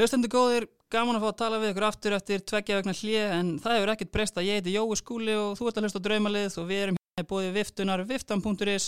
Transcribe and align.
Hlustendur 0.00 0.30
góðir, 0.32 0.64
gaman 0.88 1.18
að 1.18 1.24
fá 1.26 1.28
að 1.28 1.34
tala 1.36 1.56
við 1.60 1.70
ykkur 1.74 1.84
aftur 1.84 2.14
eftir 2.16 2.40
tveggja 2.40 2.78
vegna 2.78 2.94
hlið 2.96 3.32
en 3.36 3.48
það 3.60 3.74
hefur 3.76 3.90
ekkert 3.92 4.10
breyst 4.14 4.38
að 4.40 4.46
ég 4.46 4.56
heiti 4.56 4.72
Jói 4.72 4.96
Skúli 4.96 5.34
og 5.36 5.58
þú 5.58 5.66
ert 5.68 5.76
að 5.76 5.84
hlusta 5.84 6.00
draumalið 6.06 6.56
og 6.62 6.68
við 6.70 6.80
erum 6.84 6.96
hérna 6.96 7.20
í 7.20 7.28
bóði 7.28 7.50
viftunar 7.58 8.02
viftan.is 8.08 8.86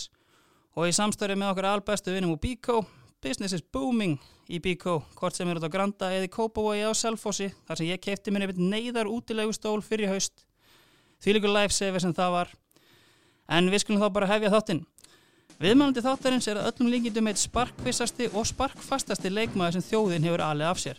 og 0.73 0.89
í 0.89 0.95
samstæri 0.97 1.37
með 1.37 1.51
okkar 1.51 1.69
albestu 1.69 2.15
vinnum 2.15 2.33
úr 2.33 2.41
Bíkó. 2.41 2.79
Business 3.21 3.53
is 3.59 3.61
booming 3.61 4.17
í 4.49 4.63
Bíkó, 4.65 5.03
hvort 5.21 5.37
sem 5.37 5.53
er 5.53 5.61
út 5.61 5.69
á 5.69 5.75
Granda 5.75 6.09
eða 6.17 6.31
í 6.31 6.33
Kópavogi 6.33 6.81
á 6.81 6.97
Selfossi 6.97 7.51
þar 7.69 7.83
sem 7.83 7.93
ég 7.93 8.01
keipti 8.09 8.33
mér 8.33 8.47
einmitt 8.47 8.65
neyðar 8.73 9.13
útilegu 9.13 9.53
stól 9.53 9.83
fyrir 9.85 10.09
haust. 10.15 10.47
Því 11.21 11.37
líkur 11.37 11.53
lifesaver 11.59 12.07
sem 12.07 12.17
það 12.17 12.39
var. 12.39 12.57
En 13.53 13.69
við 13.69 13.85
skulum 13.85 14.01
þá 14.01 14.09
bara 14.17 14.33
hefja 14.33 14.55
þáttinn. 14.57 14.87
Viðmælandi 15.63 16.03
þáttarins 16.03 16.49
er 16.51 16.59
að 16.59 16.73
öllum 16.73 16.89
líkindum 16.91 17.29
eitt 17.31 17.39
sparkvissasti 17.39 18.27
og 18.35 18.49
sparkfastasti 18.49 19.31
leikmaður 19.31 19.77
sem 19.77 19.85
þjóðin 19.93 20.25
hefur 20.27 20.43
alið 20.43 20.67
af 20.67 20.81
sér. 20.83 20.99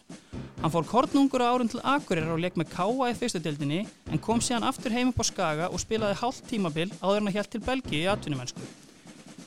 Hann 0.61 0.71
fór 0.71 0.87
kornungur 0.87 1.43
á 1.43 1.51
árun 1.51 1.67
til 1.67 1.81
Akureyrar 1.83 2.31
og 2.31 2.39
leik 2.39 2.55
með 2.55 2.69
Káa 2.71 3.09
í 3.11 3.17
fyrstu 3.19 3.41
dildinni 3.43 3.81
en 4.07 4.23
kom 4.23 4.39
síðan 4.39 4.63
aftur 4.69 4.95
heim 4.95 5.11
upp 5.11 5.19
á 5.19 5.25
Skaga 5.27 5.67
og 5.67 5.83
spilaði 5.83 6.15
hálft 6.21 6.47
tímabil 6.47 6.87
áður 7.01 7.19
hann 7.19 7.27
að 7.33 7.35
hjælt 7.41 7.51
til 7.57 7.63
Belgíu 7.67 8.05
í 8.05 8.07
atvinnumennsku. 8.13 8.63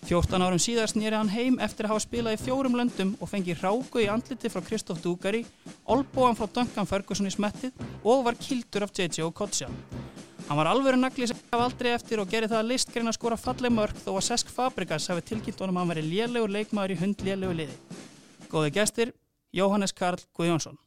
14 0.06 0.38
árum 0.38 0.60
síðast 0.62 0.94
nýri 0.94 1.16
hann 1.18 1.30
heim 1.32 1.56
eftir 1.58 1.88
að 1.88 1.96
hafa 1.96 2.02
spilað 2.04 2.36
í 2.36 2.42
fjórum 2.44 2.76
löndum 2.78 3.08
og 3.18 3.26
fengið 3.26 3.64
ráku 3.64 4.04
í 4.04 4.06
andliti 4.06 4.46
frá 4.52 4.62
Kristóf 4.62 5.00
Dúgari, 5.02 5.40
olbóan 5.82 6.38
frá 6.38 6.46
Duncan 6.46 6.86
Ferguson 6.86 7.26
í 7.26 7.32
smettið 7.34 7.74
og 8.06 8.22
var 8.28 8.38
kildur 8.38 8.86
af 8.86 8.94
JJ 8.94 9.26
Okocha. 9.26 9.66
Hann 10.46 10.60
var 10.60 10.70
alveg 10.70 10.94
nagli 11.00 11.26
sem 11.26 11.42
gaf 11.50 11.64
aldrei 11.64 11.90
eftir 11.96 12.22
og 12.22 12.30
gerði 12.30 12.52
það 12.54 12.62
að 12.62 12.70
listgreina 12.70 13.10
að 13.10 13.18
skora 13.18 13.40
falleg 13.48 13.74
mörg 13.74 13.98
þó 14.04 14.12
að 14.14 14.26
Sesk 14.28 14.54
Fabregas 14.54 15.10
hafi 15.10 15.26
tilkynnt 15.26 15.66
honum 15.66 15.80
að 15.80 15.82
hann 15.82 15.94
veri 15.96 16.08
lélegur 16.12 16.54
leikmaður 16.54 16.94
í 16.94 17.00
hund 17.02 17.26
lélegu 17.26 17.60
liði. 17.64 18.02
Góði 18.46 18.74
gestir, 18.78 19.14
Jóhannes 19.50 19.96
Karl 19.96 20.22
Guðjónsson. 20.38 20.78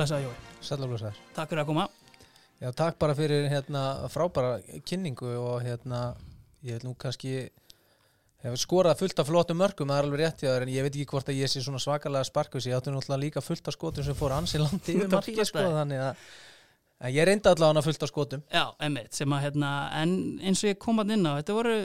Blessaði 0.00 0.24
Jói. 0.24 0.36
Sælaflösar. 0.64 1.16
Takk 1.36 1.50
fyrir 1.50 1.60
að 1.60 1.66
koma. 1.68 1.82
Já, 2.56 2.70
takk 2.72 2.96
bara 3.00 3.12
fyrir 3.18 3.50
hérna 3.52 3.80
frábæra 4.08 4.54
kynningu 4.88 5.28
og 5.36 5.58
hérna 5.60 6.14
ég 6.64 6.78
vil 6.78 6.86
nú 6.88 6.94
kannski 6.96 7.50
skorað 8.56 9.02
fullt 9.02 9.18
af 9.20 9.28
flottum 9.28 9.58
mörgum, 9.60 9.90
það 9.92 9.98
er 10.00 10.06
alveg 10.08 10.22
rétt 10.22 10.44
í 10.44 10.48
það 10.48 10.64
en 10.64 10.70
ég 10.72 10.86
veit 10.86 10.94
ekki 10.94 11.10
hvort 11.10 11.28
að 11.28 11.40
ég 11.42 11.52
sé 11.52 11.60
svona 11.60 11.82
svakalega 11.84 12.24
sparkus 12.24 12.68
ég 12.70 12.78
átti 12.78 12.94
náttúrulega 12.94 13.24
líka 13.26 13.42
fullt 13.44 13.68
af 13.68 13.76
skotum 13.76 14.06
sem 14.06 14.16
fór 14.16 14.32
ansi 14.38 14.60
landi 14.62 14.94
yfir 14.94 15.10
markið 15.12 15.50
sko 15.50 15.66
þannig 15.74 16.00
að 16.06 16.22
en 17.00 17.14
ég 17.18 17.28
reyndi 17.28 17.52
allavega 17.52 17.84
fullt 17.84 18.06
af 18.06 18.12
skotum 18.12 18.46
Já, 18.48 18.64
emmitt, 18.88 19.12
sem 19.20 19.36
að 19.36 19.44
hérna, 19.44 19.74
en 20.00 20.16
eins 20.40 20.64
og 20.64 20.72
ég 20.72 20.80
kom 20.80 21.04
að 21.04 21.12
inn 21.18 21.28
á, 21.28 21.36
þetta 21.42 21.58
voru 21.58 21.76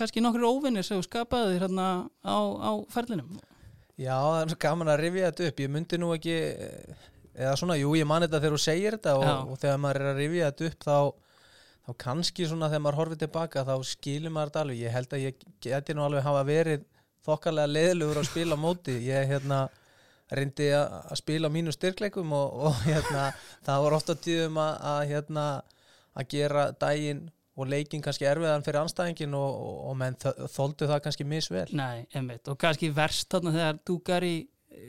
kannski 0.00 0.24
nokkur 0.24 0.48
óvinnir 0.48 0.88
sem 0.88 1.04
skapaði 1.04 1.58
þér 1.58 1.66
hérna 1.66 1.90
á, 2.24 2.38
á 2.40 2.72
ferlinum. 2.96 3.36
Já, 4.00 4.16
það 4.16 4.40
er 4.40 4.52
svo 4.54 4.60
gaman 4.64 4.94
að 4.94 5.00
rifja 5.04 5.28
þetta 5.32 5.52
upp 5.52 5.64
ég 5.66 5.72
myndi 5.76 6.00
nú 6.00 6.14
ekki 6.16 6.40
eða 7.38 7.54
svona, 7.60 7.76
jú, 7.78 7.94
ég 7.98 8.06
man 8.10 8.24
þetta 8.26 8.40
þegar 8.42 8.56
þú 8.58 8.60
segir 8.66 8.96
þetta 8.98 9.14
og, 9.20 9.24
og 9.54 9.58
þegar 9.62 9.80
maður 9.84 10.02
er 10.04 10.10
að 10.12 10.20
rifja 10.22 10.50
þetta 10.52 10.68
upp 10.72 10.86
þá 10.88 10.98
þá 11.88 11.92
kannski 12.04 12.46
svona 12.50 12.68
þegar 12.68 12.82
maður 12.84 12.98
horfið 13.00 13.20
tilbaka 13.24 13.62
þá 13.64 13.74
skilur 13.88 14.32
maður 14.34 14.50
þetta 14.50 14.62
alveg. 14.66 14.80
Ég 14.84 14.92
held 14.98 15.14
að 15.16 15.22
ég 15.24 15.44
geti 15.64 15.94
nú 15.96 16.02
alveg 16.04 16.26
hafa 16.26 16.42
verið 16.48 16.82
þokkalega 17.28 17.70
leiðilegur 17.72 18.20
að 18.20 18.26
spila 18.28 18.58
móti. 18.60 18.96
Ég 19.06 19.30
hérna 19.30 19.62
reyndi 20.28 20.66
að 20.76 21.14
spila 21.22 21.48
mínu 21.48 21.72
styrkleikum 21.72 22.32
og, 22.36 22.58
og 22.68 22.82
hérna 22.84 23.30
það 23.64 23.84
var 23.86 23.96
ofta 23.96 24.16
tíðum 24.20 24.58
að, 24.60 24.74
að 24.90 25.00
hérna 25.14 25.44
að 26.18 26.26
gera 26.34 26.66
daginn 26.76 27.22
og 27.58 27.66
leikin 27.72 28.02
kannski 28.04 28.26
erfiðan 28.28 28.62
fyrir 28.66 28.82
anstæðingin 28.84 29.32
og, 29.34 29.56
og, 29.88 29.94
menn 29.98 30.14
þ- 30.20 30.44
þoldu 30.52 30.86
það 30.92 31.00
kannski 31.06 31.24
misvel. 31.26 31.64
Nei, 31.74 32.04
emmitt, 32.20 32.44
og 32.52 32.58
kannski 32.60 32.90
verst 32.94 33.32
þarna 33.32 33.54
þegar 33.56 33.80
Dúgari 33.88 34.34
e, 34.68 34.84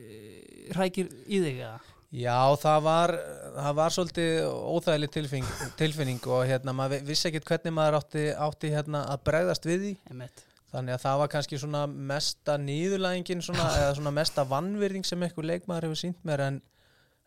rækir 0.76 1.08
í 1.32 1.40
þig, 1.46 1.64
eða? 1.64 1.80
Já, 2.10 2.56
það 2.58 2.80
var, 2.88 3.12
það 3.54 3.74
var 3.78 3.94
svolítið 3.94 4.30
óþægileg 4.50 5.12
tilfinning, 5.14 5.50
tilfinning 5.78 6.24
og 6.26 6.48
hérna, 6.50 6.74
maður 6.74 7.04
vissi 7.06 7.28
ekkert 7.30 7.52
hvernig 7.52 7.76
maður 7.78 8.00
átti, 8.00 8.24
átti 8.34 8.72
hérna, 8.74 9.04
að 9.14 9.28
bregðast 9.30 9.68
við 9.70 9.84
því 9.84 9.92
Emmitt. 10.16 10.42
þannig 10.72 10.96
að 10.96 11.04
það 11.04 11.20
var 11.22 11.32
kannski 11.36 11.60
svona 11.62 11.84
mesta 11.86 12.56
nýðulægingin 12.64 13.46
svona, 13.46 13.68
eða 13.84 13.94
svona 14.00 14.16
mesta 14.18 14.48
vannvirðing 14.50 15.06
sem 15.06 15.28
einhver 15.28 15.50
leikmaður 15.52 15.90
hefur 15.92 16.02
sínt 16.02 16.26
mér 16.26 16.44
en, 16.48 16.60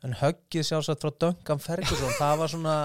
en 0.03 0.19
höggið 0.19 0.67
sjálfsagt 0.73 1.07
frá 1.07 1.15
Duncan 1.29 1.63
Ferguson 1.63 2.19
það 2.19 2.43
var 2.43 2.53
svona, 2.57 2.77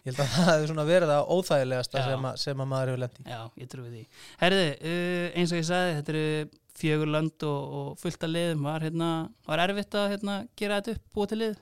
ég 0.00 0.08
held 0.08 0.24
að 0.24 0.34
það 0.38 0.66
svona 0.72 0.88
verið 0.88 1.12
það 1.12 1.36
óþægilegasta 1.36 2.06
sem, 2.08 2.28
að, 2.32 2.40
sem 2.46 2.64
að 2.64 2.72
maður 2.72 2.94
hefur 2.94 3.04
lent 3.04 3.20
í 3.20 3.28
Já, 3.28 3.42
ég 3.60 3.72
trúi 3.76 3.92
því. 3.92 4.02
Herði, 4.40 4.66
uh, 4.80 5.28
eins 5.36 5.52
og 5.52 5.60
ég 5.60 5.68
sagði, 5.68 5.94
þetta 6.00 6.16
eru 6.16 6.50
fjögur 6.78 7.10
lönd 7.12 7.42
og, 7.48 7.74
og 7.78 7.98
fullt 8.00 8.22
af 8.24 8.30
liðum. 8.32 8.62
Var, 8.64 8.80
hérna, 8.88 9.10
var 9.46 9.58
erfitt 9.66 9.94
að 9.94 10.10
hérna, 10.16 10.38
gera 10.56 10.80
þetta 10.80 10.96
upp, 10.96 11.04
búa 11.14 11.26
til 11.30 11.38
lið? 11.42 11.56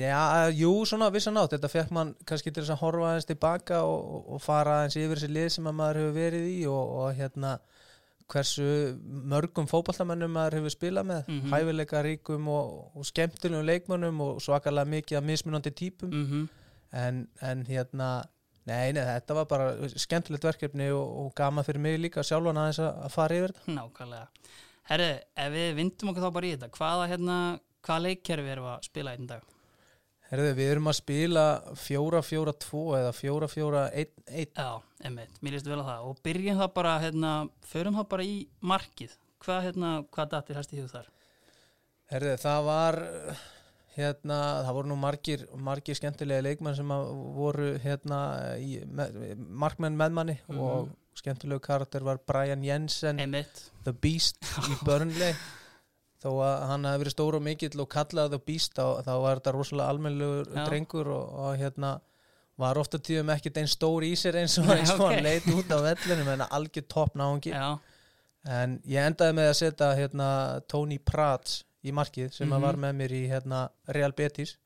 Já, 0.00 0.48
jú, 0.56 0.70
svona 0.88 1.10
vissan 1.12 1.36
átt, 1.36 1.52
þetta 1.52 1.68
fekk 1.68 1.90
mann 1.92 2.14
kannski 2.24 2.50
til 2.56 2.62
að 2.64 2.78
horfa 2.80 3.10
aðeins 3.10 3.26
tilbaka 3.28 3.82
og, 3.84 4.06
og- 4.32 4.40
fara 4.40 4.78
aðeins 4.78 4.96
yfir 4.96 5.20
þessi 5.20 5.28
lið 5.34 5.48
sem 5.52 5.66
að 5.68 5.76
maður 5.76 5.98
hefur 6.00 6.14
verið 6.16 6.46
í 6.54 6.62
og, 6.72 6.94
og 7.02 7.10
hérna 7.18 7.58
hversu 8.28 8.64
mörgum 9.28 9.68
fótballamennum 9.68 10.32
maður 10.32 10.58
hefur 10.58 10.72
spilað 10.74 11.06
með, 11.10 11.28
Mhm. 11.28 11.52
hæfileika 11.52 12.02
ríkum 12.04 12.48
og, 12.48 12.96
skemmtilegum 13.08 13.64
leikmönnum 13.68 14.20
og 14.24 14.40
svakalega 14.44 14.88
mikið 14.88 15.18
af 15.20 15.24
mismunandi 15.24 15.70
típum 15.70 16.10
Mm 16.12 16.48
en, 16.92 17.28
en 17.42 17.66
hérna 17.68 18.24
nei, 18.68 18.94
nei, 18.96 19.02
þetta 19.06 19.36
var 19.40 19.50
bara 19.50 19.90
skemmtilegt 19.98 20.46
verkefni 20.48 20.88
og, 20.94 21.04
og 21.22 21.30
gama 21.38 21.64
fyrir 21.66 21.82
mig 21.84 21.98
líka 22.00 22.24
sjálfan 22.26 22.60
aðeins 22.60 22.80
að, 22.84 23.04
að 23.06 23.14
fara 23.14 23.38
yfir 23.38 23.54
þetta 23.56 23.76
Nákvæmlega. 23.76 24.50
Herði, 24.88 25.12
ef 25.44 25.54
við 25.54 25.70
vindum 25.76 26.12
okkur 26.12 26.24
þá 26.24 26.34
bara 26.38 26.48
í 26.48 26.52
þetta, 26.54 26.72
hvaða, 26.78 27.06
hérna, 27.10 27.38
hvaða 27.84 28.04
leikkerfi 28.06 28.52
erum 28.54 28.68
við 28.68 28.74
að 28.74 28.86
spila 28.88 29.14
einn 29.16 29.28
dag? 29.28 29.54
Herðu, 30.28 30.48
við 30.58 30.70
erum 30.74 30.90
að 30.90 30.96
spila 30.98 31.44
4-4-2 31.80 32.80
eða 32.98 33.12
4-4-1-1 33.16 34.58
Já, 34.60 34.72
emmitt, 35.08 35.38
mér 35.40 35.54
líst 35.56 35.70
vel 35.70 35.80
á 35.80 35.88
það. 35.88 36.08
Og 36.10 36.18
byrjum 36.26 36.58
það 36.60 36.74
bara, 36.74 36.96
hérna, 37.00 37.30
förum 37.64 37.96
það 37.96 38.10
bara 38.10 38.26
í 38.28 38.34
markið. 38.60 39.14
Hvað, 39.44 39.62
hérna, 39.68 39.92
hvað 40.12 40.34
datir 40.34 40.58
hæst 40.60 40.74
í 40.76 40.82
hug 40.82 40.90
þar? 40.92 41.08
Herði, 42.12 42.34
það 42.44 42.68
var 42.68 43.00
hérna, 43.98 44.38
það 44.66 44.76
voru 44.78 44.88
nú 44.92 44.96
margir, 45.02 45.44
margir 45.58 45.98
skemmtilega 45.98 46.44
leikmenn 46.46 46.76
sem 46.78 46.88
voru 47.36 47.72
hérna 47.82 48.18
í, 48.62 48.78
með, 48.86 49.36
markmenn 49.64 49.98
með 49.98 50.16
manni 50.20 50.36
Mhm. 50.48 50.58
og 50.62 50.88
skemmtilegu 51.18 51.60
karakter 51.64 52.04
var 52.06 52.20
Brian 52.26 52.62
Jensen 52.64 53.18
Emmitt. 53.20 53.64
The 53.84 53.92
Beast 53.92 54.38
í 54.70 54.76
Burnley 54.86 55.34
þó 56.22 56.30
að 56.42 56.66
hann 56.70 56.84
hefði 56.86 57.02
verið 57.04 57.14
stór 57.14 57.36
og 57.38 57.42
mikill 57.46 57.80
og 57.82 57.88
kallaði 57.90 58.30
The 58.36 58.42
Beast 58.46 58.74
þá, 58.78 59.02
þá 59.06 59.12
var 59.22 59.40
þetta 59.40 59.52
rosalega 59.54 59.88
almennlegur 59.94 60.48
Já. 60.54 60.64
drengur 60.68 61.10
og, 61.14 61.34
og 61.44 61.58
hérna 61.60 61.92
var 62.58 62.78
ofta 62.80 62.98
tíðum 62.98 63.28
ekkert 63.30 63.58
einn 63.60 63.68
stór 63.70 64.02
í 64.02 64.14
sér 64.18 64.40
eins 64.40 64.56
og, 64.58 64.66
Nei, 64.66 64.80
eins 64.80 64.90
og 64.90 65.00
ok. 65.04 65.12
hann 65.12 65.22
leit 65.22 65.44
út 65.54 65.70
á 65.70 65.78
vellinu 65.84 66.32
en 66.32 66.42
algjör 66.48 66.86
topp 66.90 67.14
náungi 67.18 67.52
Já, 67.54 67.78
En 68.48 68.78
ég 68.86 69.02
endaði 69.04 69.34
með 69.34 69.48
að 69.50 69.56
setja 69.58 69.88
hérna, 69.98 70.26
Tony 70.70 70.96
Prats 70.98 71.64
í 71.88 71.92
markið 71.96 72.32
sem 72.36 72.48
Mhm. 72.48 72.60
var 72.62 72.76
með 72.76 72.96
mér 73.02 73.16
í 73.18 73.22
hérna, 73.32 73.68
Real 73.88 74.12
Betis 74.12 74.56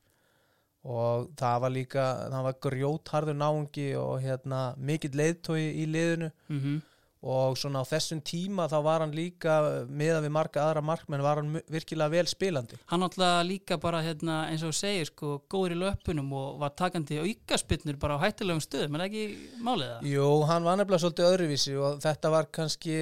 og 0.83 1.29
það 1.39 1.59
var 1.63 1.71
líka 1.71 2.05
það 2.31 2.47
var 2.49 2.57
grjótharður 2.65 3.37
náungi 3.39 3.91
og 3.95 4.17
hérna, 4.23 4.63
mikill 4.77 5.15
leiðtói 5.15 5.61
í 5.79 5.85
liðinu 5.87 6.27
mhm. 6.49 6.81
og 7.23 7.55
svona 7.55 7.79
á 7.79 7.87
þessum 7.87 8.19
tíma 8.19 8.65
þá 8.67 8.75
var 8.83 8.99
hann 9.05 9.13
líka 9.15 9.53
meða 9.87 10.19
við 10.25 10.33
marga 10.35 10.65
aðra 10.65 10.81
markmenn 10.83 11.23
var 11.23 11.39
hann 11.39 11.53
virkilega 11.71 12.11
vel 12.11 12.25
spilandi 12.27 12.75
Hann 12.91 12.99
náttúrulega 12.99 13.45
líka 13.47 13.77
bara 13.79 14.01
hérna, 14.03 14.41
eins 14.51 14.65
og 14.67 14.75
segir 14.75 15.07
sko, 15.07 15.37
góður 15.47 15.77
í 15.77 15.79
löpunum 15.85 16.33
og 16.35 16.59
var 16.59 16.75
takandi 16.75 17.21
aukaspinnur 17.23 17.95
bara 17.97 18.19
á 18.19 18.23
hættilegum 18.25 18.59
stöðum, 18.59 18.97
er 18.99 19.05
það 19.05 19.07
ekki 19.07 19.63
málið 19.63 19.87
það? 19.93 20.11
Jú, 20.11 20.27
hann 20.51 20.67
var 20.67 20.75
nefnilega 20.81 21.03
svolítið 21.05 21.29
öðruvísi 21.31 21.77
og 21.79 22.03
þetta 22.03 22.33
var 22.35 22.51
kannski 22.51 22.97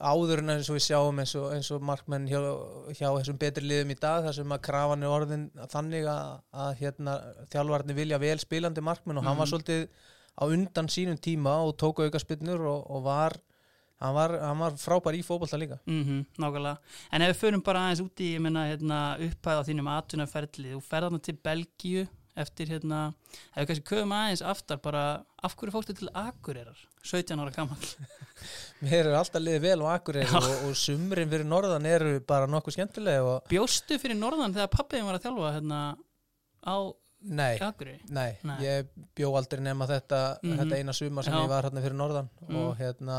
áður 0.00 0.40
en 0.42 0.54
eins 0.54 0.68
og 0.70 0.78
við 0.78 0.84
sjáum 0.86 1.18
eins 1.20 1.34
og, 1.36 1.50
eins 1.54 1.68
og 1.74 1.82
markmenn 1.84 2.28
hjá, 2.30 2.38
hjá 2.96 3.08
þessum 3.08 3.40
betri 3.40 3.66
liðum 3.68 3.92
í 3.92 3.98
dag 4.00 4.24
þar 4.24 4.36
sem 4.38 4.54
að 4.54 4.62
krafan 4.64 5.04
er 5.04 5.12
orðin 5.12 5.44
þannig 5.72 6.08
að, 6.08 6.40
að 6.64 6.72
hérna, 6.80 7.18
þjálfarnir 7.52 7.98
vilja 7.98 8.20
vel 8.22 8.38
spilandi 8.40 8.84
markmenn 8.84 9.20
og 9.20 9.28
hann 9.28 9.38
var 9.40 9.50
svolítið 9.50 9.86
á 10.40 10.44
undan 10.48 10.88
sínum 10.88 11.20
tíma 11.20 11.58
og 11.66 11.76
tók 11.80 12.00
auka 12.00 12.20
spinnur 12.22 12.64
og, 12.64 12.86
og 12.88 13.04
var, 13.04 13.36
hann 14.00 14.16
var 14.16 14.36
hann 14.40 14.62
var 14.64 14.78
frábær 14.80 15.18
í 15.18 15.24
fótbolta 15.26 15.60
líka 15.60 15.80
Mm 15.86 16.24
nákvæmlega. 16.40 16.78
En 17.12 17.22
ef 17.26 17.34
við 17.34 17.42
förum 17.42 17.64
bara 17.64 17.84
aðeins 17.88 18.04
út 18.06 18.24
í, 18.24 18.32
ég 18.38 18.40
menna, 18.40 18.64
hérna, 18.70 19.02
upphæða 19.20 19.66
þínum 19.68 19.92
atvinnaferli, 19.98 20.72
þú 20.72 20.80
ferð 20.80 21.10
þarna 21.10 21.22
til 21.28 21.36
Belgíu, 21.44 22.06
eftir 22.36 22.66
hérna, 22.70 23.12
ef 23.54 23.62
við 23.62 23.66
kannski 23.70 23.88
köfum 23.90 24.12
aðeins 24.14 24.42
aftar 24.46 24.78
bara, 24.78 25.24
af 25.42 25.56
hverju 25.56 25.72
fórstu 25.74 25.94
til 25.98 26.08
Akureyrar 26.14 26.78
17 27.02 27.40
ára 27.40 27.50
gammal 27.56 27.76
Mér 28.84 29.08
er 29.10 29.16
alltaf 29.18 29.42
liðið 29.42 29.60
vel 29.66 29.82
á 29.84 29.86
Akureyri 29.96 30.36
og, 30.36 30.48
og 30.70 30.76
sumrin 30.78 31.28
fyrir 31.32 31.44
norðan 31.48 31.86
eru 31.90 32.20
bara 32.26 32.46
nokkuð 32.50 32.76
skemmtilega 32.78 33.22
og 33.24 33.44
bjóstu 33.50 33.98
fyrir 34.00 34.16
norðan 34.20 34.54
þegar 34.56 34.72
pappiðin 34.72 35.08
var 35.10 35.18
að 35.18 35.26
þjálfa 35.26 35.52
hérna 35.58 35.80
á 36.64 36.76
nei, 37.20 37.58
Akureyri 37.60 38.00
nei, 38.16 38.30
Nei. 38.48 38.56
ég 38.64 38.88
bjó 39.18 39.34
aldrei 39.36 39.60
nema 39.60 39.84
þetta, 39.90 40.20
Mhm. 40.42 40.56
þetta 40.62 40.78
eina 40.80 40.92
sumar 40.96 41.24
sem 41.26 41.34
Já. 41.34 41.42
ég 41.42 41.48
var 41.52 41.64
hérna 41.68 41.82
fyrir 41.84 41.98
norðan 41.98 42.30
Mm. 42.48 42.56
og 42.56 42.76
hérna, 42.78 43.18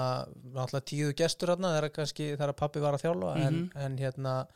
alltaf 0.55 0.83
tíðu 0.89 1.13
gestur 1.15 1.49
hérna 1.53 1.75
þegar 1.75 1.91
kannski, 1.99 2.31
þegar 2.37 2.53
pappi 2.57 2.79
var 2.81 2.93
að 2.97 3.03
þjálfa 3.05 3.35
en, 3.45 3.53
Mhm. 3.53 3.71
en 3.85 3.97
hérna 3.97 4.47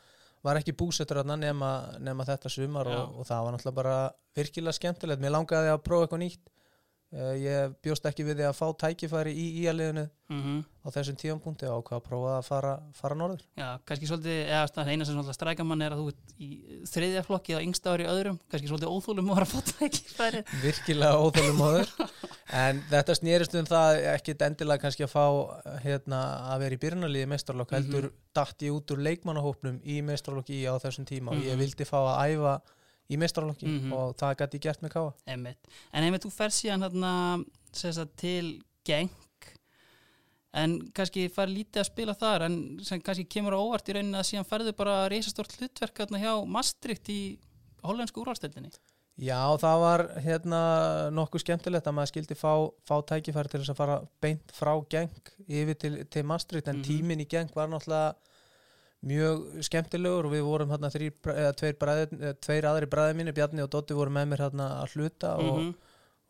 var 0.45 0.59
ekki 0.59 0.75
búsettur 0.77 1.21
hérna 1.21 1.37
nema, 1.39 1.71
nema 2.03 2.25
þetta 2.27 2.51
sumar 2.53 2.89
og, 2.91 3.21
og 3.21 3.27
það 3.27 3.47
var 3.47 3.55
náttúrulega 3.55 3.79
bara 3.79 3.95
virkilega 4.37 4.77
skemmtilegt, 4.77 5.23
mér 5.23 5.33
langaði 5.35 5.71
að 5.73 5.83
prófa 5.87 6.05
eitthvað 6.05 6.23
nýtt 6.25 6.51
ég 7.15 7.75
bjóst 7.85 8.05
ekki 8.09 8.25
við 8.27 8.41
því 8.41 8.45
að 8.49 8.57
fá 8.57 8.65
tækifæri 8.85 9.31
í 9.31 9.45
íaliðinu 9.65 10.09
mm 10.29 10.63
á 10.85 10.89
þessum 10.93 11.15
tíðanpunkti 11.17 11.65
og 11.65 11.79
hvað 11.87 11.97
að 11.97 12.03
prófa 12.05 12.31
að 12.37 12.43
fara, 12.45 12.71
fara 12.93 13.15
norður 13.17 13.39
Já, 13.57 13.67
kannski 13.89 14.05
svolítið, 14.05 14.39
eða 14.53 14.83
eina 14.85 15.05
sem 15.07 15.15
svolítið 15.15 15.33
strækja 15.37 15.65
mann 15.65 15.81
er 15.81 15.95
að 15.95 16.01
þú 16.03 16.07
ert 16.11 16.33
í 16.37 16.49
þriðja 16.91 17.23
flokki 17.25 17.55
á 17.57 17.59
yngsta 17.65 17.93
ári 17.95 18.05
öðrum, 18.05 18.37
kannski 18.51 18.69
svolítið 18.69 18.93
óþólum 18.93 19.31
að 19.33 19.47
fá 19.49 19.57
það 19.65 19.85
ekki 19.87 20.03
færi. 20.13 20.43
virkilega 20.65 21.21
óþólum 21.25 21.57
móður 21.57 21.93
en 22.53 22.83
þetta 22.91 23.15
snýrist 23.17 23.57
um 23.57 23.65
það 23.65 24.01
ekkit 24.13 24.45
endilega 24.45 24.83
kannski 24.85 25.07
að 25.07 25.13
fá 25.15 25.25
hérna, 25.85 26.21
að 26.53 26.59
vera 26.65 26.77
í 26.77 26.81
byrjunarliði 26.85 27.31
meistarlokk 27.33 27.71
Mhm. 27.71 27.81
heldur 27.81 28.11
datt 28.35 28.61
ég 28.61 28.77
út 28.77 28.91
úr 28.93 29.01
leikmannahópnum 29.09 29.81
í 29.85 30.01
meistarlokki 30.05 30.61
á 30.69 30.77
þessum 30.77 31.05
tíma 31.09 31.31
og 31.33 31.41
ég 31.41 31.53
Mhm. 31.55 31.59
vildi 31.65 31.85
fá 31.89 31.97
að 31.97 32.35
æfa 32.37 32.61
í 33.09 33.17
meistarlokki 33.21 33.67
Mhm. 33.67 33.93
og 33.93 34.15
það 34.17 34.35
gæti 34.41 34.57
ég 34.59 34.61
gert 34.61 34.81
með 34.81 34.89
káa 34.95 35.13
Einmitt. 35.27 35.57
En 35.93 36.03
einmitt 36.03 36.23
þú 36.25 36.31
fer 36.31 36.49
síðan 36.49 36.81
hérna, 36.81 37.45
til 38.17 38.61
geng, 38.85 39.09
en 40.55 40.77
kannski 40.95 41.27
fær 41.29 41.49
lítið 41.51 41.81
að 41.83 41.89
spila 41.89 42.13
þar, 42.15 42.45
en 42.47 42.79
sem 42.83 43.01
kannski 43.01 43.27
kemur 43.27 43.53
á 43.53 43.59
óvart 43.59 43.89
í 43.91 43.93
rauninni 43.97 44.17
að 44.17 44.29
síðan 44.29 44.47
ferðu 44.47 44.73
bara 44.77 45.09
reisastort 45.11 45.51
hlutverk 45.59 45.97
hérna 45.99 46.21
hjá 46.21 46.33
Maastricht 46.47 47.09
í 47.11 47.37
hollensku 47.83 48.23
úrvalstildinni. 48.23 48.71
Já, 49.17 49.39
það 49.59 49.79
var 49.79 50.01
hérna 50.19 50.61
nokkuð 51.15 51.43
skemmtilegt 51.45 51.85
að 51.87 51.93
maður 51.95 52.11
skildi 52.11 52.35
fá, 52.35 52.51
fá 52.87 52.95
tækifæri 53.11 53.49
til 53.51 53.61
þess 53.61 53.71
að 53.71 53.77
fara 53.79 53.99
beint 54.21 54.51
frá 54.51 54.73
geng 54.91 55.11
yfir 55.47 55.77
til, 55.79 56.03
til 56.05 56.23
Maastricht 56.23 56.67
en 56.67 56.81
Mhm. 56.81 56.83
tíminn 56.83 57.21
í 57.23 57.27
geng 57.27 57.53
var 57.55 57.67
náttúrulega 57.67 58.15
mjög 59.05 59.43
skemmtilegur 59.67 60.25
og 60.29 60.33
við 60.33 60.45
vorum 60.47 60.71
hérna 60.73 60.89
eða, 60.89 61.51
tveir, 61.59 61.75
bræði, 61.81 62.31
tveir 62.41 62.67
aðri 62.71 62.87
bræði 62.89 63.17
mínu, 63.19 63.33
Bjarni 63.37 63.61
og 63.65 63.69
Dotti 63.75 63.93
voru 63.97 64.13
með 64.15 64.31
mér 64.31 64.45
hérna 64.47 64.69
að 64.81 64.95
hluta 64.95 65.35
og, 65.37 65.59
Mhm. 65.59 65.75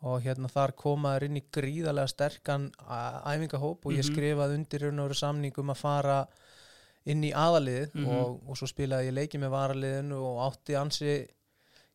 og 0.05 0.21
hérna 0.25 0.49
þar 0.51 0.73
komaður 0.75 1.23
inn 1.29 1.37
í 1.39 1.43
gríðarlega 1.55 2.09
sterkan 2.11 2.71
æfingahóp 3.25 3.85
og 3.85 3.93
ég 3.93 4.03
Mhm. 4.03 4.11
skrifaði 4.11 4.55
undir 4.59 4.81
raun 4.81 4.99
og 4.99 5.07
veru 5.09 5.15
samning 5.15 5.53
um 5.57 5.69
að 5.69 5.77
fara 5.77 6.27
inn 7.05 7.23
í 7.23 7.31
aðaliðið 7.33 7.93
Mhm. 7.95 8.07
og, 8.07 8.41
og 8.49 8.55
svo 8.57 8.67
spilaði 8.67 9.07
ég 9.09 9.13
leiki 9.13 9.39
með 9.39 9.51
varaliðinu 9.55 10.19
og 10.19 10.51
átti 10.53 10.73
ansi 10.75 11.27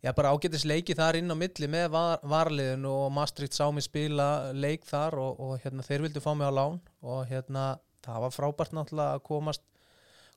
já 0.02 0.14
bara 0.14 0.30
ágætis 0.32 0.64
leiki 0.64 0.94
þar 0.96 1.16
inn 1.16 1.28
á 1.30 1.34
milli 1.36 1.66
með 1.68 1.90
var, 1.90 2.18
varaliðinu 2.24 2.86
og 2.88 3.12
Maastricht 3.12 3.52
sá 3.52 3.70
mig 3.70 3.82
spila 3.84 4.50
leik 4.54 4.84
þar 4.86 5.12
og, 5.18 5.40
og 5.40 5.60
hérna 5.60 5.82
þeir 5.84 6.00
vildu 6.08 6.20
fá 6.22 6.34
mig 6.34 6.46
á 6.48 6.52
lán 6.54 6.80
og 7.02 7.26
hérna 7.28 7.78
það 8.02 8.20
var 8.20 8.30
frábært 8.30 8.72
náttúrulega 8.72 9.18
að 9.18 9.22
komast 9.22 9.60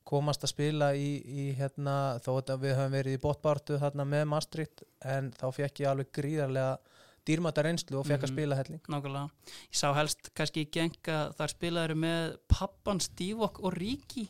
komast 0.08 0.44
að 0.44 0.52
spila 0.54 0.92
í, 0.96 1.10
í 1.24 1.46
hérna, 1.58 2.20
þó 2.24 2.32
að 2.42 2.58
við 2.66 2.76
höfum 2.78 2.96
verið 2.98 3.18
í 3.18 3.22
botbartu 3.24 3.78
þarna 3.82 4.06
með 4.06 4.26
Maastricht 4.34 4.84
en 5.06 5.32
þá 5.32 5.46
fekk 5.56 5.80
ég 5.84 5.90
alveg 5.94 6.12
gríðarlega 6.16 6.78
dýrmæta 7.24 7.64
reynslu 7.64 8.00
og 8.02 8.06
fekk 8.10 8.20
Mhm. 8.20 8.28
að 8.28 8.34
spila 8.34 8.56
helling 8.60 8.82
Nákvæmlega. 8.92 9.30
Ég 9.72 9.80
sá 9.80 9.94
helst 9.96 10.30
kannski 10.36 10.66
í 10.66 10.72
geng 10.72 10.98
að 11.08 11.36
þar 11.40 11.54
spilaður 11.54 11.96
með 11.96 12.38
pappan 12.52 13.00
Stívok 13.00 13.62
og 13.64 13.74
Ríki. 13.78 14.28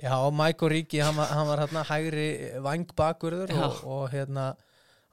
Já, 0.00 0.16
Mike 0.32 0.64
og 0.64 0.72
Ríki, 0.72 1.02
hann 1.04 1.14
var, 1.16 1.28
hann 1.28 1.46
var 1.46 1.58
hérna 1.66 1.84
hægri 1.84 2.60
vangbakurður 2.64 3.52
og, 3.62 3.84
og 3.86 4.08
hérna 4.10 4.54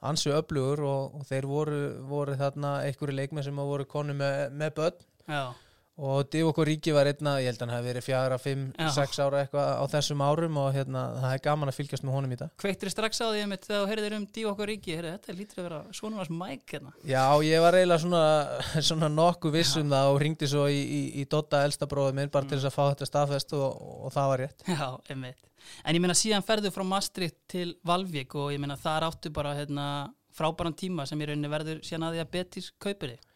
ansu 0.02 0.32
öflugur 0.34 0.80
og, 0.82 1.14
og 1.20 1.26
þeir 1.28 1.46
voru, 1.46 1.82
voru 2.08 2.34
þarna 2.34 2.72
einhverju 2.88 3.14
leikmenn 3.14 3.44
sem 3.46 3.54
voru 3.60 3.84
konu 3.86 4.16
með, 4.18 4.50
með 4.58 4.72
börn 4.80 5.04
Já, 5.28 5.52
og 6.00 6.30
Divok 6.32 6.62
og 6.62 6.66
Ríki 6.66 6.92
var 6.94 7.10
einna, 7.10 7.34
ég 7.42 7.50
held 7.50 7.60
að 7.60 7.66
hann 7.66 7.74
hefði 7.76 7.90
verið 7.90 8.06
fjara, 8.06 8.38
fimm, 8.40 8.62
Já. 8.78 8.88
sex 8.94 9.18
ára 9.20 9.42
eitthvað 9.42 9.68
á 9.76 9.84
þessum 9.92 10.22
árum 10.24 10.56
og 10.62 10.70
hérna 10.72 11.02
það 11.20 11.34
er 11.36 11.42
gaman 11.44 11.72
að 11.72 11.76
fylgjast 11.76 12.06
með 12.06 12.16
honum 12.16 12.32
í 12.32 12.38
dag 12.40 12.54
kveiktir 12.62 12.92
strax 12.92 13.20
á 13.20 13.28
því 13.28 13.42
einmitt 13.44 13.68
þegar 13.68 13.82
þú 13.82 13.90
heyrðir 13.92 14.16
um 14.16 14.26
og 14.52 14.62
Ríki. 14.70 14.96
Heyrði, 14.96 15.12
þetta 15.18 15.36
lítur 15.36 15.60
að 15.60 15.66
vera 15.68 15.80
svona 15.98 16.20
vars 16.22 16.32
mæk 16.32 16.74
hérna. 16.76 16.94
Já, 17.04 17.24
ég 17.44 17.62
var 17.64 17.76
eiginlega 17.76 18.04
svona, 18.06 18.24
svona 18.88 19.10
nokkuð 19.12 19.56
viss 19.58 19.76
um 19.80 19.92
það 19.92 20.12
og 20.12 20.20
ringdi 20.22 20.48
svo 20.48 20.66
í, 20.72 20.80
í, 20.80 21.02
í 21.20 21.26
Dotta 21.28 21.62
elsta 21.66 21.88
bróðum 21.90 22.20
minn 22.22 22.32
bara 22.32 22.48
til 22.48 22.58
þess 22.58 22.70
að 22.70 22.76
fá 22.76 22.82
þetta 22.94 23.10
staðfest 23.10 23.56
og, 23.58 23.82
og 24.06 24.14
það 24.14 24.30
var 24.32 24.44
rétt 24.46 24.66
Já, 24.72 24.86
einmitt. 25.12 25.42
En 25.86 25.96
ég 25.96 26.02
meina 26.02 26.16
síðan 26.18 26.44
ferðu 26.46 26.72
frá 26.74 26.84
Maastricht 26.86 27.38
til 27.50 27.76
Valvík 27.86 28.34
og 28.38 28.50
ég 28.54 28.62
meina 28.62 28.78
þar 28.80 29.10
áttu 29.10 29.32
bara 29.34 29.54
hérna, 29.58 29.86
frábæran 30.34 30.76
tíma 30.78 31.06
sem 31.06 31.20
í 31.20 31.28
rauninni 31.28 31.50
verður 31.52 31.82
síðan 31.86 32.08
að 32.08 32.16
því 32.16 32.24
að 32.24 32.32
Betis 32.36 32.72
kaupir 32.82 33.14
þig. 33.14 33.28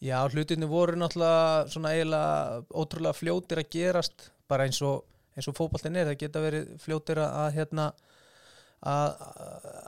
Já, 0.00 0.16
hlutinni 0.32 0.64
voru 0.68 0.96
náttúrulega 0.96 1.68
svona 1.68 1.90
eiginlega 1.92 2.62
ótrúlega 2.72 3.16
fljótir 3.18 3.60
að 3.60 3.70
gerast 3.74 4.30
bara 4.48 4.64
eins 4.64 4.80
og, 4.82 5.02
eins 5.36 5.48
og 5.50 5.56
fótboltin 5.58 5.98
er. 6.00 6.08
Það 6.08 6.20
geta 6.22 6.40
verið 6.40 6.70
fljótir 6.80 7.20
að, 7.20 7.50
hérna 7.58 7.90
að, 8.80 9.20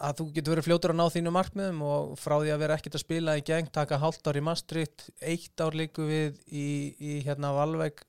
að 0.04 0.18
þú 0.20 0.26
getur 0.36 0.52
verið 0.56 0.66
fljótur 0.68 0.92
að 0.92 0.98
ná 1.00 1.04
þínu 1.14 1.32
markmiðum 1.32 1.80
og 1.88 2.12
frá 2.20 2.36
því 2.42 2.52
að 2.52 2.60
vera 2.66 2.76
ekkert 2.76 2.98
að 2.98 3.04
spila 3.06 3.38
í 3.40 3.44
geng 3.48 3.72
taka 3.72 3.98
hálft 4.02 4.28
ár 4.28 4.36
í 4.36 4.44
Maastricht 4.44 5.06
eitt 5.24 5.64
ár 5.64 5.78
líku 5.80 6.04
við 6.10 6.36
í, 6.52 6.66
í 7.00 7.14
hérna 7.24 7.54
Valveig 7.56 8.04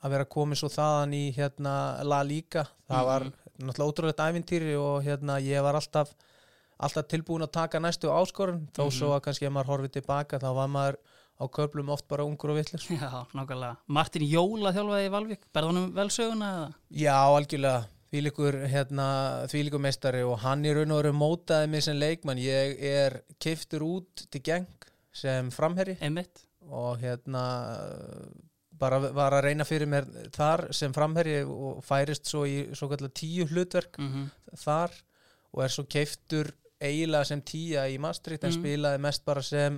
að 0.00 0.14
vera 0.14 0.30
komið 0.30 0.62
svo 0.62 0.70
þaðan 0.72 1.18
í 1.18 1.24
hérna 1.36 1.74
La 2.06 2.22
Liga. 2.24 2.62
Það 2.88 3.08
var 3.10 3.26
náttúrulega 3.60 3.90
ótrúlegt 3.90 4.22
ævintýri 4.24 4.76
og 4.80 5.02
hérna 5.04 5.40
ég 5.44 5.66
var 5.66 5.76
alltaf 5.82 6.14
alltaf 6.80 7.10
tilbúin 7.10 7.42
að 7.44 7.50
taka 7.58 7.82
næstu 7.82 8.08
áskorun. 8.08 8.62
Þó 8.72 8.86
Mhm. 8.86 8.94
svo 8.96 9.10
að 9.18 9.24
kannski 9.26 9.44
ef 9.44 9.52
maður 9.52 9.72
horfið 9.74 9.92
tilbaka 9.98 10.38
þá 10.40 10.54
var 10.56 10.68
maður 10.72 10.96
á 11.40 11.44
köflum 11.48 11.88
oft 11.94 12.06
bara 12.08 12.24
ungur 12.28 12.50
og 12.52 12.58
vitlis 12.60 12.84
Já, 12.90 13.24
nákvæmlega. 13.32 13.76
Martin 13.88 14.26
Jóla 14.28 14.72
þjálfaði 14.76 15.06
í 15.08 15.14
Valvík, 15.14 15.46
berðunum 15.56 15.88
vel 15.96 16.08
söguna 16.12 16.50
eða? 16.56 16.68
Já, 16.90 17.16
algjörlega 17.24 17.86
þvílíkur, 18.10 18.56
hérna, 18.68 19.06
þvílíkur 19.48 19.80
meistari 19.80 20.22
og 20.26 20.38
hann 20.42 20.64
í 20.66 20.72
raun 20.74 20.90
og 20.92 20.98
veru 21.02 21.12
mótaði 21.14 21.68
mig 21.70 21.84
sem 21.86 21.96
leikmann 21.96 22.40
ég 22.42 22.80
er 22.82 23.20
kiftur 23.38 23.84
út 23.86 24.26
til 24.30 24.42
geng 24.42 24.66
sem 25.12 25.50
framherri 25.54 25.96
Einmitt. 26.02 26.42
og 26.70 26.98
hérna 27.02 27.44
bara 28.80 28.98
var 29.12 29.34
að 29.36 29.44
reyna 29.48 29.64
fyrir 29.68 29.88
mér 29.90 30.06
þar 30.34 30.62
sem 30.76 30.92
framherri 30.96 31.40
og 31.44 31.82
færist 31.84 32.28
svo 32.30 32.46
í 32.48 32.62
svo 32.76 32.88
kallar 32.92 33.12
tíu 33.16 33.46
hlutverk 33.50 33.98
Mm 34.00 34.28
þar 34.58 34.90
og 35.54 35.60
er 35.62 35.70
svo 35.70 35.84
keiftur 35.86 36.48
eiginlega 36.82 37.26
sem 37.28 37.40
tíja 37.46 37.84
í 37.92 37.98
Maastricht 38.02 38.42
en 38.44 38.50
Mhm. 38.50 38.58
spilaði 38.58 38.98
mest 39.00 39.24
bara 39.24 39.42
sem 39.42 39.76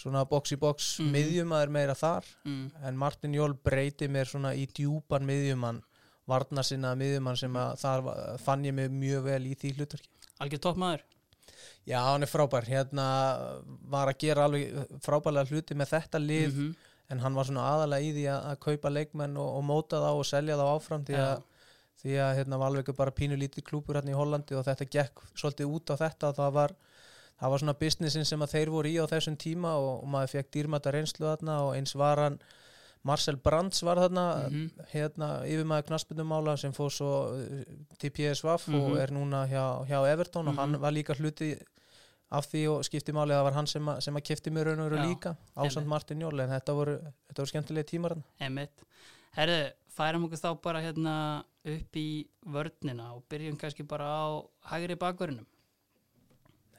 svona 0.00 0.24
box 0.28 0.52
í 0.56 0.58
box 0.58 0.88
Mhm. 1.00 1.12
miðjumaður 1.14 1.70
meira 1.76 1.94
þar 1.94 2.24
mm. 2.46 2.66
en 2.88 2.96
Martin 2.96 3.34
Jól 3.36 3.54
breyti 3.54 4.08
mér 4.08 4.24
svona 4.30 4.54
í 4.56 4.66
djúpan 4.66 5.26
miðjumann 5.28 5.82
varna 6.30 6.62
sinna 6.64 6.94
miðjumann 6.96 7.36
sem 7.36 7.52
að 7.58 7.76
þar 7.82 8.02
var- 8.06 8.38
fann 8.38 8.64
ég 8.64 8.74
mig 8.74 8.90
mjög 8.90 9.22
vel 9.24 9.42
í 9.50 9.54
því 9.58 9.74
hlutverki 9.76 10.08
Algjör 10.40 10.60
topp 10.64 10.76
maður. 10.80 11.00
Já, 11.86 11.98
hann 12.00 12.22
er 12.24 12.30
frábær, 12.30 12.64
hérna 12.64 13.06
var 13.90 14.08
að 14.08 14.18
gera 14.22 14.44
alveg 14.48 14.72
frábærlega 15.04 15.50
hluti 15.50 15.74
með 15.76 15.90
þetta 15.94 16.18
lið 16.22 16.54
Mhm. 16.54 16.74
en 17.10 17.18
hann 17.18 17.34
var 17.34 17.44
svona 17.44 17.64
aðalega 17.66 18.06
í 18.06 18.12
því 18.14 18.24
að, 18.30 18.58
kaupa 18.60 18.88
leikmenn 18.90 19.36
og, 19.36 19.56
og 19.58 19.64
móta 19.64 19.98
þá 20.00 20.10
og 20.16 20.24
selja 20.24 20.56
þá 20.56 20.64
áfram 20.76 21.04
því 21.04 21.14
að, 21.18 21.36
Já. 21.36 21.42
því 22.02 22.12
að 22.24 22.36
hérna 22.38 22.58
Valveik 22.58 22.88
er 22.88 22.92
bara 22.96 23.10
pínu 23.10 23.36
lítið 23.36 23.64
klúpur 23.64 23.94
hérna 23.98 24.12
í 24.14 24.16
Hollandi 24.16 24.54
og 24.56 24.64
þetta 24.64 24.86
gekk 24.88 25.20
svolítið 25.34 25.74
út 25.74 25.90
á 25.90 25.96
þetta 26.00 26.28
og 26.30 26.36
það 26.36 26.52
var, 26.52 26.70
það 27.40 27.50
var 27.50 27.58
svona 27.62 27.74
businessin 27.80 28.24
sem 28.28 28.40
að 28.44 28.52
þeir 28.54 28.70
voru 28.70 28.88
í 28.88 28.96
á 29.00 29.06
þessum 29.10 29.36
tíma 29.40 29.74
og, 29.80 30.02
og 30.04 30.08
maður 30.12 30.34
fekk 30.36 30.50
dýrmæta 30.56 30.92
reynslu 30.92 31.26
þarna 31.26 31.60
og 31.66 31.74
eins 31.76 31.94
var 31.96 32.18
hann 32.18 32.38
Marcel 33.02 33.36
Brands 33.40 33.80
var 33.82 33.96
þarna 33.96 34.24
Mhm. 34.50 34.70
hérna 34.92 35.28
yfirmaður 35.48 35.86
knaspindumála 35.88 36.58
sem 36.58 36.72
fór 36.76 36.90
svo 36.92 37.12
uh, 37.32 37.62
til 37.98 38.10
PSV 38.10 38.44
og 38.52 38.66
Mhm. 38.68 38.96
er 39.00 39.08
núna 39.16 39.46
hjá, 39.48 39.86
hjá 39.88 40.06
Everton 40.12 40.48
og 40.48 40.54
hann 40.56 40.72
Mhm. 40.72 40.80
var 40.80 40.92
líka 40.92 41.14
hluti 41.16 41.56
af 42.30 42.46
því 42.46 42.68
og 42.70 42.84
skipti 42.84 43.10
máli 43.12 43.32
að 43.32 43.40
það 43.40 43.44
var 43.44 43.52
hann 43.52 43.66
sem, 43.66 43.86
að, 43.86 44.00
sem 44.02 44.14
að 44.14 44.22
kifti 44.22 44.50
mér 44.50 44.64
raun 44.66 44.80
og 44.80 44.90
veru 44.90 45.02
líka 45.08 45.36
ásand. 45.56 45.86
Martin 45.86 46.20
Jól 46.20 46.40
en 46.40 46.50
þetta 46.50 46.72
voru, 46.74 46.98
þetta 47.28 47.38
voru 47.42 47.46
skemmtilegi 47.50 47.88
tímar. 47.98 48.22
Einmitt. 48.40 48.84
Herðu, 49.36 49.72
færum 49.96 50.24
okkur 50.28 50.38
þá 50.38 50.60
bara 50.62 50.80
hérna 50.80 51.44
upp 51.64 51.96
í 51.96 52.26
vörnina 52.46 53.14
og 53.16 53.24
byrjum 53.28 53.56
kannski 53.58 53.82
bara 53.86 54.04
á 54.04 54.44
hægri 54.70 54.94
bakverðinum. 54.96 55.46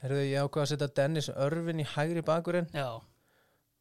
Herðu, 0.02 0.22
ég 0.26 0.44
ákvað 0.44 0.64
að 0.64 0.70
setja 0.72 0.88
Dennis 0.98 1.28
Örvin 1.32 1.82
í 1.82 1.86
hægri 1.94 2.22
bakurinn. 2.26 2.68
Já. 2.74 2.88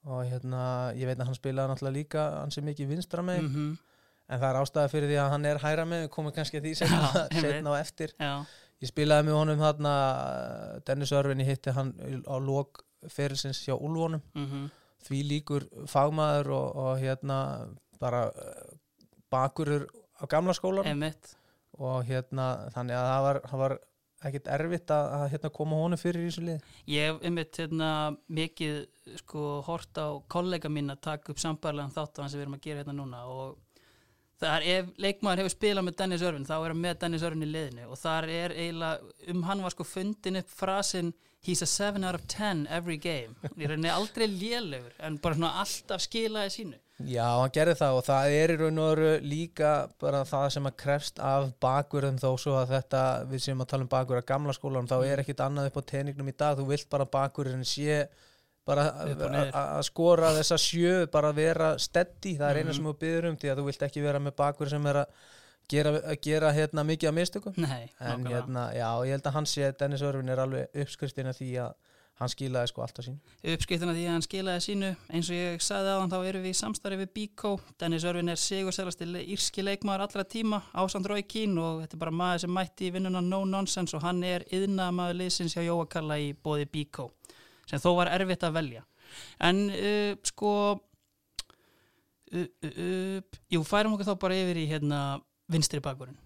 og 0.06 0.24
hérna, 0.26 0.62
ég 0.98 1.06
veit 1.06 1.20
að 1.20 1.28
hann 1.30 1.38
spilaði 1.38 1.70
náttúrulega 1.72 1.94
líka 1.98 2.22
ansi 2.42 2.62
mikið 2.66 2.88
vinstra 2.96 3.22
með 3.26 3.42
Mm 3.46 3.72
en 4.32 4.40
það 4.40 4.48
er 4.48 4.58
ástæða 4.62 4.90
fyrir 4.94 5.10
því 5.12 5.16
að 5.20 5.30
hann 5.34 5.46
er 5.50 5.58
hægra 5.60 5.84
með 5.86 6.02
við 6.06 6.10
komum 6.14 6.32
kannski 6.32 6.60
að 6.62 6.68
því 6.68 6.72
setna, 6.80 7.00
Já, 7.04 7.24
setna 7.44 7.74
á 7.74 7.82
eftir. 7.84 8.14
Já. 8.16 8.46
ég 8.80 8.88
spilaði 8.88 9.26
með 9.28 9.36
honum 9.36 9.60
þarna 9.60 9.92
Dennis 10.88 11.12
Örvin, 11.12 11.42
ég 11.44 11.50
hitti 11.52 11.74
hann 11.76 11.90
á 12.24 12.36
lók 12.40 12.80
ferilsins 13.12 13.60
hjá 13.66 13.76
Ulfónum 13.76 14.22
mm 14.34 14.70
því 15.02 15.20
líkur 15.26 15.64
fagmaður 15.90 16.52
og, 16.54 16.76
og 16.78 17.00
hérna 17.02 17.38
bara 18.00 18.20
eh, 18.30 18.74
bakurur 19.34 19.88
á 20.22 20.30
gamla 20.30 20.54
skólan 20.54 20.86
og 21.82 22.04
hérna 22.06 22.70
þannig 22.76 23.00
að 23.00 23.08
það 23.10 23.24
var, 23.26 23.40
það 23.50 23.64
var 23.64 23.76
ekkit 24.28 24.50
erfitt 24.54 24.94
að, 24.94 25.08
að 25.18 25.26
hérna, 25.34 25.52
koma 25.56 25.80
honum 25.82 26.00
fyrir 26.02 26.24
í 26.24 26.30
þessu 26.30 26.46
lið 26.46 26.70
Ég 26.92 27.10
hef 27.10 27.26
einmitt 27.26 27.60
hérna, 27.62 27.90
mikið 28.40 28.78
sko, 29.24 29.48
hort 29.68 30.02
á 30.02 30.08
kollega 30.32 30.72
mín 30.72 30.94
að 30.94 31.04
taka 31.10 31.34
upp 31.34 31.42
sambærlegan 31.42 31.94
þátt 31.96 32.20
á 32.20 32.22
hann 32.22 32.32
sem 32.34 32.42
við 32.42 32.48
erum 32.48 32.58
að 32.60 32.66
gera 32.68 32.84
hérna 32.84 32.98
núna 32.98 33.24
og 33.32 33.58
það 34.42 34.56
er 34.56 34.68
ef 34.76 34.94
leikmaður 35.02 35.44
hefur 35.44 35.56
spilað 35.56 35.88
með 35.88 35.98
Dennis 36.02 36.24
Örvin 36.30 36.48
þá 36.50 36.56
er 36.58 36.70
hann 36.74 36.86
með 36.86 37.02
Dennis 37.04 37.26
Örvin 37.28 37.46
í 37.46 37.52
liðinu 37.52 37.90
og 37.90 38.00
þar 38.02 38.30
er 38.38 38.56
eiginlega 38.58 39.34
um 39.34 39.44
hann 39.50 39.66
var 39.66 39.76
sko 39.76 39.88
fundin 39.88 40.42
upp 40.42 40.56
frasin 40.62 41.14
he's 41.42 41.62
a 41.62 41.66
7 41.66 42.04
out 42.04 42.16
of 42.16 42.28
10 42.28 42.68
every 42.70 42.98
game. 42.98 43.36
Í 43.58 43.66
rauninni 43.66 43.90
aldrei 43.90 44.28
lélegur 44.30 44.94
en 45.02 45.18
bara 45.22 45.38
svona 45.38 45.56
alltaf 45.64 46.04
skilaði 46.06 46.54
sínu 46.58 46.81
Já, 47.08 47.26
hann 47.42 47.52
gerði 47.56 47.76
það 47.80 47.98
og 47.98 48.04
það 48.06 48.34
er 48.38 48.52
í 48.54 48.58
raun 48.62 48.80
og 48.80 48.90
veru 48.92 49.12
líka 49.24 49.72
bara 50.02 50.24
það 50.28 50.50
sem 50.56 50.66
að 50.70 50.76
krefst 50.84 51.20
af 51.20 51.52
bakverðum 51.64 52.20
þó 52.22 52.30
svo 52.40 52.56
að 52.62 52.74
þetta, 52.76 53.04
við 53.32 53.40
séum 53.46 53.62
að 53.64 53.68
tala 53.74 53.84
um 53.88 53.92
bakverð 53.94 54.22
að 54.24 54.30
gamla 54.34 54.54
skólanum, 54.54 54.88
þá 54.92 54.98
er 55.08 55.24
ekkit 55.24 55.44
annað 55.46 55.72
upp 55.72 55.78
á 55.82 55.90
teiningnum 55.94 56.30
í 56.30 56.36
dag, 56.38 56.58
þú 56.58 56.68
vilt 56.68 56.90
bara 56.90 57.06
bakverðin 57.06 57.66
sé 57.66 58.08
bara 58.66 58.84
að 58.94 59.52
að 59.58 59.84
skora 59.88 60.34
þessa 60.38 60.58
sjö, 60.62 60.96
bara 61.12 61.32
vera 61.34 61.78
steady, 61.82 62.36
það 62.38 62.50
er 62.52 62.58
eina 62.62 62.70
Mhm. 62.70 62.76
sem 62.76 62.86
þú 62.86 62.98
byður 63.00 63.30
um 63.32 63.38
því 63.38 63.50
að 63.52 63.58
þú 63.58 63.66
vilt 63.66 63.82
ekki 63.88 64.02
vera 64.04 64.20
með 64.20 64.36
bakverð 64.38 64.70
sem 64.70 64.86
er 64.88 64.96
að 65.02 65.08
gera, 65.72 65.92
að 66.02 66.22
gera 66.22 66.52
hérna 66.54 66.84
mikið 66.86 67.08
af 67.10 67.14
mistökum. 67.16 67.54
Nei, 67.58 67.90
en 68.00 68.26
hérna, 68.26 68.68
já, 68.76 68.90
ég 69.06 69.12
held 69.16 69.24
að 69.24 69.34
hann 69.34 69.46
sé 69.46 69.72
Dennis 69.80 70.02
Örvin 70.02 70.30
er 70.30 70.38
alveg 70.38 70.68
uppskriftin 70.76 71.28
af 71.32 71.38
því 71.40 71.50
að 71.66 71.74
hann 72.22 72.32
skilaði 72.32 72.70
sko 72.70 72.84
alltaf 72.86 73.06
sín 73.08 73.18
uppskiptina 73.54 73.96
því 73.96 74.04
að 74.06 74.14
hann 74.16 74.26
skilaði 74.26 74.64
sínu 74.68 74.90
eins 75.10 75.30
og 75.32 75.38
ég 75.38 75.64
sagði 75.66 75.96
á 75.98 76.02
hann 76.02 76.12
þá 76.12 76.18
erum 76.20 76.46
við 76.46 76.54
í 76.54 76.60
samstarfi 76.60 77.00
við 77.02 77.12
Bíkó, 77.16 77.54
Dennis 77.82 78.06
Örvin 78.08 78.32
er 78.32 78.40
sigurselasti 78.42 79.08
le 79.10 79.24
írski 79.34 79.66
leikmaður 79.66 80.06
allra 80.06 80.26
tíma 80.36 80.62
ásand 80.78 81.10
Rói 81.10 81.24
Kín 81.26 81.58
og 81.62 81.82
þetta 81.84 81.98
er 81.98 82.04
bara 82.06 82.16
maður 82.22 82.44
sem 82.46 82.54
mætti 82.58 82.90
í 82.90 82.94
vinnuna 82.96 83.24
no 83.26 83.42
nonsense 83.50 83.98
og 83.98 84.06
hann 84.06 84.22
er 84.28 84.46
yðnaðamaður 84.54 85.20
liðsins 85.24 85.58
hjá 85.58 85.66
Jóa 85.66 85.88
Kalla 85.90 86.20
í 86.22 86.32
bóði 86.38 86.70
Bíkó 86.70 87.10
sem 87.70 87.82
þó 87.82 87.94
var 88.00 88.12
erfitt 88.14 88.44
að 88.46 88.58
velja. 88.60 88.86
En 89.44 89.66
uh, 89.72 90.12
sko 90.28 90.52
uh, 92.36 92.48
uh, 92.68 93.18
jú, 93.52 93.64
færum 93.68 93.96
okkur 93.96 94.12
þá 94.12 94.16
bara 94.22 94.42
yfir 94.44 94.62
í 94.62 94.68
hérna 94.70 95.00
vinstri 95.52 95.82
bakurinn. 95.84 96.20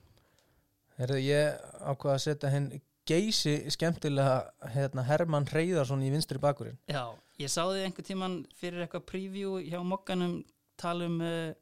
Herðu, 0.99 1.19
ég 1.25 1.71
ákvað 1.83 2.13
að 2.13 2.21
setja 2.23 2.51
henn 2.53 2.69
geysi 3.07 3.55
skemmtilega 3.73 4.69
hérna, 4.73 5.05
Hermann 5.05 5.47
Reyðarsson 5.51 6.03
í 6.05 6.11
vinstri 6.13 6.41
bakurinn 6.41 6.77
Já, 6.91 7.13
ég 7.41 7.51
sá 7.51 7.61
þið 7.63 7.83
einhver 7.85 8.07
tíman 8.07 8.39
fyrir 8.59 8.85
eitthvað 8.85 9.07
preview 9.11 9.59
hjá 9.65 9.79
mokkanum 9.85 10.39
tala 10.81 11.09
um 11.09 11.19
uh, 11.23 11.53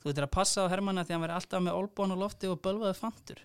þú 0.00 0.10
veitir 0.10 0.26
að 0.26 0.34
passa 0.36 0.66
á 0.66 0.70
Hermanna 0.72 1.04
því 1.04 1.12
að 1.12 1.16
hann 1.16 1.26
veri 1.26 1.36
alltaf 1.40 1.64
með 1.66 1.80
olbón 1.80 2.14
og 2.14 2.22
lofti 2.22 2.50
og 2.50 2.60
bölvaði 2.62 2.96
fantur. 2.98 3.42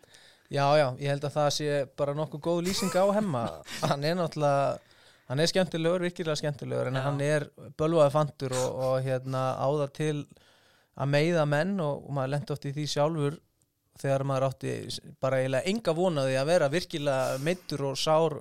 Já, 0.51 0.65
já, 0.75 0.87
ég 0.99 1.13
held 1.13 1.25
að 1.25 1.35
það 1.37 1.51
sé 1.55 1.75
bara 1.97 2.15
nokkuð 2.17 2.41
góð 2.43 2.63
lýsing 2.67 2.95
á 2.99 3.05
hemma. 3.15 3.43
Hann 3.87 4.03
er 4.03 4.17
náttúrulega 4.19 4.79
hann 5.31 5.39
er 5.39 5.47
skemmtilegur, 5.47 6.03
virkilega 6.03 6.35
skemmtilegur 6.35 6.89
en 6.89 6.97
Já. 6.99 7.05
hann 7.05 7.21
er 7.23 7.45
bölvaði 7.79 8.11
fantur 8.11 8.51
og, 8.51 8.79
og 8.83 9.05
hérna 9.05 9.43
áða 9.63 9.87
til 9.95 10.17
að 10.99 11.07
meiða 11.13 11.45
menn 11.47 11.77
og, 11.79 12.01
og 12.03 12.17
maður 12.17 12.33
lendi 12.33 12.51
oft 12.51 12.67
í 12.67 12.73
því 12.75 12.87
sjálfur 12.91 13.37
þegar 14.01 14.25
maður 14.27 14.47
átti 14.49 14.75
bara 15.21 15.39
eiginlega 15.41 15.71
enga 15.71 15.95
vonaði 15.97 16.37
að 16.41 16.51
vera 16.51 16.69
virkilega 16.73 17.39
meittur 17.45 17.87
og 17.91 17.97
sár 17.99 18.37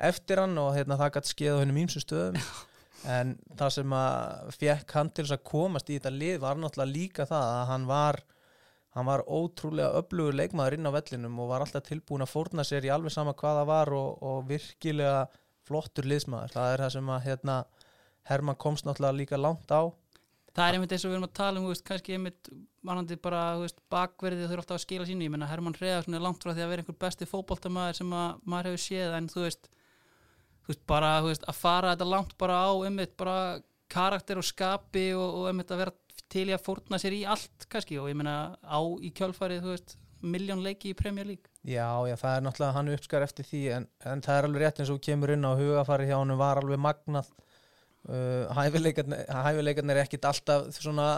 eftir 0.00 0.40
hann 0.40 0.58
og 0.60 0.72
hérna, 0.76 0.98
það 1.00 1.14
gæti 1.16 1.32
skeið 1.34 1.56
á 1.56 1.60
hennum 1.62 1.80
ímsu 1.84 2.02
stöðum. 2.02 2.40
En 3.10 3.32
það 3.56 3.70
sem 3.78 3.92
að 3.96 4.50
fekk 4.60 4.92
hann 4.92 5.10
til 5.16 5.24
að 5.24 5.46
komast 5.48 5.88
í 5.88 5.96
þetta 5.96 6.12
lið 6.12 6.42
var 6.42 6.58
náttúrulega 6.60 6.92
líka 6.92 7.24
það 7.28 7.46
að 7.54 7.62
hann 7.70 7.86
var 7.88 8.20
hann 8.96 9.06
var 9.06 9.22
ótrúlega 9.24 10.00
öflugur 10.00 10.36
leikmaður 10.36 10.76
inn 10.76 10.90
á 10.90 10.96
vellinum 10.96 11.38
og 11.42 11.52
var 11.52 11.64
alltaf 11.64 11.86
tilbúin 11.86 12.24
að 12.24 12.32
fórna 12.32 12.64
sér 12.66 12.88
í 12.88 12.90
alveg 12.92 13.14
sama 13.14 13.36
hvað 13.38 13.60
það 13.60 13.70
var 13.70 13.92
og, 13.94 14.08
og 14.26 14.42
virkilega 14.50 15.20
flottur 15.68 16.08
liðsmaður. 16.10 16.54
Það 16.56 16.72
er 16.72 16.84
það 16.84 16.94
sem 16.96 17.12
að 17.14 17.24
hérna, 17.28 17.56
Herman 18.30 18.58
komst 18.60 18.88
náttúrulega 18.88 19.20
líka 19.20 19.40
langt 19.40 19.70
á. 19.70 19.82
Það 20.50 20.66
er 20.66 20.76
einmitt 20.76 20.94
eins 20.94 21.04
og 21.06 21.12
við 21.12 21.16
erum 21.16 21.28
að 21.28 21.36
tala 21.38 21.62
um, 21.62 21.68
veist, 21.70 21.86
kannski 21.86 22.16
einmitt 22.16 22.50
vanandi 22.86 23.18
bara, 23.20 23.42
þú 23.58 23.66
veist, 23.66 23.82
bakverðið 23.92 24.52
eru 24.52 24.62
alltaf 24.62 24.78
að 24.78 24.84
skila 24.86 25.08
sínu, 25.08 25.26
ég 25.26 25.34
menna 25.34 25.48
Hermann 25.50 25.76
Hreðarsson 25.76 26.16
er 26.16 26.24
langt 26.24 26.44
frá 26.44 26.54
því 26.54 26.64
að 26.64 26.72
vera 26.72 26.84
einhver 26.84 26.98
besti 27.04 27.28
fótboltamaður 27.28 27.98
sem 28.00 28.14
að 28.16 28.40
maður 28.48 28.70
hefur 28.70 28.84
séð, 28.86 29.16
en 29.18 29.28
þú 29.32 29.44
veist 29.44 29.70
þú 30.70 30.72
veist, 30.72 30.86
bara, 30.88 31.16
þú 31.20 31.32
veist, 31.32 31.48
að 31.50 31.58
fara 31.58 31.94
þetta 31.94 32.08
langt 32.08 32.36
bara 32.40 32.60
á, 32.62 32.70
einmitt, 32.86 33.16
bara 33.20 33.38
karakter 33.90 34.38
og 34.38 34.46
skapi 34.46 35.10
og, 35.16 35.26
og 35.40 35.50
einmitt 35.50 35.72
að 35.74 35.82
vera 35.82 35.96
til 36.30 36.46
í 36.46 36.54
að 36.54 36.64
fórna 36.64 37.00
sér 37.00 37.16
í 37.16 37.24
allt, 37.26 37.66
kannski. 37.70 37.98
Og 37.98 38.10
ég 38.10 38.18
menna 38.18 38.54
á 38.62 38.80
í 39.02 39.10
kjölfarið, 39.16 39.64
þú 39.64 39.74
veist 39.74 39.96
miljón 40.20 40.62
leiki 40.62 40.92
í 40.92 40.96
Premier 40.96 41.26
League. 41.26 41.50
Já, 41.64 41.88
já, 42.06 42.14
það 42.20 42.36
er 42.36 42.44
náttúrulega 42.44 42.76
hann 42.76 42.92
uppskar 42.94 43.24
eftir 43.24 43.46
því 43.48 43.62
en, 43.76 43.86
en 44.06 44.22
það 44.24 44.36
er 44.36 44.48
alveg 44.48 44.64
rétt 44.64 44.82
eins 44.82 44.92
og 44.92 45.00
kemur 45.04 45.32
inn 45.34 45.48
á 45.48 45.52
hugafari 45.58 46.08
hjá 46.10 46.18
hann 46.18 46.36
var 46.40 46.60
alveg 46.60 46.80
magnað. 46.80 47.30
Uh, 48.08 48.46
hæfileikarnir, 48.56 49.26
hæfileikarnir 49.28 49.98
er 49.98 50.06
ekkit 50.06 50.28
alltaf 50.28 50.70
svona 50.76 51.08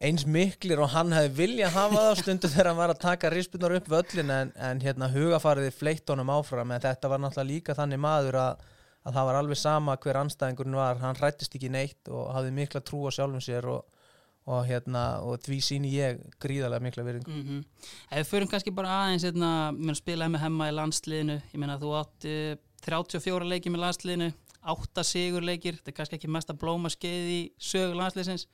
eins 0.00 0.24
miklir 0.24 0.80
og 0.80 0.92
hann 0.94 1.12
hefði 1.12 1.32
vilja 1.36 1.68
hafa 1.74 2.06
það 2.06 2.18
stundu 2.22 2.48
þegar 2.48 2.70
hann 2.70 2.78
var 2.78 2.92
að 2.94 3.02
taka 3.02 3.30
rispunar 3.32 3.74
upp 3.76 3.88
völlin 3.92 4.32
en, 4.32 4.52
en 4.56 4.80
hérna 4.80 5.10
hugafariði 5.12 5.74
fleitt 5.76 6.08
honum 6.08 6.32
áfram. 6.32 6.72
En 6.72 6.80
þetta 6.80 7.10
var 7.12 7.20
náttúrulega 7.20 7.50
líka 7.50 7.76
þannig 7.76 8.00
maður 8.00 8.38
að, 8.40 8.62
að 9.04 9.18
það 9.18 9.28
var 9.28 9.40
alveg 9.42 9.60
sama 9.60 9.96
hver 10.00 10.20
anstæðingurinn 10.22 10.78
var. 10.80 11.00
Hann 11.02 11.20
hrættist 11.20 11.56
ekki 11.58 11.72
neitt 11.72 12.08
og 12.08 12.30
hafði 12.32 12.54
mikla 12.56 12.80
trú 12.80 13.02
á 13.04 13.10
sjálfum 13.12 13.44
sér 13.44 13.68
og, 13.74 14.00
og, 14.48 14.62
hérna, 14.70 15.04
og 15.20 15.44
því 15.44 15.60
síni 15.68 15.92
ég 15.98 16.24
gríðarlega 16.40 16.86
mikla 16.88 17.04
virðingu. 17.10 17.36
Mm 17.36 17.60
Ef 18.08 18.24
við 18.24 18.32
förum 18.32 18.48
kannski 18.54 18.72
bara 18.72 18.96
aðeins 19.02 19.28
hérna, 19.28 19.52
spilaði 20.00 20.32
með 20.32 20.44
hemma 20.46 20.70
í 20.70 20.76
landsliðinu. 20.78 21.38
Ég 21.52 21.60
meina 21.60 21.76
þú 21.80 21.92
átt 22.00 22.30
uh, 22.30 22.56
34 22.88 23.52
leiki 23.52 23.68
með 23.68 23.84
landsliðinu, 23.84 24.32
8 24.64 25.04
sigur 25.04 25.44
leikir 25.44 25.76
þetta 25.76 25.92
er 25.92 26.00
kannski 26.00 26.16
ekki 26.16 26.32
mest 26.32 26.50
að 26.52 26.60
blóma 26.64 26.88
skeið 26.92 27.28
í 27.32 27.40
sögu 27.60 27.96
landsliðsins 27.96 28.48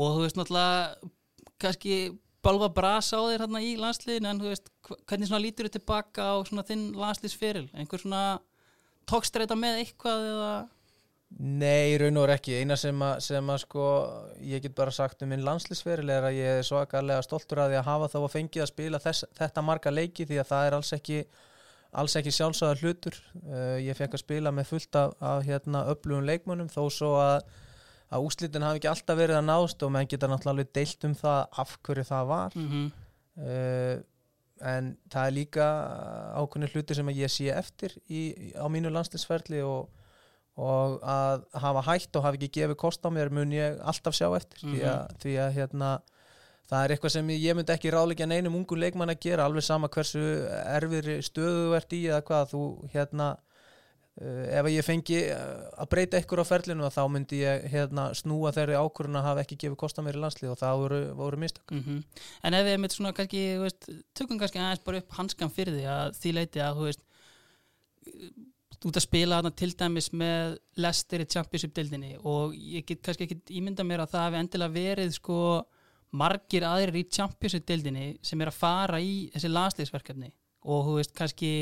og 0.00 0.16
þú 0.16 0.24
veist 0.24 0.40
náttúrulega 0.40 1.10
kannski 1.60 1.96
bálfa 2.40 2.70
brasa 2.72 3.20
á 3.20 3.28
þér 3.28 3.44
hérna 3.44 3.60
í 3.60 3.72
landsliðinu 3.76 4.30
en 4.30 4.40
þú 4.40 4.48
veist, 4.48 4.70
hv- 4.88 5.00
hvernig 5.04 5.28
svona 5.28 5.44
lítur 5.44 5.68
þið 5.68 5.76
tilbaka 5.76 6.28
á 6.32 6.34
svona 6.48 6.64
þinn 6.68 6.86
landsliðsferil 6.96 7.66
einhver 7.76 8.00
svona 8.00 8.22
tókstreita 9.10 9.58
með 9.58 9.82
eitthvað 9.84 10.28
eða 10.34 10.52
Nei, 11.38 11.94
raun 12.00 12.18
og 12.18 12.32
ekki. 12.34 12.56
Eina 12.58 12.74
sem 12.74 13.02
að, 13.06 13.20
sem 13.22 13.50
að 13.54 13.60
sko, 13.62 13.82
ég 14.42 14.64
get 14.64 14.74
bara 14.74 14.90
sagt 14.90 15.20
um 15.22 15.30
minn 15.30 15.44
landslýsferil 15.46 16.10
er 16.10 16.24
að 16.26 16.38
ég 16.40 16.56
er 16.58 16.66
svakalega 16.66 17.22
stoltur 17.22 17.60
að 17.62 17.76
að 17.78 17.86
hafa 17.86 18.08
þá 18.10 18.16
að 18.18 18.32
fengið 18.32 18.64
að 18.64 18.70
spila 18.72 19.00
þess, 19.04 19.26
þetta 19.38 19.62
marga 19.62 19.92
leiki 19.94 20.26
því 20.26 20.40
að 20.42 20.48
það 20.50 20.66
er 20.66 20.76
alls 20.80 20.90
ekki, 20.96 21.20
alls 22.02 22.16
ekki 22.18 22.32
sjálfsagðar 22.34 22.82
hlutur. 22.82 23.20
Uh, 23.46 23.78
ég 23.78 23.94
fekk 24.00 24.18
að 24.18 24.24
spila 24.24 24.50
með 24.56 24.72
fullt 24.72 24.98
af, 24.98 25.14
af 25.22 25.46
hérna, 25.46 25.84
öflugum 25.94 26.26
leikmönnum 26.26 26.72
þó 26.74 26.82
svo 26.90 27.12
að, 27.22 27.46
að 28.10 28.26
úslitin 28.26 28.66
hafi 28.66 28.80
ekki 28.80 28.90
alltaf 28.90 29.18
verið 29.18 29.38
að 29.38 29.46
nást 29.48 29.82
og 29.86 29.92
menn 29.94 30.08
geta 30.10 30.28
náttúrulega 30.30 30.56
alveg 30.56 30.72
deilt 30.74 31.06
um 31.06 31.14
það 31.18 31.40
af 31.62 31.76
hverju 31.86 32.08
það 32.10 32.32
var. 32.34 32.58
mm 32.58 32.90
Uh, 33.40 34.02
en 34.66 34.90
það 35.08 35.26
er 35.26 35.32
líka 35.32 35.66
ákveðni 36.36 36.68
hluti 36.74 36.96
sem 36.96 37.10
ég 37.14 37.32
sé 37.32 37.48
eftir 37.54 37.94
í, 38.12 38.52
á 38.52 38.66
mínu 38.68 38.92
landslýsferli 38.92 39.62
og, 39.64 39.88
og 40.60 40.98
að 41.00 41.46
hafa 41.62 41.84
hætt 41.86 42.18
og 42.18 42.26
hafa 42.26 42.36
ekki 42.36 42.50
gefið 42.58 42.78
kost 42.82 43.06
á 43.06 43.10
mér 43.14 43.32
mun 43.32 43.54
ég 43.56 43.78
alltaf 43.80 44.18
sjá 44.18 44.28
eftir. 44.36 44.60
Því, 44.60 44.82
að, 44.84 45.14
því 45.22 45.36
að 45.46 45.54
hérna 45.56 45.90
það 46.70 46.82
er 46.82 46.94
eitthvað 46.94 47.14
sem 47.16 47.32
ég 47.34 47.56
myndi 47.56 47.74
ekki 47.74 47.94
ráðleikja 47.94 48.28
neinum 48.30 48.58
ungu 48.60 48.78
leikmann 48.78 49.14
að 49.14 49.22
gera 49.24 49.46
alveg 49.48 49.66
sama 49.66 49.90
hversu 49.90 50.26
erfir 50.60 51.10
stöðu 51.24 51.64
þú 51.64 51.78
ert 51.80 51.96
í 51.96 52.02
eða 52.10 52.20
hvað 52.28 52.52
þú 52.52 52.64
hérna 52.92 53.30
ef 54.20 54.66
að 54.66 54.74
ég 54.74 54.84
fengi 54.84 55.18
uh, 55.32 55.64
að 55.80 55.90
breyta 55.94 56.20
ykkur 56.20 56.42
á 56.44 56.50
ferlinu 56.50 56.90
þá 56.92 57.00
myndi 57.08 57.40
ég 57.40 57.66
hérna 57.72 58.10
snúa 58.16 58.52
þeirri 58.52 58.76
ákvörðun 58.76 59.20
að 59.20 59.28
hafa 59.30 59.44
ekki 59.46 59.58
gefið 59.64 59.78
kost 59.80 60.00
á 60.00 60.04
mér 60.04 60.18
í 60.18 60.22
landslið 60.24 60.52
og 60.52 60.60
það 60.60 60.82
voru, 60.84 61.00
voru 61.16 61.40
mistök. 61.40 61.72
Mm 61.72 62.02
En 62.44 62.54
ef 62.54 62.66
við 62.66 62.78
mitt 62.80 62.92
svona 62.92 63.12
kannski, 63.16 63.42
veist, 63.60 63.88
tökum 64.14 64.38
kannski 64.38 64.60
aðeins 64.60 64.84
bara 64.84 65.00
upp 65.00 65.16
hanskan 65.16 65.50
fyrir 65.50 65.76
því 65.76 65.86
að 65.88 66.14
því 66.20 66.32
leiti 66.36 66.60
að, 66.60 66.76
þú 66.76 66.84
veist, 66.88 67.02
ert 68.80 68.96
að 68.96 69.04
spila 69.04 69.40
þarna 69.40 69.50
til 69.56 69.70
dæmis 69.76 70.08
með 70.12 70.56
Leicester 70.80 71.20
í 71.20 71.28
Championship-dildinni 71.28 72.14
og 72.24 72.54
ég 72.56 72.86
get 72.88 73.02
kannski 73.04 73.26
ekki 73.26 73.58
ímynda 73.60 73.84
mér 73.84 74.04
að 74.04 74.14
það 74.14 74.26
hefði 74.26 74.40
endilega 74.40 74.76
verið 74.76 75.12
sko 75.16 75.38
margir 76.16 76.64
aðrir 76.64 76.96
í 77.02 77.08
Championship-dildinni 77.12 78.06
sem 78.24 78.40
er 78.40 78.50
að 78.50 78.60
fara 78.60 79.00
í 79.00 79.28
þessi 79.34 79.52
landsliðsverkefni 79.52 80.32
og 80.64 80.86
þú 80.86 80.96
veist 80.96 81.14
kannski 81.16 81.52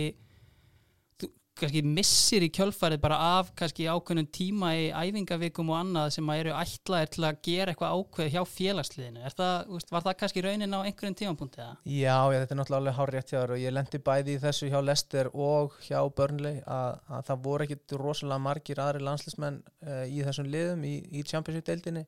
kannski 1.61 1.83
missir 1.85 2.45
í 2.47 2.51
kjölfarið 2.55 3.01
bara 3.03 3.19
af 3.39 3.51
kannski 3.59 3.89
ákveðnum 3.91 4.29
tíma 4.35 4.71
í 4.79 4.85
æfingavikum 4.93 5.73
og 5.73 5.79
annað 5.81 6.13
sem 6.17 6.31
að 6.31 6.43
eru 6.43 6.55
ætlaðir 6.59 7.13
til 7.15 7.25
að 7.29 7.41
gera 7.49 7.75
eitthvað 7.75 7.99
ákveð 7.99 8.31
hjá 8.35 8.41
félagsliðinu. 8.53 9.33
Það, 9.39 9.75
var 9.93 10.07
það 10.07 10.17
kannski 10.23 10.45
raunin 10.47 10.79
á 10.79 10.81
einhverjum 10.83 11.19
tímapunkti 11.23 11.63
eða? 11.65 11.75
Já, 11.85 12.17
já, 12.33 12.39
þetta 12.39 12.57
er 12.57 12.61
náttúrulega 12.63 12.81
alveg 12.83 12.99
hár 13.01 13.15
rétt 13.17 13.33
hjá 13.33 13.39
þér 13.41 13.55
og 13.57 13.63
ég 13.65 13.77
lendi 13.77 14.03
bæði 14.09 14.37
í 14.37 14.43
þessu 14.47 14.71
hjá 14.73 14.79
Lester 14.85 15.33
og 15.35 15.77
hjá 15.89 15.99
Burnley 16.21 16.63
að, 16.65 17.03
að 17.19 17.29
það 17.31 17.45
voru 17.49 17.69
ekkit 17.69 17.99
rosalega 17.99 18.47
margir 18.49 18.83
aðri 18.85 19.05
landslismenn 19.05 19.61
uh, 19.87 20.05
í 20.07 20.25
þessum 20.27 20.51
liðum 20.53 20.89
í, 20.89 20.97
í 21.11 21.27
Championship-deildinni 21.27 22.07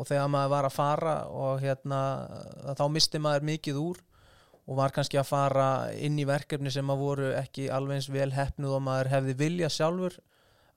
og 0.00 0.08
þegar 0.08 0.30
maður 0.32 0.54
var 0.54 0.68
að 0.68 0.76
fara 0.76 1.16
og 1.34 1.60
hérna 1.64 1.98
þá 2.78 2.86
misti 2.92 3.20
maður 3.22 3.48
mikið 3.50 3.80
úr 3.80 3.98
og 4.66 4.76
var 4.78 4.92
kannski 4.94 5.18
að 5.20 5.28
fara 5.30 5.68
inn 5.96 6.18
í 6.20 6.26
verkefni 6.28 6.70
sem 6.70 6.90
að 6.92 7.00
voru 7.04 7.30
ekki 7.40 7.68
alveg 7.72 7.96
eins 8.00 8.10
vel 8.12 8.30
hefnuð 8.36 8.76
og 8.76 8.82
maður 8.86 9.08
hefði 9.14 9.34
vilja 9.40 9.68
sjálfur 9.72 10.18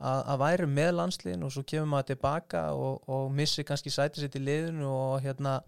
að, 0.04 0.20
að 0.34 0.40
væri 0.42 0.68
með 0.68 0.92
landsliðin 0.98 1.44
og 1.48 1.52
svo 1.54 1.64
kemur 1.70 1.92
maður 1.94 2.14
tilbaka 2.14 2.64
og, 2.74 3.04
og 3.08 3.32
missi 3.38 3.64
kannski 3.68 3.94
sætið 3.94 4.26
sitt 4.26 4.36
í 4.40 4.44
liðinu 4.44 4.90
og 4.90 5.22
hérna 5.26 5.60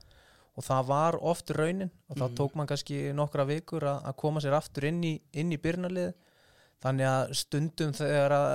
og 0.55 0.63
það 0.63 0.85
var 0.87 1.17
oft 1.21 1.51
raunin 1.51 1.91
og 2.09 2.15
þá 2.17 2.23
Mhm. 2.29 2.35
tók 2.39 2.53
maður 2.55 2.71
kannski 2.73 2.99
nokkra 3.13 3.45
vikur 3.49 3.83
að, 3.83 4.05
að 4.07 4.15
koma 4.23 4.39
sér 4.43 4.55
aftur 4.57 4.85
inn 4.87 5.03
í, 5.03 5.13
í 5.35 5.57
byrnalið 5.57 6.13
þannig 6.85 7.07
að 7.07 7.33
stundum 7.39 7.91
þegar 7.95 8.31
að, 8.35 8.47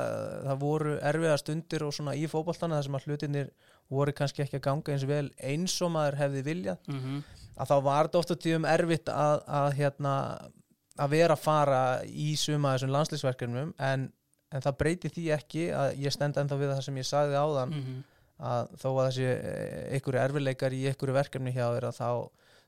það 0.46 0.58
voru 0.60 0.94
erfiða 1.10 1.36
stundir 1.40 1.82
og 1.86 1.92
svona 1.96 2.14
í 2.16 2.26
fótballtana 2.30 2.76
þar 2.78 2.86
sem 2.88 2.96
að 2.98 3.06
hlutinir 3.08 3.50
voru 3.90 4.12
kannski 4.14 4.42
ekki 4.44 4.56
að 4.60 4.64
ganga 4.68 4.92
eins 4.94 5.04
vel 5.08 5.30
eins 5.40 5.76
og 5.82 5.90
maður 5.96 6.18
hefði 6.24 6.42
viljað 6.46 6.78
Mm 6.88 7.22
að 7.60 7.70
þá 7.70 7.76
var 7.86 8.08
þetta 8.08 8.20
oft 8.22 8.32
á 8.32 8.36
tíðum 8.44 8.66
erfitt 8.70 9.10
að, 9.12 9.42
að, 9.60 9.68
hérna, 9.80 10.14
að 11.00 11.12
vera 11.14 11.36
að 11.36 11.42
fara 11.44 11.80
í 12.06 12.30
suma 12.40 12.74
þessum 12.76 12.94
landslýsverkefnum 12.94 13.74
en, 13.90 14.06
en 14.52 14.64
það 14.64 14.78
breyti 14.80 15.10
því 15.12 15.26
ekki 15.36 15.66
að 15.76 16.00
ég 16.06 16.14
stend 16.16 16.38
ennþá 16.40 16.58
við 16.60 16.72
það 16.74 16.82
sem 16.88 17.00
ég 17.00 17.08
sagði 17.08 17.38
áðan 17.40 17.74
-hmm. 17.76 18.02
að 18.50 18.74
þó 18.82 18.88
að 18.90 19.06
þessi 19.10 19.28
einhverju 19.96 20.20
erfileikar 20.24 20.72
í 20.76 20.82
einhverju 20.90 21.16
verkefni 21.16 21.52
hjá 21.54 21.66
þér 21.76 21.88
að 21.90 21.98
þá, 22.00 22.10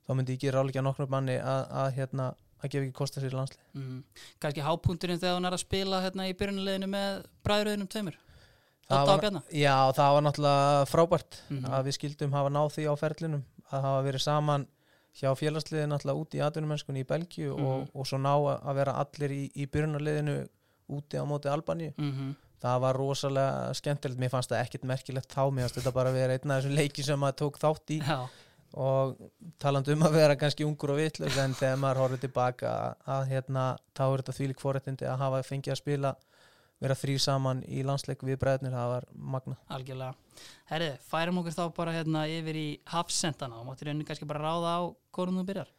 þá 0.06 0.10
myndi 0.18 0.32
ég 0.32 0.38
ekki 0.40 0.54
ráleika 0.56 0.82
nokkrum 0.84 1.10
manni 1.10 1.38
að, 1.40 1.62
að, 1.82 1.92
hérna, 1.98 2.26
að 2.62 2.70
gefa 2.74 2.84
ekki 2.86 2.92
kosta 3.00 3.20
sér 3.20 3.32
landslið 3.38 3.60
Mm. 3.72 4.02
kannski 4.38 4.60
hápunkturinn 4.60 5.18
þegar 5.18 5.34
hún 5.38 5.46
er 5.48 5.54
að 5.56 5.62
spila 5.64 6.02
hérna 6.04 6.28
í 6.28 6.34
byrjunleginu 6.36 6.86
með 6.92 7.24
bræðröðinum 7.44 7.88
tveimur 7.88 8.18
Það 8.92 9.00
og 9.00 9.08
var- 9.08 9.42
Já, 9.56 9.76
það 9.96 10.12
var 10.14 10.22
náttúrulega 10.26 10.86
frábært 10.90 11.36
Mhm. 11.48 11.64
að 11.72 11.84
við 11.86 11.94
skildum 11.96 12.32
hafa 12.36 12.50
náð 12.50 12.68
því 12.74 12.84
á 12.92 12.94
ferlinum 13.00 13.42
að 13.72 13.80
hafa 13.86 14.02
verið 14.04 14.20
saman 14.20 14.66
hjá 15.20 15.32
félagsliðin 15.36 15.90
náttúrulega 15.92 16.20
úti 16.22 16.38
í 16.38 16.44
atvinnumennskunni 16.46 17.02
í 17.04 17.08
Belgíu 17.08 17.52
og, 17.52 17.58
Mhm. 17.82 17.88
og 17.94 18.06
svo 18.06 18.18
ná 18.18 18.32
að 18.62 18.74
vera 18.74 18.92
allir 19.02 19.30
í, 19.30 19.42
í 19.56 19.66
byrjunarliðinu 19.66 20.36
úti 20.92 21.16
á 21.20 21.24
móti 21.24 21.48
Albaníu 21.52 21.92
mm 21.96 22.12
-hmm. 22.12 22.34
það 22.62 22.80
var 22.80 22.94
rosalega 22.96 23.74
skemmtilegt. 23.74 24.18
Mér 24.20 24.30
fannst 24.30 24.50
það 24.50 24.62
ekkit 24.64 24.84
merkilegt 24.84 25.28
þá. 25.34 25.50
Mér 25.52 25.62
fannst 25.68 25.76
þetta 25.80 25.92
bara 25.94 26.10
að 26.10 26.14
vera 26.14 26.32
einn 26.32 26.50
af 26.50 26.62
þessum 26.62 26.74
leiki 26.76 27.02
sem 27.02 27.18
maður 27.18 27.36
tók 27.42 27.58
þátt 27.58 27.90
í. 27.90 27.98
Já, 28.00 28.28
og 28.74 29.16
talandi 29.58 29.92
um 29.92 30.02
að 30.02 30.12
vera 30.12 30.36
kannski 30.36 30.64
ungur 30.64 30.90
og 30.90 30.96
vitlaus 30.96 31.36
en 31.38 31.52
þegar 31.54 31.76
maður 31.76 32.00
horfður 32.00 32.20
tilbaka 32.20 32.66
að, 32.68 32.94
að 33.06 33.26
hérna, 33.28 33.76
þá 33.94 34.02
er 34.12 34.22
þetta 34.22 34.32
þvílík 34.38 34.60
forréttindi 34.60 35.04
að 35.06 35.18
hafa 35.18 35.42
fengið 35.42 35.72
að 35.72 35.76
spila 35.82 36.14
vera 36.82 36.96
þrý 36.98 37.14
saman 37.22 37.62
í 37.68 37.84
landsleik 37.86 38.22
við 38.26 38.38
bræðnir, 38.42 38.74
það 38.74 38.88
var 38.92 39.04
magna 39.14 39.56
algjörlega. 39.70 40.14
Herri, 40.72 40.90
færum 41.08 41.38
okkur 41.42 41.54
þá 41.56 41.64
bara 41.76 41.92
hérna 41.94 42.24
yfir 42.28 42.58
í 42.58 42.68
hafsendana 42.90 43.60
og 43.60 43.66
máttir 43.70 43.90
henni 43.92 44.04
kannski 44.08 44.26
bara 44.28 44.42
ráða 44.42 44.74
á 44.76 44.80
hvorum 45.14 45.38
þú 45.40 45.46
byrjar. 45.52 45.70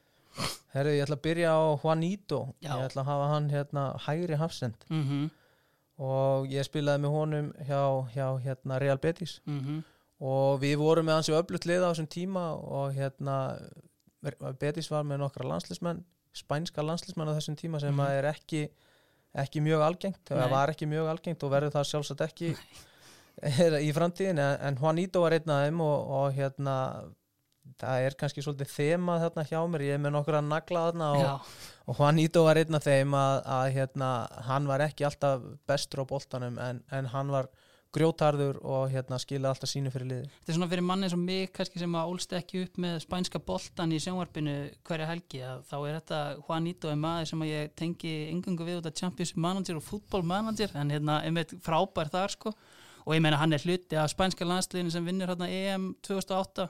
Herru, 0.74 0.90
ég 0.96 1.04
ætla 1.06 1.16
að 1.20 1.26
byrja 1.28 1.50
á 1.54 1.62
Juanito 1.84 2.40
Já. 2.64 2.72
ég 2.74 2.86
ætla 2.88 3.04
að 3.04 3.10
hafa 3.12 3.28
hann 3.34 3.50
hérna 3.54 3.88
hægri 4.08 4.38
hafsend. 4.42 4.86
Mm 4.90 5.30
og 6.04 6.48
ég 6.50 6.66
spilaði 6.66 7.04
með 7.04 7.12
honum 7.14 7.50
hjá, 7.68 7.82
hjá 8.16 8.28
hérna 8.42 8.80
Real 8.82 8.98
Betis. 8.98 9.42
-hmm. 9.46 9.84
og 10.20 10.60
við 10.62 10.78
vorum 10.82 11.06
með 11.06 11.14
hansi 11.20 11.32
öflut 11.38 11.66
lið 11.70 11.84
á 11.86 11.94
þessum 11.94 12.08
tíma 12.10 12.46
og 12.58 12.94
hérna 12.98 13.36
Betis 14.60 14.90
var 14.92 15.04
með 15.04 15.20
nokkra 15.22 15.46
landslismenn 15.48 16.04
spænska 16.34 16.82
landslismenn 16.82 17.30
á 17.30 17.38
þessum 17.38 17.56
tíma 17.60 17.80
sem 17.80 17.94
Mhm. 17.94 18.00
að 18.06 18.10
er 18.18 18.24
ekki 18.34 18.70
ekki 19.34 19.64
mjög 19.66 19.82
algengt, 19.88 20.22
Nei. 20.30 20.38
það 20.38 20.54
var 20.54 20.74
ekki 20.74 20.88
mjög 20.90 21.10
algengt 21.14 21.44
og 21.46 21.54
verður 21.54 21.74
það 21.74 21.90
sjálfsagt 21.90 22.24
ekki 22.28 22.54
í 23.88 23.92
framtíðin 23.96 24.42
en, 24.44 24.78
Juanito 24.80 25.24
var 25.24 25.36
einn 25.38 25.54
af 25.54 25.64
þeim 25.66 25.82
og, 25.84 26.12
og 26.20 26.38
hérna 26.38 26.78
það 27.80 28.06
er 28.06 28.18
kannski 28.20 28.44
svolítið 28.46 28.74
þema 28.74 29.18
þarna 29.24 29.46
hjá 29.50 29.60
mér, 29.72 29.86
ég 29.88 29.98
er 29.98 30.04
með 30.04 30.16
nokkur 30.18 30.38
að 30.38 30.50
nagla 30.52 30.86
þarna 30.90 31.10
og, 31.18 31.52
og 31.90 32.00
Juanito 32.00 32.44
var 32.46 32.60
einn 32.62 32.78
af 32.78 32.86
þeim 32.86 33.18
að, 33.18 33.38
að 33.58 33.68
hérna, 33.80 34.10
hann 34.50 34.70
var 34.70 34.86
ekki 34.86 35.08
alltaf 35.08 35.46
bestur 35.70 36.04
á 36.04 36.12
boltanum 36.14 36.60
en, 36.62 36.84
en 36.94 37.10
hann 37.16 37.34
var 37.34 37.50
grjótarður 37.94 38.60
og 38.66 38.88
hérna, 38.94 39.20
skila 39.22 39.52
alltaf 39.52 39.70
sínu 39.70 39.92
fyrir 39.94 40.10
liði 40.10 40.30
þetta 40.32 40.52
er 40.52 40.58
svona 40.58 40.70
fyrir 40.72 40.86
manni 40.88 41.10
og 41.14 41.22
mig 41.22 41.52
kannski 41.54 41.82
sem 41.82 41.98
að 42.00 42.14
ólst 42.14 42.36
ekki 42.38 42.64
upp 42.66 42.80
með 42.82 43.00
spænska 43.06 43.42
boltan 43.46 43.94
í 43.94 44.00
sjónvarpinu 44.04 44.56
hverja 44.88 45.10
helgi 45.10 45.44
að 45.46 45.66
þá 45.70 45.76
er 45.80 45.98
þetta 46.00 46.22
Juanito 46.40 46.92
er 46.92 47.00
maður 47.00 47.30
sem 47.32 47.44
að 47.46 47.52
ég 47.52 47.74
tengi 47.80 48.14
engungu 48.32 48.68
við 48.68 48.80
út 48.82 48.90
af 48.90 48.98
Champions 48.98 49.36
Manager 49.36 49.80
og 49.80 49.86
Football 49.86 50.26
Manager 50.28 50.74
en 50.80 50.94
hérna 50.94 51.20
einmitt 51.26 51.54
frábær 51.64 52.12
þar 52.14 52.34
sko. 52.34 52.54
Og 53.04 53.18
ég 53.18 53.24
meina 53.24 53.40
hann 53.42 53.54
er 53.54 53.64
hluti 53.64 53.98
af 54.00 54.12
spænska 54.14 54.48
landsliðinu 54.48 54.94
sem 54.94 55.06
vinnur 55.06 55.34
hérna 55.34 55.50
EM 55.52 55.92
2008 56.08 56.70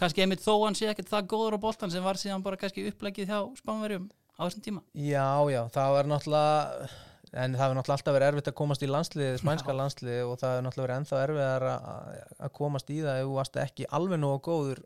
kannski 0.00 0.24
einmitt 0.24 0.42
þó 0.42 0.64
hann 0.64 0.76
sé 0.78 0.88
ekkert 0.90 1.10
það 1.10 1.28
góður 1.30 1.60
á 1.60 1.64
boltan 1.64 1.92
sem 1.92 2.04
var 2.04 2.18
síðan 2.18 2.42
bara 2.44 2.58
kannski 2.60 2.88
upplegið 2.90 3.30
hjá 3.30 3.38
spánverjum 3.60 4.08
á 4.40 4.40
þessum 4.46 4.64
tíma. 4.64 4.82
Já, 4.96 5.28
já, 5.52 5.62
það 5.74 5.94
var 5.96 6.10
náttúrulega 6.10 6.90
en 7.30 7.54
það 7.54 7.62
hefur 7.62 7.76
náttúrulega 7.78 7.96
alltaf 7.96 8.16
verið 8.16 8.28
erfitt 8.30 8.50
að 8.50 8.56
komast 8.58 8.82
í 8.82 8.88
landsliði 8.90 9.38
spænska 9.38 9.74
Já. 9.74 9.78
landsliði 9.80 10.22
og 10.26 10.38
það 10.40 10.54
hefur 10.54 10.64
náttúrulega 10.66 10.86
verið 10.86 10.96
ennþá 11.00 11.20
erfiðar 11.26 11.66
að, 11.70 12.50
komast 12.58 12.90
í 12.90 12.98
það 13.04 13.20
ef 13.20 13.28
þú 13.28 13.36
varst 13.36 13.60
ekki 13.62 13.88
alveg 13.98 14.20
nógu 14.22 14.40
góður 14.48 14.82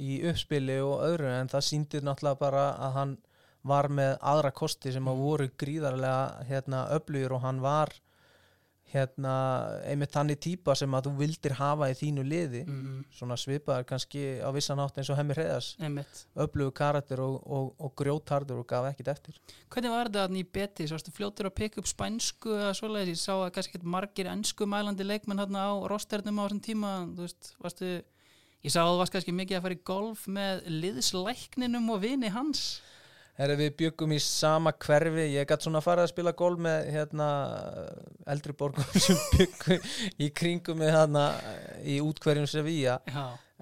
í 0.00 0.18
uppspili 0.30 0.78
og 0.84 1.04
öðru 1.06 1.32
en 1.32 1.50
það 1.52 1.66
sýndir 1.70 2.04
náttúrulega 2.04 2.40
bara 2.40 2.66
að 2.76 2.96
hann 2.98 3.16
var 3.70 3.90
með 3.92 4.14
aðra 4.32 4.52
kosti 4.56 4.92
sem 4.92 5.08
að 5.08 5.24
voru 5.24 5.48
gríðarlega 5.60 6.46
hérna, 6.48 6.86
öflugir 6.96 7.34
og 7.36 7.44
hann 7.44 7.60
var 7.64 7.92
hérna, 8.90 9.34
einmitt 9.86 10.14
þannig 10.14 10.40
típa 10.42 10.74
sem 10.78 10.94
að 10.96 11.08
þú 11.08 11.12
vildir 11.20 11.54
hafa 11.58 11.90
í 11.92 11.96
þínu 11.98 12.24
liði 12.26 12.64
mm, 12.66 13.00
svona 13.14 13.38
svipaðar 13.38 13.86
kannski 13.88 14.24
á 14.42 14.48
vissan 14.54 14.82
átt 14.82 14.98
eins 14.98 15.10
og 15.12 15.18
hemmi 15.20 15.36
hreðas 15.36 15.72
einmitt 15.78 16.24
öflugu 16.34 16.74
karakter 16.80 17.22
og, 17.24 17.38
og, 17.46 17.72
og 17.78 17.94
grjótardur 17.98 18.62
og 18.64 18.68
gaf 18.70 18.90
ekkit 18.90 19.12
eftir 19.14 19.38
Hvernig 19.70 19.94
var 19.94 20.10
þetta 20.10 20.40
í 20.40 20.44
beti? 20.58 20.86
Sástu 20.90 21.12
fljótur 21.14 21.46
að 21.50 21.56
pikka 21.60 21.82
upp 21.82 21.88
spænsku 21.90 22.54
eða 22.56 22.72
svoleiðis? 22.76 23.20
Ég 23.20 23.22
sá 23.22 23.34
að 23.36 23.52
kannski 23.54 23.76
ekkert 23.76 23.90
margir 23.94 24.30
ennsku 24.30 24.66
mælandi 24.66 25.06
leikmenn 25.06 25.42
hérna 25.42 25.68
á 25.70 25.72
rosternum 25.90 26.40
á 26.42 26.44
þessum 26.44 26.62
tíma. 26.64 26.90
Veist, 27.18 27.52
varstu, 27.62 27.90
ég 28.64 28.74
sá 28.74 28.80
að 28.82 28.90
þú 28.92 29.00
varst 29.02 29.14
kannski 29.14 29.34
mikið 29.36 29.58
að 29.58 29.66
fara 29.66 29.76
í 29.76 29.84
golf 29.92 30.24
með 30.26 30.64
liðslækninum 30.80 31.92
og 31.94 32.02
vini 32.02 32.32
hans. 32.34 32.64
Herra, 33.40 33.56
við 33.56 33.70
byggum 33.80 34.12
í 34.12 34.18
sama 34.20 34.72
hverfi. 34.76 35.26
Ég 35.32 35.48
gæti 35.48 35.64
svona 35.66 35.80
farið 35.84 36.04
að 36.04 36.12
spila 36.12 36.34
gól 36.36 36.58
með 36.60 36.90
hérna, 36.92 37.28
eldri 38.28 38.52
borgum 38.60 38.84
sem 39.00 39.16
byggum 39.38 39.86
í 40.20 40.28
kringum 40.36 40.80
með 40.82 40.92
hérna, 40.98 41.24
í 41.88 41.98
útkverjum 42.04 42.48
Sevilla. 42.50 42.98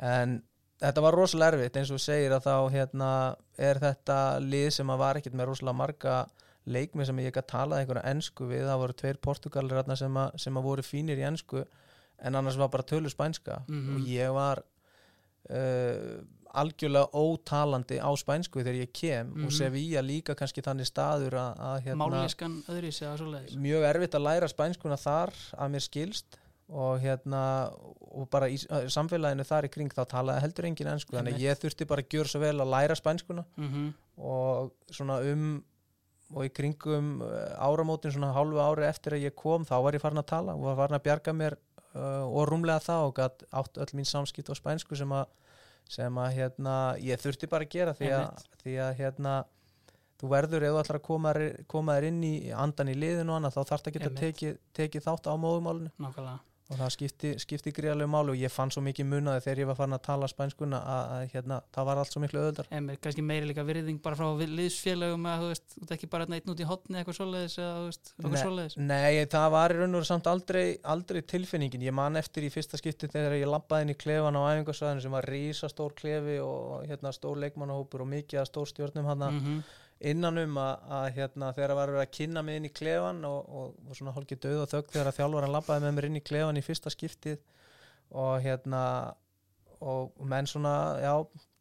En 0.03 0.41
þetta 0.83 1.05
var 1.05 1.15
rosalega 1.15 1.57
erfitt. 1.57 1.79
Eins 1.79 1.93
og 1.95 2.03
segir 2.03 2.35
að 2.35 2.49
þá 2.51 2.57
hérna, 2.75 3.13
er 3.55 3.81
þetta 3.83 4.19
lið 4.43 4.69
sem 4.81 4.91
að 4.95 5.03
var 5.05 5.21
ekkit 5.21 5.39
með 5.39 5.53
rosalega 5.53 5.81
marga 5.85 6.19
leikmið 6.69 7.09
sem 7.09 7.21
ég 7.23 7.33
gæti 7.33 7.49
talað 7.55 7.81
einhverja 7.81 8.11
ensku 8.11 8.49
við, 8.51 8.67
það 8.69 8.81
voru 8.83 8.97
tveir 8.99 9.21
portugalir 9.25 9.79
hérna, 9.79 9.97
sem, 9.97 10.19
sem 10.37 10.59
að 10.59 10.67
voru 10.69 10.85
fínir 10.85 11.21
í 11.23 11.25
ensku 11.25 11.63
en 12.19 12.35
annars 12.37 12.59
var 12.61 12.69
bara 12.73 12.87
tölu 12.87 13.11
spænska. 13.11 13.63
Mhm. 13.69 13.95
og 13.95 14.11
ég 14.11 14.35
var 14.35 14.61
uh, 15.49 16.19
algjörlega 16.55 17.11
ótalandi 17.13 17.99
á 18.01 18.11
spænsku 18.17 18.63
þegar 18.63 18.79
ég 18.87 18.93
kem 18.93 19.33
Mhm. 19.35 19.45
og 19.47 19.53
Sevilla 19.53 20.01
líka 20.03 20.35
kannski 20.35 20.63
þannig 20.63 20.87
staður 20.87 21.33
að, 21.35 21.83
hérna, 21.85 21.97
mjög 23.57 23.83
erfitt 23.95 24.15
að 24.15 24.27
læra 24.29 24.49
spænskuna 24.49 24.97
þar 24.97 25.33
að 25.59 25.71
mér 25.71 25.81
skilst 25.89 26.39
og 26.69 27.01
hérna 27.01 27.73
og 28.13 28.29
bara 28.31 28.47
í 28.49 28.57
samfélaginu 28.59 29.45
þar 29.45 29.65
í 29.65 29.71
kring 29.73 29.89
þá 29.91 30.05
talaði 30.07 30.41
heldur 30.43 30.65
engin 30.69 30.87
ensku 30.93 31.17
þannig 31.17 31.35
að 31.35 31.41
ég 31.41 31.59
þurfti 31.63 31.87
bara 31.89 32.03
að 32.03 32.09
gjöra 32.09 32.29
svo 32.29 32.41
vel 32.41 32.61
að 32.61 32.73
læra 32.75 32.95
spænskuna. 32.97 33.45
Mm 33.57 33.95
og 34.19 34.73
svona 34.91 35.21
um 35.33 35.65
og 36.35 36.45
í 36.45 36.51
kringum 36.53 37.23
uh, 37.23 37.57
áramótin 37.57 38.13
svona 38.13 38.35
hálfu 38.35 38.59
ári 38.61 38.85
eftir 38.85 39.13
að 39.17 39.23
ég 39.31 39.35
kom 39.35 39.65
þá 39.65 39.81
var 39.83 39.93
ég 39.95 40.01
farin 40.03 40.19
að 40.19 40.27
tala 40.27 40.53
og 40.55 40.61
var 40.67 40.77
farin 40.77 40.99
að 40.99 41.05
bjarga 41.07 41.33
mér 41.33 41.55
uh, 41.95 42.27
og 42.29 42.49
rúmlega 42.51 42.83
það 42.85 43.07
og 43.07 43.15
gat 43.15 43.45
átt 43.53 43.79
öll 43.81 43.95
mín 43.97 44.05
samskipt 44.05 44.51
á 44.53 44.55
spænsku 44.59 44.97
sem 44.99 45.09
að 45.09 45.25
sem 45.89 46.19
að 46.21 46.35
hérna 46.37 46.75
ég 47.01 47.21
þurfti 47.23 47.49
bara 47.51 47.65
að 47.65 47.73
gera 47.75 47.95
því 47.97 48.11
að, 48.17 48.43
því 48.63 48.75
að 48.85 48.91
hérna 48.99 49.37
þú 50.19 50.31
verður 50.33 50.67
ef 50.67 50.75
þú 50.75 50.81
ætlar 50.83 50.99
að 50.99 51.07
koma, 51.07 51.33
koma 51.71 51.97
þér 51.97 52.09
inn 52.11 52.21
í 52.27 52.35
andan 52.53 52.93
í 52.93 52.97
liðinu 52.99 53.33
og 53.33 53.39
annað 53.39 53.57
þá 53.57 53.61
þarf 53.63 53.83
það 53.85 53.91
að 53.91 53.97
geta 53.97 54.11
Einmitt. 54.11 54.23
tekið, 54.25 54.59
þátt 55.07 55.31
á 55.31 55.35
móðumálinu 55.39 55.93
Nákvæmlega. 55.97 56.39
Og 56.69 56.77
það 56.77 56.91
skipti, 56.93 57.31
skipti 57.41 57.73
gríðarlegu 57.73 58.11
máli 58.13 58.33
og 58.35 58.41
ég 58.43 58.53
fann 58.53 58.71
svo 58.73 58.83
mikið 58.85 59.07
munaði 59.09 59.45
þegar 59.47 59.61
ég 59.63 59.69
var 59.71 59.79
farin 59.79 59.97
að 59.97 60.03
tala 60.05 60.29
spænskuna 60.29 60.81
að, 60.83 61.13
að 61.15 61.23
hérna, 61.33 61.59
það 61.73 61.89
var 61.89 62.01
allt 62.03 62.13
svo 62.13 62.23
miklu 62.23 62.43
öðuldar 62.43 62.69
en 62.77 62.91
kannski 63.01 63.25
meiri 63.25 63.49
líka 63.49 63.65
virðing 63.65 64.03
bara 64.05 64.19
frá 64.19 64.43
liðsfélögum 64.43 65.29
að 65.33 65.45
þú 65.45 65.49
veist, 65.55 65.67
þú 65.73 65.87
ert 65.87 65.95
ekki 65.97 66.11
bara 66.13 66.29
neitt 66.29 66.53
út 66.53 66.61
í 66.61 66.69
hotni 66.69 67.01
eitthvað 67.01 67.19
svoleiðis 67.23 67.57
eða 67.63 67.73
þú 67.79 67.87
veist, 67.87 68.13
eitthvað 68.19 68.45
svoleiðis. 68.45 68.79
Nei, 68.91 69.25
það 69.33 69.49
var 69.57 69.75
í 69.75 69.81
raun 69.81 70.01
og 70.03 70.07
samt 70.11 70.29
aldrei, 70.29 70.65
aldrei 70.95 71.23
tilfinningin. 71.33 71.89
Ég 71.89 71.97
man 71.97 72.21
eftir 72.21 72.45
í 72.45 72.53
fyrsta 72.53 72.81
skipti 72.81 73.09
þegar 73.09 73.39
ég 73.39 73.49
labbaði 73.49 73.89
inn 73.89 73.97
í 73.97 73.99
klefan 73.99 74.37
á 74.37 74.43
æfingarsvæðinu 74.53 75.07
sem 75.07 75.17
var 75.17 75.33
rísastór 75.33 75.97
klefi 75.97 76.39
og 76.45 76.85
hérna, 76.85 77.17
stór 77.17 77.41
leikmannahópur 77.47 78.05
og 78.05 78.13
mikið 78.13 78.45
að 78.45 78.51
stór 78.53 78.73
stjórnum 78.75 79.09
hann 79.09 79.29
mm 79.29 79.39
innan 79.39 79.69
um 80.01 80.59
að, 80.63 80.75
að 80.91 81.07
hérna, 81.17 81.53
þegar 81.57 81.75
var 81.75 81.91
verið 81.91 82.01
að 82.05 82.13
kynna 82.19 82.43
mig 82.43 82.57
inn 82.57 82.69
í 82.69 82.73
klefan 82.73 83.25
og, 83.25 83.49
og, 83.49 83.73
og 83.89 83.97
svona 83.99 84.13
hálkið 84.15 84.41
döð 84.45 84.61
og 84.63 84.69
þögg 84.71 84.93
þegar 84.95 85.13
þjálfvaran 85.17 85.53
labbaði 85.57 85.83
með 85.87 85.95
mér 85.97 86.07
inn 86.07 86.17
í 86.21 86.23
klefan 86.23 86.57
í 86.61 86.63
fyrsta 86.63 86.91
skiptið 86.95 87.39
og 88.15 88.39
hérna 88.45 88.83
og 89.81 90.15
menn 90.27 90.47
svona, 90.47 90.99
já, 91.03 91.13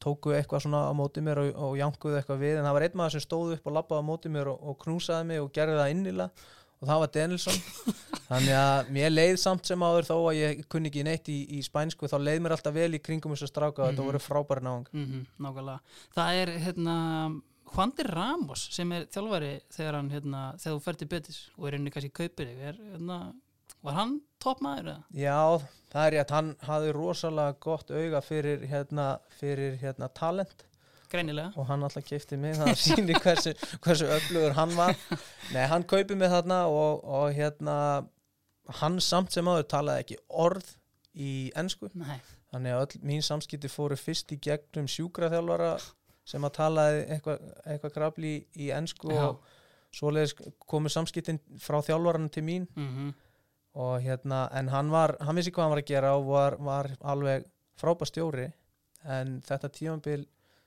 tóku 0.02 0.32
eitthvað 0.34 0.64
svona 0.66 0.84
á 0.90 0.94
móti 0.98 1.22
mér 1.22 1.38
og, 1.42 1.50
og 1.56 1.74
jankuðu 1.78 2.18
eitthvað 2.18 2.40
við 2.42 2.56
en 2.60 2.66
það 2.66 2.74
var 2.78 2.86
einn 2.88 2.96
maður 2.98 3.12
sem 3.18 3.26
stóð 3.26 3.52
upp 3.58 3.68
og 3.70 3.76
labbaði 3.78 4.02
á 4.02 4.10
móti 4.10 4.32
mér 4.34 4.50
og, 4.54 4.64
og 4.72 4.78
knúsaði 4.86 5.28
mig 5.30 5.42
og 5.42 5.52
gerði 5.54 5.78
það 5.82 5.92
innilega 5.94 6.30
og 6.78 6.88
það 6.92 7.02
var 7.04 7.12
Danielsson 7.14 7.60
þannig 8.30 8.56
að 8.58 8.90
mér 8.94 9.14
leið 9.14 9.38
samt 9.42 9.66
sem 9.70 9.86
áður 9.86 10.10
þó 10.10 10.16
að 10.30 10.38
ég 10.38 10.64
kunni 10.70 10.90
ekki 10.92 11.06
neitt 11.06 11.30
í, 11.34 11.38
í 11.58 11.62
spænsku 11.66 12.10
þá 12.10 12.18
leið 12.22 12.42
mér 12.46 12.54
alltaf 12.58 12.74
vel 12.78 12.90
í 12.94 13.02
kringum 13.02 13.34
þessu 13.34 13.50
stráka 13.50 13.82
og 13.82 13.90
þetta 13.92 14.02
Mhm. 14.02 14.10
voru 14.12 14.22
frábæri 14.22 14.66
náðung 14.66 14.88
-hmm, 14.94 15.24
nákvæmlega. 15.42 15.80
Það 16.14 16.42
er 16.42 16.52
hérna 16.68 16.98
Hvandi 17.74 18.06
Ramos 18.08 18.68
sem 18.74 18.92
er 18.96 19.08
þjálfari 19.14 19.52
þegar 19.74 20.00
hann 20.00 20.14
hérna, 20.14 20.44
þegar 20.62 20.78
þú 20.78 20.86
fer 20.86 21.02
til 21.02 21.10
Betis 21.12 21.42
og 21.58 21.68
er 21.68 21.78
inni 21.78 21.94
kannski 21.94 22.14
kaupir 22.22 22.54
er, 22.54 22.80
hérna, 22.94 23.20
var 23.86 23.98
hann 23.98 24.16
toppmaður 24.44 24.94
eða? 24.94 25.04
Já, 25.18 25.68
það 25.92 26.08
er 26.08 26.16
rétt, 26.16 26.34
hann 26.38 26.54
hafði 26.68 26.96
rosalega 26.98 27.58
gott 27.68 27.92
auga 27.92 28.24
fyrir 28.26 28.66
hérna, 28.72 29.10
fyrir 29.40 29.78
hérna 29.82 30.10
talent 30.16 30.66
Greinilega 31.12 31.54
og 31.56 31.70
hann 31.70 31.86
alltaf 31.88 32.04
keipti 32.08 32.36
mig, 32.40 32.58
það 32.60 32.74
sýnir 32.82 33.20
hversu, 33.24 33.54
hversu 33.84 34.10
öflugur 34.12 34.56
hann 34.58 34.74
var. 34.76 34.98
Nei, 35.54 35.64
hann 35.72 35.86
kaupið 35.88 36.20
mig 36.20 36.32
þarna 36.34 36.66
og, 36.68 37.06
og 37.08 37.30
hérna 37.38 37.78
hann 38.82 39.00
samt 39.04 39.32
sem 39.32 39.48
áður 39.48 39.70
talaði 39.72 40.04
ekki 40.04 40.18
orð 40.28 40.74
í 41.18 41.32
ensku, 41.58 41.88
Nei, 41.98 42.20
þannig 42.52 42.76
að 42.76 42.84
öll 42.84 43.06
mín 43.08 43.24
samskipti 43.26 43.72
fóru 43.72 43.96
fyrst 44.00 44.34
í 44.36 44.40
gegnum 44.44 44.90
sjúkraþjálfara 44.92 45.78
sem 46.28 46.44
að 46.44 46.58
talaði 46.60 47.06
eitthvað 47.16 47.46
eitthva 47.74 47.94
grafli 47.96 48.34
í, 48.34 48.42
í 48.68 48.72
ensku 48.76 49.14
Já. 49.14 49.30
og 49.30 49.96
svoleiðis 49.96 50.36
komu 50.68 50.92
samskiptin 50.92 51.40
frá 51.64 51.80
þjálfarann 51.86 52.30
til 52.34 52.46
mín. 52.48 52.68
Mm 52.76 53.16
og 53.78 54.02
hérna, 54.02 54.48
en 54.58 54.72
hann 54.74 54.90
var 54.90 55.14
hann 55.22 55.38
vissi 55.38 55.52
hvað 55.54 55.68
hann 55.68 55.74
var 55.76 55.82
að 55.84 55.90
gera 55.92 56.16
og 56.18 56.24
var, 56.32 56.56
var 56.58 56.88
alveg 57.12 57.46
frábær 57.78 58.10
stjóri. 58.10 58.48
En 59.06 59.38
þetta 59.46 59.70
tímanbil 59.70 60.24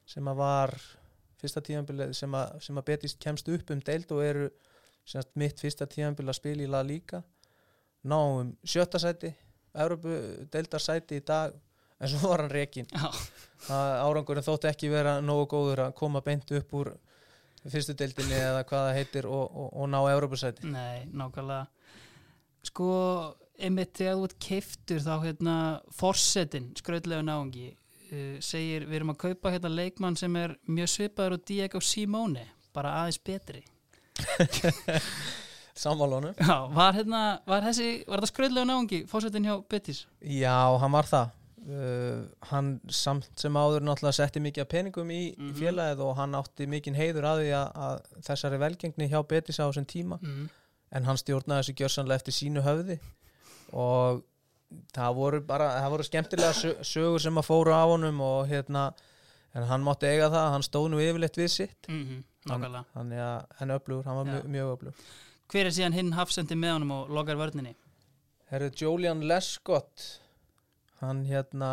sem 0.06 0.28
að 0.30 0.38
var 0.38 0.74
fyrsta 1.40 1.62
tímanbil 1.64 2.12
sem 2.14 2.34
að, 2.36 2.60
sem 2.62 2.78
að 2.78 2.86
betist 2.92 3.18
kemst 3.22 3.48
upp 3.50 3.72
um 3.74 3.82
deild 3.82 4.12
og 4.14 4.22
eru 4.24 4.46
semast, 5.04 5.32
mitt 5.34 5.60
fyrsta 5.60 5.88
tímanbil 5.90 6.28
að 6.28 6.38
spila 6.38 6.64
í 6.64 6.70
La 6.70 6.84
Liga 6.86 7.22
náum 8.06 8.54
sjötta 8.64 9.00
sæti 9.00 9.32
Európu 9.74 10.14
deildarsæti 10.52 11.20
í 11.20 11.24
dag 11.26 11.56
en 12.00 12.08
svo 12.08 12.32
var 12.32 12.46
hann 12.46 12.52
Já, 13.68 13.76
árangurinn 14.06 14.44
þótti 14.44 14.70
ekki 14.70 14.88
vera 14.92 15.18
nógu 15.20 15.46
góður 15.52 15.84
að 15.86 15.96
koma 15.98 16.22
beint 16.24 16.48
upp 16.56 16.72
úr 16.74 16.94
fyrstu 17.68 17.94
deildinni 17.98 18.38
eða 18.38 18.62
hvað 18.64 18.86
það 18.86 18.96
heitir 18.96 19.28
og, 19.28 19.42
og, 19.50 19.68
og 19.82 19.90
ná 19.92 19.98
Európusæti 20.14 20.70
nei, 20.70 21.04
nákvæmlega. 21.12 21.66
Sko, 22.70 22.88
einmitt 23.60 23.92
þegar 23.98 24.16
þú 24.16 24.28
ert 24.28 24.38
keiftur 24.46 25.02
þá 25.04 25.12
hérna 25.26 25.56
forsetin, 25.96 26.70
skrautlega 26.78 27.24
náungi 27.26 27.68
uh, 27.74 28.38
segir 28.44 28.88
við 28.88 29.00
erum 29.00 29.12
að 29.14 29.20
kaupa 29.26 29.52
hérna 29.52 29.72
leikmann 29.74 30.16
sem 30.20 30.40
er 30.40 30.56
mjög 30.68 30.94
svipaður 30.94 31.36
og 31.36 31.44
Diego 31.48 31.84
Simone 31.84 32.46
bara 32.74 32.96
aðeins 33.02 33.20
betri. 33.26 33.64
Sammálunum 35.80 36.34
Já, 36.36 36.56
var 36.74 36.96
hérna, 36.96 37.20
var 37.48 37.64
þessi, 37.64 38.02
var 38.08 38.20
þetta 38.20 38.32
skrautlega 38.32 38.68
náungi 38.68 39.04
forsetin 39.08 39.46
hjá 39.48 39.54
Betis? 39.70 40.02
Já, 40.20 40.76
hann 40.80 40.92
var 40.92 41.08
það 41.08 41.30
uh, 41.68 42.24
hann 42.50 42.80
samt 42.88 43.28
sem 43.36 43.52
áður 43.60 43.84
náttúrulega 43.84 44.16
setti 44.16 44.40
mikið 44.40 44.64
peningum 44.70 45.10
í, 45.12 45.34
Mhm. 45.36 45.50
í 45.50 45.58
félagið 45.60 46.00
og 46.06 46.16
hann 46.16 46.32
átti 46.34 46.66
mikinn 46.66 46.94
heiður 46.96 47.24
að 47.28 47.42
því 47.42 47.50
að, 47.58 47.68
að 47.74 48.24
þessari 48.28 48.58
velgengni 48.58 49.08
hjá 49.10 49.20
Betis 49.28 49.60
á 49.60 49.68
þessum 49.68 49.86
tíma 49.86 50.18
Mm. 50.22 50.48
en 50.92 51.04
hann 51.04 51.16
stjórnaði 51.16 51.60
þessu 51.62 51.74
gjörsanlega 51.76 52.16
eftir 52.20 52.32
sínu 52.32 52.62
höfði 52.64 52.98
og 53.72 54.22
það 54.94 55.14
voru 55.14 55.40
bara, 55.46 55.68
það 55.82 55.90
voru 55.90 56.04
skemmtilega 56.06 56.52
sö- 56.54 56.78
sögur 56.86 57.20
sem 57.20 57.34
að 57.34 57.46
fóru 57.46 57.72
á 57.74 57.84
honum 57.90 58.20
og 58.20 58.48
hérna 58.48 58.92
en 59.54 59.64
hann 59.66 59.82
mátti 59.82 60.06
eiga 60.06 60.30
það, 60.30 60.50
hann 60.54 60.62
stóð 60.62 60.90
nú 60.90 60.98
yfirleitt 61.02 61.36
við 61.36 61.48
sitt 61.50 61.88
Mm 61.88 62.24
nákvæmlega 62.46 62.84
þannig 62.94 63.18
að 63.20 63.46
hann 63.58 63.68
öflugur, 63.74 64.04
hann 64.04 64.16
var 64.16 64.24
Já. 64.24 64.32
mjög, 64.32 64.44
mjög 64.48 64.70
öflugur 64.78 64.94
Hver 65.50 65.66
er 65.66 65.70
síðan 65.74 65.92
hinn 65.92 66.12
hafsendi 66.12 66.54
með 66.54 66.72
honum 66.72 66.90
og 66.92 67.08
logar 67.10 67.36
vörninni? 67.36 67.74
Herru, 68.50 68.70
Julian 68.70 69.20
Lescott 69.26 70.19
hann 71.00 71.24
hérna 71.28 71.70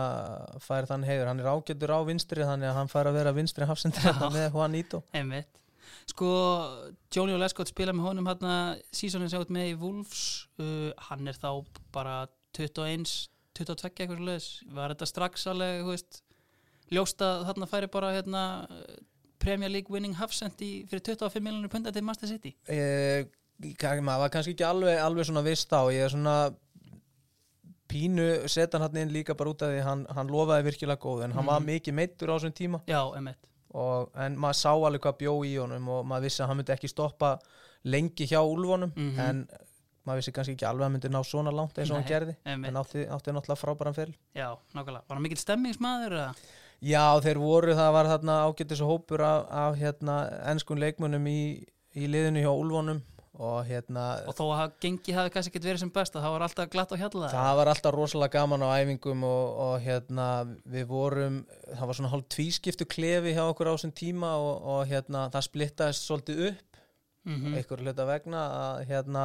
fær 0.64 0.88
þann 0.90 1.06
heiður, 1.08 1.30
hann 1.32 1.42
er 1.44 1.50
ágættur 1.52 1.94
á 1.94 2.00
vinstri 2.08 2.46
þannig 2.48 2.72
að 2.72 2.78
hann 2.80 2.92
fær 2.92 3.10
að 3.10 3.20
vera 3.20 3.34
vinstri 3.36 3.68
hafsendur 3.68 4.22
með 4.36 4.52
Juanito 4.56 5.04
Einmitt. 5.16 5.62
Sko, 6.08 6.30
Johnny 7.12 7.36
Lescott 7.36 7.72
spila 7.72 7.96
með 7.96 8.10
honum 8.10 8.30
hérna 8.30 8.54
sísónin 8.96 9.32
sem 9.32 9.44
út 9.44 9.52
með 9.52 9.74
í 9.74 9.76
Wolves. 9.82 10.22
Uh, 10.60 10.92
hann 11.10 11.28
er 11.28 11.36
þá 11.36 11.52
bara 11.96 12.22
21, 12.56 13.04
22 13.60 13.92
eitthvað 13.92 14.24
leðis 14.30 14.48
var 14.72 14.94
þetta 14.94 15.10
strax 15.10 15.48
alveg, 15.52 15.84
veist 15.88 16.22
ljóst 16.94 17.22
að 17.24 17.44
þarna 17.50 17.68
færi 17.68 17.92
bara 17.92 18.14
hérna 18.16 18.44
Premier 19.44 19.72
League 19.72 19.94
winning 19.94 20.16
hafsend 20.18 20.62
í 20.64 20.72
fyrir 20.90 21.04
25 21.12 21.44
miljonur 21.44 21.72
punda 21.72 21.92
til 21.94 22.06
Master 22.08 22.30
City? 22.30 22.54
Eh, 22.72 23.28
maður 23.60 24.24
var 24.24 24.34
kannski 24.34 24.56
ekki 24.56 24.66
alveg, 24.68 25.00
alveg 25.02 25.28
svona 25.28 25.44
vist 25.46 25.74
á, 25.74 25.82
ég 25.94 26.08
er 26.08 26.14
svona 26.14 26.38
pínu 27.88 28.48
setan 28.50 28.82
hann 28.82 28.98
inn 28.98 29.10
líka 29.14 29.36
bara 29.38 29.50
út 29.54 29.62
af 29.62 29.70
því 29.74 29.84
hann, 29.84 30.06
hann 30.16 30.28
lofaði 30.28 30.64
virkilega 30.72 31.00
góð 31.00 31.24
en 31.26 31.32
hann 31.32 31.46
var 31.46 31.60
Mhm. 31.60 31.68
mikið 31.70 31.94
meittur 31.94 32.30
á 32.30 32.36
þessum 32.38 32.54
tíma 32.54 32.82
Já, 32.88 33.02
og, 33.74 34.10
en 34.16 34.36
maður 34.38 34.60
sá 34.64 34.72
alveg 34.74 35.02
hvað 35.02 35.18
bjó 35.20 35.34
í 35.46 35.56
honum 35.60 35.88
og 35.90 36.06
maður 36.06 36.22
vissi 36.28 36.44
að 36.44 36.48
hann 36.48 36.58
myndi 36.58 36.74
ekki 36.76 36.90
stoppa 36.90 37.38
lengi 37.86 38.26
hjá 38.28 38.40
úlfunum 38.42 38.92
Mhm. 38.96 39.20
en 39.20 39.48
maður 40.08 40.18
vissi 40.22 40.32
kannski 40.32 40.56
ekki 40.56 40.66
alveg 40.68 40.82
að 40.82 40.84
hann 40.84 40.94
myndi 40.94 41.10
ná 41.10 41.24
svona 41.24 41.52
langt 41.54 41.78
eins 41.78 41.90
og 41.92 41.98
hann 41.98 42.06
gerði 42.08 42.36
einmitt. 42.46 42.68
en 42.70 42.76
átti, 42.76 43.08
átti 43.08 43.32
náttúrulega 43.32 43.62
frábæran 43.64 43.96
fyrir 43.96 44.16
Já, 44.36 44.56
nákvæmlega, 44.74 45.04
var 45.08 45.16
hann 45.16 45.22
mikill 45.22 45.38
stemmingsmaður 45.44 46.12
eða? 46.12 46.36
Já, 46.82 47.20
þeir 47.20 47.38
voru, 47.42 47.74
það 47.74 47.92
var 47.94 48.06
þarna 48.06 48.36
ágættis 48.48 48.82
og 48.82 48.90
hópur 49.08 49.20
af, 49.22 49.48
af 49.50 49.76
hérna, 49.78 50.30
ennskun 50.46 50.78
leikmönnum 50.80 51.26
í, 51.28 51.66
í 51.96 52.08
liðinu 52.08 52.42
hjá 52.44 52.54
Úlfonum 52.54 53.02
og 53.38 53.58
hérna, 53.68 54.04
og 54.26 54.36
þó 54.38 54.44
að 54.56 54.76
gengi 54.82 55.14
hafi 55.14 55.32
kannski 55.34 55.52
ekki 55.54 55.68
verið 55.68 55.84
sem 55.84 55.92
best 55.94 56.16
þá 56.18 56.26
var 56.26 56.46
alltaf 56.48 56.70
glatt 56.74 56.94
á 56.94 56.98
hjalla 56.98 57.30
það 57.34 57.58
var 57.60 57.72
alltaf 57.74 57.94
rosalega 57.94 58.40
gaman 58.40 58.66
á 58.66 58.70
æfingum 58.82 59.26
og, 59.28 59.60
og 59.66 59.76
hérna, 59.84 60.28
við 60.66 60.88
vorum, 60.90 61.38
það 61.68 61.84
var 61.90 62.00
svona 62.00 62.14
hálf 62.14 62.30
tvískiptu 62.34 62.88
klefi 62.90 63.36
hjá 63.38 63.44
okkur 63.46 63.70
á 63.70 63.76
þessum 63.76 63.94
tíma 63.98 64.34
og, 64.42 64.56
og 64.74 64.82
hérna, 64.90 65.28
það 65.34 65.48
splittaðist 65.50 66.08
svolítið 66.08 66.44
upp, 66.52 66.82
mm 67.28 67.54
einhver 67.60 67.84
hluta 67.84 68.08
vegna 68.08 68.44
að 68.58 68.84
hérna, 68.90 69.24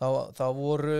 þá, 0.00 0.08
þá 0.38 0.44
voru, 0.56 0.98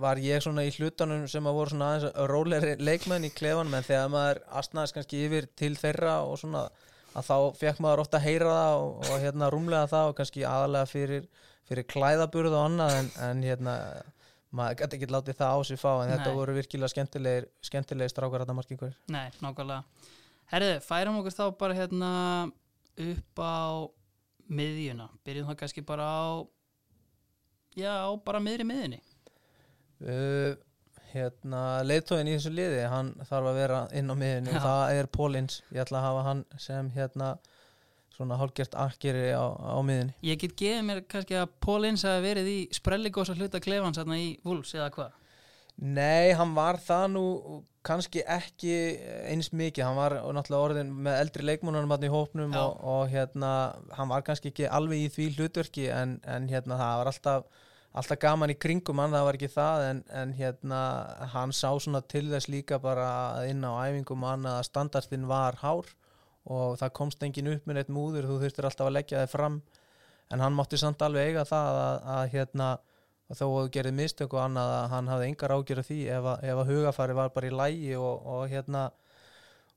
var 0.00 0.20
ég 0.22 0.42
svona 0.44 0.64
í 0.64 0.72
hlutanum 0.76 1.28
sem 1.28 1.46
að 1.46 1.56
voru 1.60 1.72
svona 1.72 1.92
aðeins 1.92 2.18
róleri 2.30 2.76
leikmenn 2.80 3.28
í 3.28 3.32
klefanum 3.34 3.76
en 3.76 3.86
þegar 3.86 4.12
maður 4.12 4.42
astnaðist 4.60 4.96
kannski 4.96 5.24
yfir 5.26 5.48
til 5.56 5.74
þeirra 5.76 6.20
og 6.24 6.38
svona 6.40 6.68
að 7.16 7.28
þá 7.30 7.36
fekk 7.56 7.82
maður 7.82 8.02
ofta 8.04 8.20
að 8.20 8.26
heyra 8.28 8.54
það 8.56 8.78
og, 8.82 8.96
og 9.08 9.20
hérna 9.24 9.50
rúmlega 9.52 9.90
það 9.92 10.10
og 10.10 10.16
kannski 10.18 10.44
aðalega 10.46 10.90
fyrir, 10.90 11.28
fyrir 11.68 11.88
klæðaburð 11.90 12.54
og 12.56 12.66
annað 12.68 12.98
en, 13.00 13.08
en 13.28 13.42
hérna 13.46 13.74
maður 14.56 14.78
gæti 14.80 14.98
ekki 14.98 15.08
látið 15.12 15.38
það 15.40 15.56
á 15.56 15.58
sig 15.68 15.80
fá 15.80 15.90
en 15.94 16.12
þetta 16.14 16.30
Nei. 16.30 16.36
voru 16.38 16.54
virkilega 16.56 16.92
skemmtilegir, 16.92 17.48
skemmtilegir 17.66 18.12
strákar 18.12 18.44
þetta 18.44 18.56
margir 18.56 18.80
hver. 18.80 18.94
Nei, 19.12 19.26
nákvæmlega 19.42 19.82
Herðu, 20.52 20.76
færum 20.86 21.18
okkur 21.20 21.34
þá 21.34 21.44
bara 21.58 21.74
hérna 21.74 22.10
upp 23.02 23.42
á 23.42 23.58
miðjuna, 24.46 25.08
byrjum 25.26 25.50
það 25.50 25.58
kannski 25.64 25.82
bara 25.86 26.06
á 26.06 26.26
já, 27.76 27.92
á 28.06 28.10
bara 28.22 28.42
miðri 28.42 28.68
miðjunni 28.68 29.02
Uh, 29.96 30.52
hérna 31.08 31.60
leiðtóðin 31.88 32.28
í 32.28 32.34
þessu 32.34 32.50
liði 32.52 32.82
hann 32.92 33.14
þarf 33.24 33.48
að 33.48 33.58
vera 33.62 33.78
inn 33.96 34.12
á 34.12 34.16
Já. 34.20 34.58
og 34.58 34.66
það 34.66 34.96
er 34.98 35.06
Pólins, 35.08 35.62
ég 35.72 35.80
ætla 35.86 36.02
að 36.02 36.04
hafa 36.04 36.24
hann 36.26 36.42
sem 36.60 36.90
hérna 36.92 37.30
svona 38.16 38.38
hálfgert 38.40 38.74
akkeri 38.80 39.28
á, 39.36 39.44
á 39.44 39.78
miðinu 39.84 40.16
Ég 40.26 40.40
get 40.40 40.56
gefið 40.58 40.82
mér 40.88 41.04
kannski 41.06 41.38
að 41.38 41.54
Paul 41.62 41.82
Inns 41.88 42.06
hafi 42.08 42.24
verið 42.24 42.50
í 42.50 42.58
sprelligós 42.74 43.30
að 43.32 43.44
hluta 43.44 43.62
klefans 43.62 44.00
hérna 44.00 44.18
í 44.18 44.34
Wolves 44.46 44.74
eða 44.76 44.90
hvað? 44.96 45.22
Nei, 45.76 46.32
hann 46.32 46.54
var 46.56 46.78
það 46.80 47.10
nú 47.12 47.24
kannski 47.86 48.22
ekki 48.24 48.72
eins 49.28 49.50
mikið. 49.52 49.84
Hann 49.84 49.98
var 49.98 50.14
náttúrulega 50.34 50.70
orðin 50.70 50.94
með 51.04 51.18
eldri 51.20 51.44
leikmúnunum 51.44 51.92
hann 51.92 52.06
í 52.08 52.10
hópnum 52.10 52.56
og, 52.56 52.78
og 52.80 53.12
hérna 53.12 53.50
hann 53.98 54.10
var 54.10 54.24
kannski 54.26 54.50
ekki 54.54 54.70
alveg 54.72 55.04
í 55.04 55.12
því 55.12 55.28
hlutverki 55.36 55.86
en, 55.92 56.16
en 56.24 56.48
hérna 56.50 56.80
það 56.80 57.00
var 57.02 57.12
alltaf 57.12 57.64
alltaf 57.96 58.20
gaman 58.20 58.52
í 58.52 58.58
kringum 58.60 59.00
hann, 59.00 59.14
það 59.14 59.26
var 59.28 59.38
ekki 59.38 59.52
það 59.52 59.84
en, 59.90 60.00
en 60.20 60.32
hérna, 60.36 60.80
hann 61.32 61.52
sá 61.56 61.70
svona 61.80 62.02
til 62.04 62.26
þess 62.28 62.50
líka 62.52 62.78
bara 62.82 63.08
inn 63.48 63.64
á 63.64 63.72
æfingum 63.86 64.26
hann 64.26 64.44
að 64.50 64.66
standardinn 64.68 65.28
var 65.30 65.56
hár 65.62 65.88
og 66.46 66.76
það 66.80 66.92
komst 66.98 67.22
engin 67.26 67.48
upp 67.54 67.66
með 67.66 67.74
neitt 67.80 67.88
múður 67.92 68.28
þú 68.30 68.36
þurftir 68.44 68.68
alltaf 68.68 68.86
að 68.86 68.96
leggja 68.98 69.22
þig 69.24 69.32
fram. 69.34 69.60
En 70.30 70.40
hann 70.42 70.54
mátti 70.58 70.78
samt 70.78 71.02
alveg 71.06 71.30
eiga 71.32 71.44
það 71.46 71.80
að, 71.82 71.98
að 72.16 72.28
hérna, 72.34 72.68
þó 73.30 73.42
að 73.46 73.56
þú 73.56 73.70
gerði 73.76 73.92
mistök 73.98 74.34
og 74.34 74.42
annað 74.44 74.72
að 74.76 74.88
hann 74.94 75.10
hafði 75.12 75.28
engar 75.30 75.54
ágjörð 75.56 75.86
því 75.90 75.98
ef 76.16 76.24
að, 76.32 76.44
ef 76.50 76.62
að 76.62 76.70
hugafari 76.72 77.14
var 77.18 77.30
bara 77.34 77.50
í 77.50 77.54
lægi 77.60 77.92
og, 77.98 78.26
og 78.36 78.48
hérna 78.50 78.84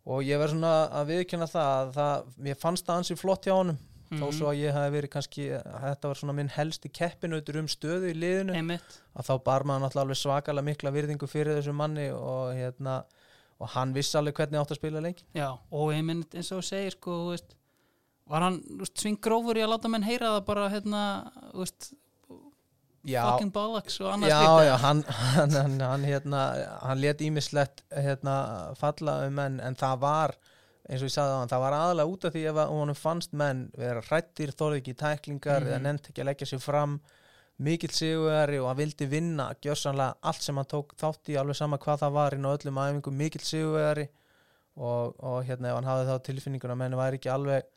og 0.10 0.24
ég 0.26 0.40
verð 0.42 0.56
svona 0.56 0.74
að 1.02 1.10
viðkjöna 1.14 1.48
það 1.52 1.70
að 1.76 1.94
það, 2.00 2.28
mér 2.48 2.60
fannst 2.64 2.88
það 2.88 3.02
ansi 3.04 3.18
flott 3.20 3.46
hjá 3.50 3.54
honum. 3.60 3.78
Þó 4.10 4.24
Mhm. 4.26 4.32
svo 4.40 4.48
að 4.50 4.58
ég 4.58 4.74
hef 4.74 4.92
verið 4.96 5.10
kannski 5.14 5.44
þetta 5.54 6.10
var 6.10 6.18
svona 6.18 6.34
minn 6.34 6.48
helsti 6.50 6.90
keppinautur 6.90 7.60
um 7.60 7.68
stöðu 7.70 8.10
í 8.10 8.16
liðinu 8.18 8.56
einmitt. 8.58 8.96
að 9.14 9.28
þá 9.28 9.34
bar 9.46 9.62
maður 9.70 9.84
náttúrulega 9.86 10.18
svakalega 10.18 10.66
mikla 10.66 10.92
virðingu 10.96 11.28
fyrir 11.30 11.60
þessu 11.60 11.76
manni 11.78 12.08
og 12.10 12.56
hérna 12.58 13.04
og 13.60 13.68
hann 13.76 13.94
vissi 13.94 14.18
alveg 14.18 14.36
hvernig 14.40 14.60
átt 14.62 14.72
að 14.76 14.80
spila 14.82 15.02
lengi 15.04 15.26
Já, 15.36 15.50
og 15.72 15.90
ég 15.94 16.04
mynd 16.08 16.36
eins 16.40 16.52
og 16.56 16.64
segir 16.64 16.96
sko, 16.96 17.18
veist, 17.34 17.56
var 18.30 18.46
hann 18.46 18.62
svingrófur 18.94 19.58
í 19.60 19.64
að 19.66 19.74
láta 19.74 19.90
menn 19.92 20.06
heyra 20.08 20.36
það 20.38 20.46
bara 20.48 20.68
hérna, 20.70 21.02
veist, 21.58 21.90
já, 23.08 23.24
fucking 23.26 23.52
bollocks 23.56 24.00
og 24.04 24.12
annars 24.14 24.32
já, 24.32 24.40
slíkt, 24.44 24.68
já, 24.70 24.76
hann, 24.84 25.04
hann, 25.10 25.58
hann, 25.58 25.80
hann, 25.82 26.04
hérna, 26.08 26.44
hann 26.84 27.02
let 27.04 27.22
ímislegt 27.26 27.84
hérna, 27.96 28.38
falla 28.80 29.20
um 29.28 29.36
menn 29.40 29.60
en 29.64 29.76
það 29.80 30.00
var 30.04 30.36
eins 30.90 31.04
og 31.04 31.10
ég 31.10 31.14
sagði 31.14 31.36
á 31.36 31.40
hann, 31.44 31.52
það 31.52 31.64
var 31.68 31.76
aðalega 31.78 32.10
út 32.16 32.24
af 32.26 32.34
því 32.34 32.44
ef 32.50 32.60
að 32.64 32.72
honum 32.74 32.98
fannst 32.98 33.34
menn 33.38 33.66
vera 33.78 34.02
hrættir, 34.08 34.52
þorði 34.58 34.80
ekki 34.82 34.96
tæklingar 35.04 35.62
Mhm. 35.64 35.70
eða 35.74 35.82
nefnt 35.86 36.10
ekki 36.10 36.24
að 36.24 36.30
leggja 36.32 36.48
sér 36.54 36.64
fram 36.64 36.96
mikill 37.60 37.92
sigurveri 37.92 38.60
og 38.62 38.70
hann 38.70 38.80
vildi 38.80 39.08
vinna 39.12 39.50
gjörsanlega 39.64 40.16
allt 40.32 40.46
sem 40.46 40.60
hann 40.60 40.70
tók 40.70 40.96
þátt 41.00 41.32
í 41.34 41.36
alveg 41.40 41.58
sama 41.60 41.80
hvað 41.82 42.06
það 42.06 42.16
var 42.16 42.36
inn 42.38 42.48
á 42.48 42.56
öllum 42.56 42.80
æfingum 42.84 43.20
mikill 43.20 43.44
sigurveri 43.44 44.08
og, 44.80 45.18
og 45.20 45.44
hérna 45.48 45.72
ef 45.72 45.80
hann 45.80 45.90
hafði 45.90 46.08
þá 46.08 46.26
tilfinninguna 46.30 46.78
menn 46.80 46.98
væri 47.00 47.20
ekki 47.20 47.34
alveg 47.34 47.68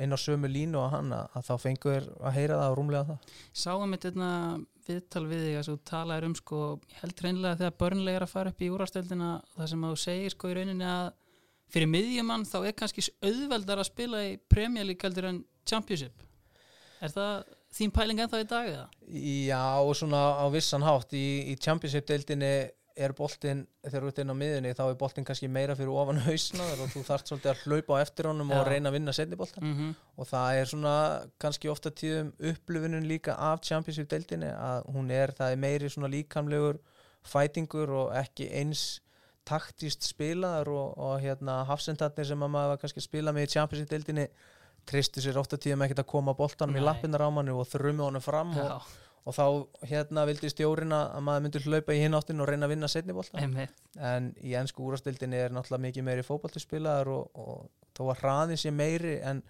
inn 0.00 0.12
á 0.12 0.18
sömu 0.20 0.48
línu 0.48 0.80
og 0.80 0.92
hann 0.94 1.12
að, 1.12 1.40
þá 1.48 1.54
fengur 1.60 2.06
að 2.20 2.36
heyra 2.38 2.58
það 2.60 2.70
og 2.70 2.76
rúmlega 2.78 3.08
það. 3.10 3.32
Sáum 3.52 3.92
við 3.92 4.06
þetta 4.06 4.28
viðtal 4.86 5.24
við 5.28 5.42
þig 5.46 5.58
að 5.58 5.68
þú 5.68 5.74
talaðir 5.90 6.28
um 6.28 6.36
sko, 6.38 6.60
held 7.00 7.24
reynlega 7.24 7.58
þegar 7.60 7.74
börnlega 7.82 8.20
er 8.20 8.26
að 8.26 8.32
fara 8.32 8.52
upp 8.52 8.62
í 8.62 8.70
úrastöldina 8.72 9.32
það 9.56 9.72
sem 9.72 9.84
þú 9.86 9.92
segir 10.00 10.34
sko 10.34 10.50
í 10.50 10.56
rauninni 10.58 10.88
að 10.88 11.10
fyrir 11.72 11.90
miðjumann 11.92 12.46
þá 12.48 12.58
er 12.62 12.76
kannski 12.76 13.04
auðveldar 13.24 13.82
að 13.82 13.88
spila 13.88 14.22
í 14.26 14.38
League 14.82 15.04
heldur 15.04 15.28
en 15.28 15.44
Championship. 15.68 16.24
Er 17.00 17.12
það 17.12 17.44
þín 17.72 17.92
pæling 17.94 18.20
ennþá 18.22 18.42
í 18.42 18.46
dag 18.50 18.68
eða? 18.68 18.86
Já, 19.48 19.64
og 19.80 19.96
svona 19.96 20.22
á 20.38 20.46
vissan 20.52 20.84
hátt 20.86 21.12
í, 21.16 21.26
í 21.52 21.56
Championship-deildinni 21.60 22.54
er 22.96 23.14
boltinn, 23.16 23.62
þegar 23.86 24.04
þú 24.04 24.10
ert 24.10 24.18
inn 24.20 24.32
á 24.32 24.36
miðunni 24.36 24.72
þá 24.76 24.82
er 24.84 24.96
boltinn 25.00 25.24
kannski 25.24 25.48
meira 25.48 25.76
fyrir 25.78 25.94
ofan 25.96 26.20
hausnaður 26.26 26.82
og 26.84 26.90
þú 26.92 27.04
þarft 27.06 27.30
svolítið 27.30 27.52
að 27.52 27.62
hlaupa 27.64 27.96
á 27.96 28.02
eftir 28.04 28.28
honum 28.28 28.52
og 28.52 28.60
Já. 28.60 28.68
reyna 28.68 28.90
að 28.90 28.96
vinna 28.98 29.14
setni 29.16 29.38
boltan 29.40 29.64
Mm 29.64 29.76
-hmm. 29.78 29.94
og 30.16 30.26
það 30.28 30.58
er 30.60 30.66
svona 30.66 30.96
kannski 31.38 31.68
ofta 31.68 31.90
tíðum 31.90 32.32
upplifunum 32.38 33.04
líka 33.08 33.32
af 33.32 33.60
Championship-deildinni 33.60 34.50
að 34.52 34.84
hún 34.92 35.10
er, 35.10 35.32
það 35.32 35.52
er 35.52 35.56
meiri 35.56 35.88
svona 35.88 36.08
líkamlegur 36.12 36.78
fætingur 37.24 37.90
og 37.90 38.14
ekki 38.16 38.50
eins 38.52 39.00
taktist 39.44 40.04
spilaðar 40.06 40.68
og, 40.68 40.98
og 40.98 41.20
hérna 41.20 41.64
hafsendarnir 41.64 42.26
sem 42.26 42.42
að 42.42 42.50
maður 42.54 42.80
kannski 42.82 43.00
spila 43.00 43.32
með 43.32 43.48
í 43.48 43.52
Championship-deildinni 43.54 44.28
tristu 44.88 45.22
sér 45.22 45.38
ofta 45.40 45.58
tíðum 45.60 45.84
ekkert 45.86 46.02
að 46.02 46.10
koma 46.12 46.34
boltanum 46.38 46.76
í 46.78 46.82
lappinnar 46.82 47.24
á 47.24 47.30
manni 47.34 47.54
og 47.54 47.68
þrumi 47.70 48.04
honum 48.04 48.24
fram 48.24 48.52
og, 48.58 48.88
og 49.28 49.36
þá 49.36 49.44
hérna 49.90 50.26
vildi 50.28 50.50
stjórina 50.52 51.02
að 51.16 51.26
maður 51.28 51.44
myndi 51.46 51.62
hlaupa 51.66 51.96
í 51.96 52.02
hinn 52.02 52.18
áttin 52.18 52.42
og 52.42 52.50
reyna 52.50 52.68
að 52.68 52.74
vinna 52.74 52.90
setni 52.90 53.16
einmitt. 53.38 53.82
En 53.98 54.32
í 54.42 54.56
ennsku 54.58 54.84
úrastildinni 54.86 55.38
er 55.38 55.54
náttúrulega 55.54 55.86
mikið 55.86 56.08
meiri 56.08 56.26
fótballtispilaðar 56.26 57.12
og, 57.12 57.30
og 57.38 57.92
þó 57.96 58.04
var 58.10 58.22
hraðin 58.22 58.60
sé 58.60 58.74
meiri 58.74 59.18
en, 59.22 59.42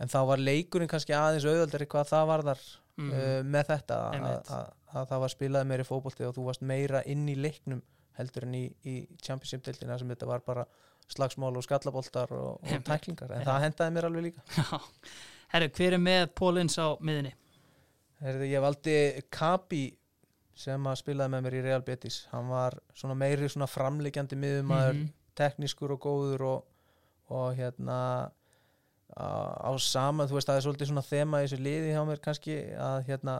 en 0.00 0.12
þá 0.12 0.20
var 0.32 0.42
leikurinn 0.42 0.90
kannski 0.90 1.16
aðeins 1.16 1.48
auðvöldari 1.48 1.90
hvað 1.90 2.12
það 2.14 2.30
varðar 2.34 2.68
mm 3.00 3.14
uh, 3.16 3.40
með 3.46 3.70
þetta 3.70 3.96
að, 4.10 4.72
það 5.08 5.20
var 5.22 5.32
spilað 5.32 5.68
meiri 5.70 5.86
fótballti 5.88 6.26
og 6.26 6.34
þú 6.36 6.42
varst 6.50 6.64
meira 6.66 7.00
inn 7.08 7.28
í 7.30 7.36
leiknum 7.38 7.80
heldur 8.20 8.46
en 8.48 8.54
í, 8.60 8.64
í 8.86 8.94
Championship-dildina 9.24 9.98
sem 10.00 10.08
þetta 10.14 10.28
var 10.30 10.44
bara 10.46 10.64
slagsmál 11.10 11.56
og 11.58 11.64
skallaboltar 11.66 12.30
og, 12.36 12.60
og 12.62 12.84
tæklingar 12.86 13.32
en 13.34 13.46
það 13.48 13.64
hendaði 13.66 13.94
mér 13.96 14.06
alveg 14.10 14.28
líka. 14.28 14.80
Herru, 15.50 15.68
hver 15.74 15.96
er 15.96 16.02
með 16.02 16.26
Pólins 16.38 16.76
á 16.78 16.94
miðinni? 17.02 17.32
Herði, 18.22 18.50
ég 18.52 18.62
valdi 18.62 18.94
Kabi 19.32 19.84
sem 20.60 20.86
að 20.86 20.98
spilaði 21.00 21.32
með 21.32 21.44
mér 21.46 21.56
í 21.56 21.62
Real 21.64 21.82
Betis. 21.86 22.18
Hann 22.34 22.50
var 22.52 22.76
svona 22.94 23.16
meiri 23.18 23.48
svona 23.48 23.66
framleikjandi 23.70 24.36
miðumæður, 24.38 24.98
Mhm. 25.00 25.08
teknískur 25.40 25.94
og 25.96 26.00
góður 26.04 26.42
og, 26.44 26.64
og 27.32 27.54
hérna 27.56 27.96
á, 29.16 29.26
á 29.66 29.70
sama, 29.80 30.26
þú 30.28 30.36
veist 30.36 30.50
það 30.50 30.58
er 30.60 30.66
svolítið 30.66 30.90
svona 30.92 31.06
þema 31.06 31.40
í 31.40 31.46
þessu 31.48 31.60
liði 31.64 31.94
hjá 31.96 32.02
mér 32.06 32.20
kannski 32.22 32.56
að 32.76 33.06
hérna 33.08 33.34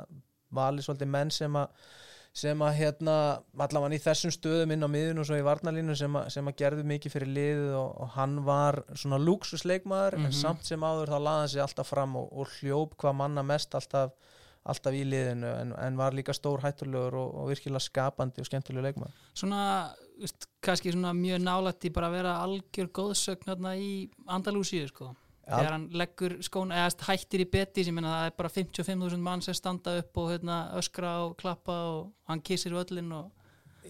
vali 0.51 0.83
svolítið 0.83 1.11
menn 1.13 1.31
sem 1.31 1.53
að 1.61 1.69
sem 2.33 2.61
að 2.63 2.77
hérna 2.79 3.15
allavega 3.59 3.97
í 3.99 4.03
þessum 4.05 4.31
stöðum 4.31 4.71
inn 4.77 4.87
á 4.87 4.89
miðun 4.91 5.19
og 5.19 5.27
svo 5.27 5.39
í 5.41 5.43
varnalínu 5.47 5.97
sem 5.99 6.15
að, 6.17 6.29
sem 6.31 6.47
að 6.47 6.59
gerðu 6.61 6.85
mikið 6.87 7.15
fyrir 7.17 7.33
liðið 7.35 7.73
og, 7.81 7.89
og 8.05 8.13
hann 8.15 8.37
var 8.47 8.79
svona 8.95 9.19
lúksusleikmaður 9.19 10.15
en 10.21 10.29
Mhm. 10.29 10.37
samt 10.39 10.65
sem 10.69 10.81
áður 10.81 11.11
þá 11.11 11.19
laði 11.19 11.41
hann 11.41 11.49
sig 11.49 11.63
alltaf 11.65 11.91
fram 11.91 12.15
og, 12.17 12.29
og 12.33 12.53
hljóp 12.61 12.95
hvað 13.03 13.17
manna 13.19 13.43
mest 13.43 13.75
alltaf 13.75 14.13
alltaf 14.71 14.93
í 14.93 15.03
liðinu 15.09 15.49
en, 15.57 15.71
en 15.73 15.97
var 15.97 16.13
líka 16.13 16.35
stór 16.37 16.61
hættulegur 16.61 17.15
og, 17.17 17.35
og 17.35 17.49
virkilega 17.49 17.81
skapandi 17.81 18.43
og 18.43 18.47
skemmtilegur 18.47 18.85
leikmaður 18.85 19.15
Svona, 19.35 19.63
veist, 20.21 20.47
kannski 20.63 20.93
svona 20.93 21.15
mjög 21.17 21.41
nálætt 21.43 21.87
í 21.89 21.93
bara 21.97 22.11
að 22.13 22.17
vera 22.19 22.35
algjör 22.45 22.91
góðsögn 22.93 23.67
í 23.81 24.11
Andalúsíu, 24.29 24.87
sko 24.93 25.15
þegar 25.59 25.73
hann 25.75 25.89
leggur 25.93 26.37
skón, 26.47 26.71
eða 26.73 27.07
hættir 27.09 27.41
í 27.45 27.51
Betis 27.51 27.89
ég 27.91 27.95
meina 27.97 28.13
það 28.15 28.27
er 28.31 28.37
bara 28.39 28.49
55.000 28.55 29.19
mann 29.27 29.43
sem 29.43 29.55
standa 29.55 29.99
upp 29.99 30.17
og 30.23 30.31
hérna, 30.31 30.61
öskra 30.79 31.13
og 31.27 31.37
klappa 31.41 31.77
og 31.91 32.13
hann 32.31 32.41
kissir 32.41 32.73
völlin 32.77 33.13
og 33.13 33.31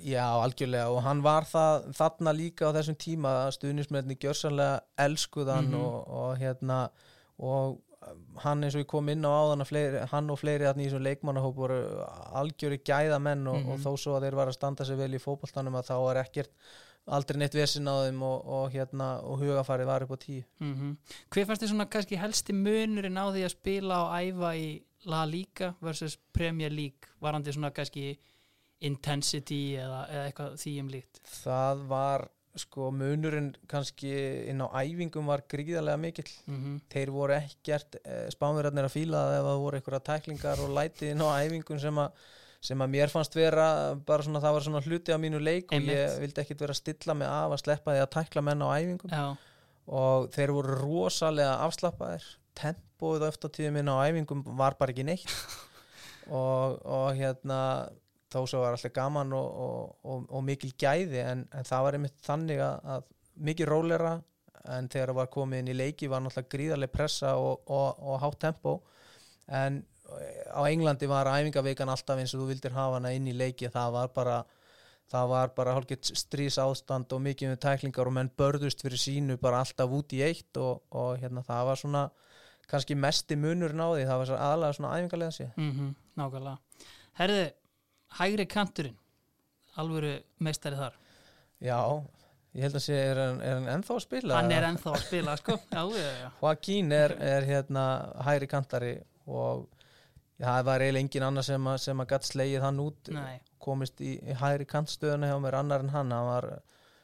Já, 0.00 0.22
algjörlega 0.40 0.88
og 0.88 1.02
hann 1.02 1.20
var 1.22 1.42
það 1.50 1.88
þarna 1.98 2.32
líka 2.32 2.70
á 2.70 2.72
þessum 2.72 2.96
tíma 2.96 3.32
að 3.44 3.56
stuðnismenni 3.58 4.16
gjörsanlega 4.22 4.80
elskuðan 4.96 5.66
Mhm. 5.72 5.80
og, 5.80 6.08
og 6.08 6.38
hérna 6.38 6.90
og 7.38 7.78
hann 8.40 8.62
eins 8.64 8.74
og 8.74 8.80
ég 8.80 8.86
kom 8.88 9.08
inn 9.12 9.26
á 9.26 9.28
áðan 9.28 9.66
fleiri, 9.66 10.06
hann 10.08 10.30
og 10.30 10.38
fleiri 10.40 10.64
í 10.64 10.86
þessum 10.88 11.02
leikmannahóp 11.04 11.54
voru 11.58 11.80
algjöri 12.32 12.78
gæða 12.80 13.18
menn 13.20 13.46
og, 13.46 13.56
og 13.56 13.76
Mhm. 13.78 13.82
þó 13.84 13.90
svo 13.98 14.14
að 14.16 14.22
þeir 14.24 14.34
var 14.38 14.46
að 14.48 14.54
standa 14.56 14.84
sig 14.84 14.96
vel 14.96 15.10
í 15.12 15.18
fótboltanum 15.20 15.74
að 15.76 15.90
þá 15.90 15.96
var 16.06 16.16
ekkert 16.24 16.50
aldrei 17.16 17.40
neitt 17.40 17.56
vesin 17.58 17.90
á 17.90 17.94
þeim 18.06 18.22
og, 18.26 18.46
og 18.56 18.74
hérna 18.74 19.10
og 19.26 19.42
hugafarið 19.42 19.90
var 19.90 20.06
upp 20.06 20.14
á 20.14 20.18
tíu. 20.22 20.44
Mm 20.62 20.96
hver 21.30 21.46
fannst 21.48 21.64
þið 21.64 21.72
svona 21.72 21.88
kannski 21.90 22.18
helsti 22.20 22.56
munurinn 22.56 23.20
á 23.20 23.26
því 23.30 23.44
að 23.46 23.54
spila 23.54 24.02
og 24.04 24.14
æfa 24.18 24.54
í 24.58 24.68
La 25.10 25.22
Liga 25.24 25.74
versus 25.80 26.18
Premier 26.32 26.72
League? 26.72 27.08
Varandi 27.22 27.54
svona 27.54 27.72
kannski 27.72 28.12
intensity 28.84 29.76
eða, 29.80 30.04
eða 30.08 30.26
eitthvað 30.28 30.60
því 30.60 30.74
um 30.82 30.92
líkt? 30.92 31.22
Það 31.40 31.82
var 31.90 32.26
sko 32.58 32.88
munurinn 32.90 33.52
kannski 33.70 34.10
inn 34.50 34.62
á 34.64 34.66
æfingum 34.82 35.28
var 35.30 35.44
gríðarlega 35.50 36.00
mikill. 36.00 36.30
Mm 36.50 36.80
þeir 36.90 37.12
voru 37.14 37.36
ekkert 37.36 38.00
eh, 38.02 38.26
spánverðarnir 38.34 38.88
að 38.88 38.96
fíla 38.96 39.24
það 39.24 39.36
ef 39.38 39.48
það 39.48 39.64
voru 39.64 39.78
einhverja 39.78 40.06
tæklingar 40.08 40.64
og 40.64 40.74
læti 40.74 41.12
inn 41.12 41.22
á 41.22 41.28
æfingum 41.44 41.80
sem 41.82 42.00
að 42.02 42.24
sem 42.60 42.82
að 42.84 42.92
mér 42.92 43.12
fannst 43.12 43.36
vera 43.36 43.66
bara 44.06 44.26
svona 44.26 44.42
það 44.42 44.56
var 44.56 44.66
svona 44.66 44.82
hluti 44.84 45.14
á 45.16 45.18
mínu 45.20 45.40
leik 45.40 45.70
og 45.70 45.78
Einmitt. 45.78 45.96
ég 45.96 46.18
vildi 46.24 46.42
ekkit 46.42 46.66
vera 46.66 46.76
stilla 46.76 47.16
mig 47.16 47.30
af 47.30 47.54
að 47.54 47.62
sleppa 47.62 47.94
því 47.94 48.02
að 48.04 48.12
tækla 48.16 48.44
menn 48.44 48.64
á 48.64 48.68
æfingum. 48.76 49.14
Já, 49.14 49.24
og 50.00 50.28
þeir 50.34 50.52
voru 50.58 50.76
rosalega 50.82 51.56
afslappaðir. 51.64 52.26
Tempóið 52.60 53.24
á 53.24 53.30
eftir 53.30 53.54
tíðum 53.56 53.80
inn 53.80 53.90
á 53.90 53.96
æfingum 54.04 54.44
var 54.60 54.76
bara 54.80 54.94
ekki 54.94 55.08
neitt. 55.08 55.34
Og, 56.30 56.76
og 56.86 57.16
hérna 57.18 57.56
þó 58.30 58.44
svo 58.46 58.60
var 58.62 58.76
alltaf 58.76 58.92
gaman 58.94 59.32
og, 59.34 59.46
og, 59.64 59.94
og, 60.06 60.26
og 60.30 60.44
mikil 60.46 60.70
gæði 60.78 61.18
en, 61.24 61.40
en 61.50 61.66
það 61.66 61.86
var 61.86 61.96
einmitt 61.96 62.20
þannig 62.22 62.60
að, 62.62 62.76
að 62.94 63.08
mikil 63.48 63.66
rólera 63.66 64.12
en 64.76 64.90
þegar 64.92 65.10
það 65.10 65.18
var 65.18 65.30
komið 65.34 65.62
inn 65.62 65.72
í 65.72 65.76
leiki 65.80 66.10
var 66.12 66.22
náttúrulega 66.22 66.52
gríðarlega 66.54 66.94
pressa 66.94 67.32
og, 67.40 67.64
og, 67.66 67.98
og 68.04 68.20
hátt 68.22 68.38
tempo 68.44 68.76
en 69.50 69.80
á 70.50 70.60
Englandi 70.66 71.08
var 71.10 71.30
æfingavikan 71.30 71.92
alltaf 71.92 72.18
eins 72.18 72.34
og 72.34 72.44
þú 72.44 72.48
vildir 72.52 72.74
hafa 72.76 72.98
hana 72.98 73.12
inn 73.16 73.28
í 73.30 73.36
leiki. 73.36 73.70
Það 73.72 73.92
var 73.96 74.10
bara 74.14 74.38
það 75.10 75.30
var 75.32 75.52
bara 75.56 75.74
hálfgett 75.74 76.12
strís 76.14 76.58
ástand 76.62 77.12
og 77.12 77.22
mikið 77.24 77.52
með 77.52 77.62
tæklingar 77.64 78.10
og 78.10 78.14
menn 78.14 78.30
börðust 78.38 78.84
fyrir 78.84 79.00
sínu 79.02 79.38
bara 79.42 79.64
alltaf 79.64 79.90
út 79.90 80.14
í 80.14 80.22
eitt 80.22 80.60
og, 80.62 80.84
og 80.94 81.18
hérna 81.18 81.42
það 81.46 81.64
var 81.70 81.80
svona 81.80 82.04
kannski 82.70 82.94
mesti 82.94 83.38
munurinn 83.38 83.82
á 83.82 83.88
því. 83.90 84.06
Það 84.06 84.22
var 84.22 84.32
aðalega 84.36 84.78
svona 84.78 84.94
æfingarlega 84.98 85.36
sér 85.36 85.52
mm 85.56 85.90
nákvæmlega. 86.20 86.86
Herðu, 87.16 87.44
hægri 88.18 88.46
kanturinn 88.50 88.96
alvöru 89.80 90.16
meistari 90.44 90.78
þar. 90.78 90.96
Já, 91.60 91.78
ég 92.56 92.64
held 92.66 92.78
að 92.78 92.84
sé 92.84 92.96
er 92.98 93.20
hann, 93.20 93.40
er 93.44 93.58
hann 93.58 93.68
ennþá 93.76 93.96
að 93.96 94.04
spila 94.04 94.38
hann 94.38 94.54
er 94.54 94.66
ennþá 94.70 94.94
að 94.94 95.02
spila 95.04 95.36
sko. 95.40 95.58
Joaquín 96.40 96.94
er, 96.96 97.14
er 97.20 97.46
hérna 97.48 97.84
hægri 98.26 98.48
kantari 98.50 98.94
og 99.30 99.68
það 100.40 100.66
var 100.70 100.84
eiginlega 100.84 101.04
engin 101.04 101.26
annar 101.28 101.46
sem 101.46 101.70
að, 101.72 101.78
sem 101.84 102.02
að 102.02 102.10
gatt 102.14 102.28
slegið 102.28 102.64
hann 102.64 102.82
út 102.82 103.12
Nei, 103.14 103.38
komist 103.62 104.00
í, 104.00 104.16
í 104.20 104.36
hægri 104.40 104.66
kantstöðuna 104.70 105.30
hjá 105.30 105.38
mér 105.42 105.58
annar 105.60 105.84
en 105.84 105.94
hann, 105.94 106.12
hann 106.16 106.28
var 106.30 106.50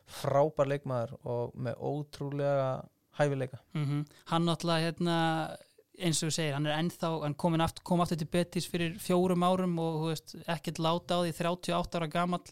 frábær 0.07 0.71
leikmaður 0.71 1.17
og 1.27 1.57
með 1.59 1.81
ótrúlega 1.83 2.69
hæfileika. 3.19 3.59
Mm 3.75 4.05
hann 4.25 4.47
náttúrulega 4.47 4.87
hérna, 4.87 5.17
eins 5.99 6.23
og 6.23 6.31
þú 6.31 6.35
segir, 6.37 6.55
hann 6.55 6.67
er 6.67 6.79
ennþá 6.79 7.11
hann 7.23 7.65
aftur, 7.65 7.85
kom 7.85 8.01
aftur 8.01 8.19
til 8.19 8.29
Betis 8.29 8.69
fyrir 8.69 8.99
fjórum 8.99 9.43
árum 9.43 9.79
og 9.79 10.09
veist, 10.11 10.37
ekkert 10.47 10.79
láta 10.79 11.21
á 11.21 11.25
því 11.25 11.33
38 11.33 11.99
ára 11.99 12.07
gamall. 12.07 12.47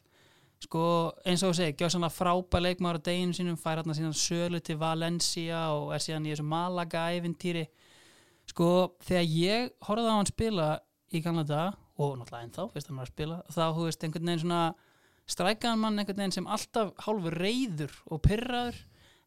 Sko, 0.64 1.12
eins 1.26 1.42
og 1.42 1.52
þú 1.52 1.56
segir, 1.56 1.76
gjör 1.76 1.90
svona 1.92 2.08
frábær 2.08 2.62
leikmaður 2.62 3.00
á 3.00 3.06
deginu 3.06 3.34
sínum, 3.36 3.56
fær 3.60 3.78
hérna 3.78 3.94
síðan 3.94 4.16
sölu 4.16 4.60
til 4.60 4.78
Valencia 4.80 5.68
og 5.74 5.92
er 5.92 6.00
síðan 6.00 6.26
í 6.26 6.32
þessu 6.32 6.46
Malaga 6.48 7.10
æfintýri 7.12 7.66
sko, 8.50 8.96
þegar 9.04 9.28
ég 9.30 9.70
horfði 9.88 10.10
á 10.10 10.16
hann 10.16 10.30
spila 10.30 10.68
í 11.14 11.22
gamla 11.24 11.44
dag 11.48 11.78
og 11.96 12.16
náttúrulega 12.18 12.48
ennþá, 12.48 12.66
fyrst 12.72 12.90
hann 12.90 12.98
var 12.98 13.06
að 13.08 13.14
spila 13.14 13.38
þá, 13.48 13.64
þú 13.76 13.86
veist, 13.86 14.04
einhvern 14.04 14.26
veginn 14.30 14.42
svona 14.42 14.62
strækaðan 15.30 15.80
mann 15.80 15.98
einhvern 16.02 16.20
veginn 16.20 16.36
sem 16.36 16.50
alltaf 16.50 16.92
hálfur 17.06 17.38
reyður 17.38 17.94
og 18.10 18.22
pyrraður 18.26 18.80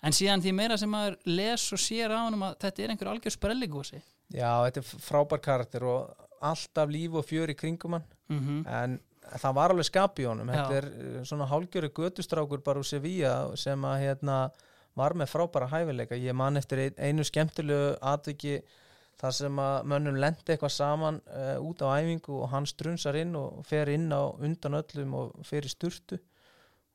en 0.06 0.14
síðan 0.14 0.44
því 0.44 0.54
meira 0.54 0.78
sem 0.78 0.92
maður 0.94 1.18
les 1.26 1.66
og 1.74 1.82
sér 1.82 2.14
á 2.14 2.20
hann 2.28 2.38
að 2.38 2.58
þetta 2.62 2.84
er 2.84 2.94
einhver 2.94 3.12
algjör 3.14 3.34
sprelligósi 3.34 4.02
já, 4.36 4.52
þetta 4.68 4.84
er 4.84 5.04
frábær 5.08 5.42
karakter 5.42 5.88
og 5.88 6.26
alltaf 6.46 6.92
líf 6.94 7.16
og 7.18 7.26
fjör 7.26 7.50
í 7.50 7.58
kringum 7.58 7.98
hann 7.98 8.08
mm 8.30 8.40
-hmm. 8.40 8.62
en 8.84 9.00
það 9.36 9.56
var 9.58 9.74
alveg 9.74 9.86
skap 9.90 10.20
í 10.20 10.28
honum 10.28 10.50
Já. 10.50 10.56
þetta 10.56 10.78
er 10.78 10.88
uh, 10.88 11.24
svona 11.28 11.48
hálgjöru 11.50 11.90
götustrákur 11.90 12.64
bara 12.64 12.80
úr 12.80 12.88
Sevilla 12.88 13.56
sem 13.56 13.86
að 13.86 14.02
hérna 14.06 14.38
var 14.98 15.14
með 15.14 15.32
frábæra 15.34 15.70
hæfileika 15.72 16.16
ég 16.16 16.34
man 16.34 16.58
eftir 16.58 16.78
ein- 16.78 17.00
einu 17.00 17.24
skemmtilegu 17.24 17.98
atviki 18.02 18.62
þar 19.18 19.36
sem 19.40 19.60
að 19.62 19.76
mönnum 19.92 20.18
lendi 20.22 20.54
eitthvað 20.54 20.74
saman 20.76 21.20
uh, 21.34 21.58
út 21.66 21.82
á 21.82 21.98
æfingu 21.98 22.40
og 22.42 22.50
hann 22.54 22.70
strunsar 22.70 23.18
inn 23.18 23.36
og 23.40 23.62
fer 23.66 23.90
inn 23.94 24.10
á 24.14 24.30
undan 24.36 24.80
öllum 24.82 25.16
og 25.18 25.46
fer 25.48 25.66
í 25.66 25.74
sturtu 25.74 26.20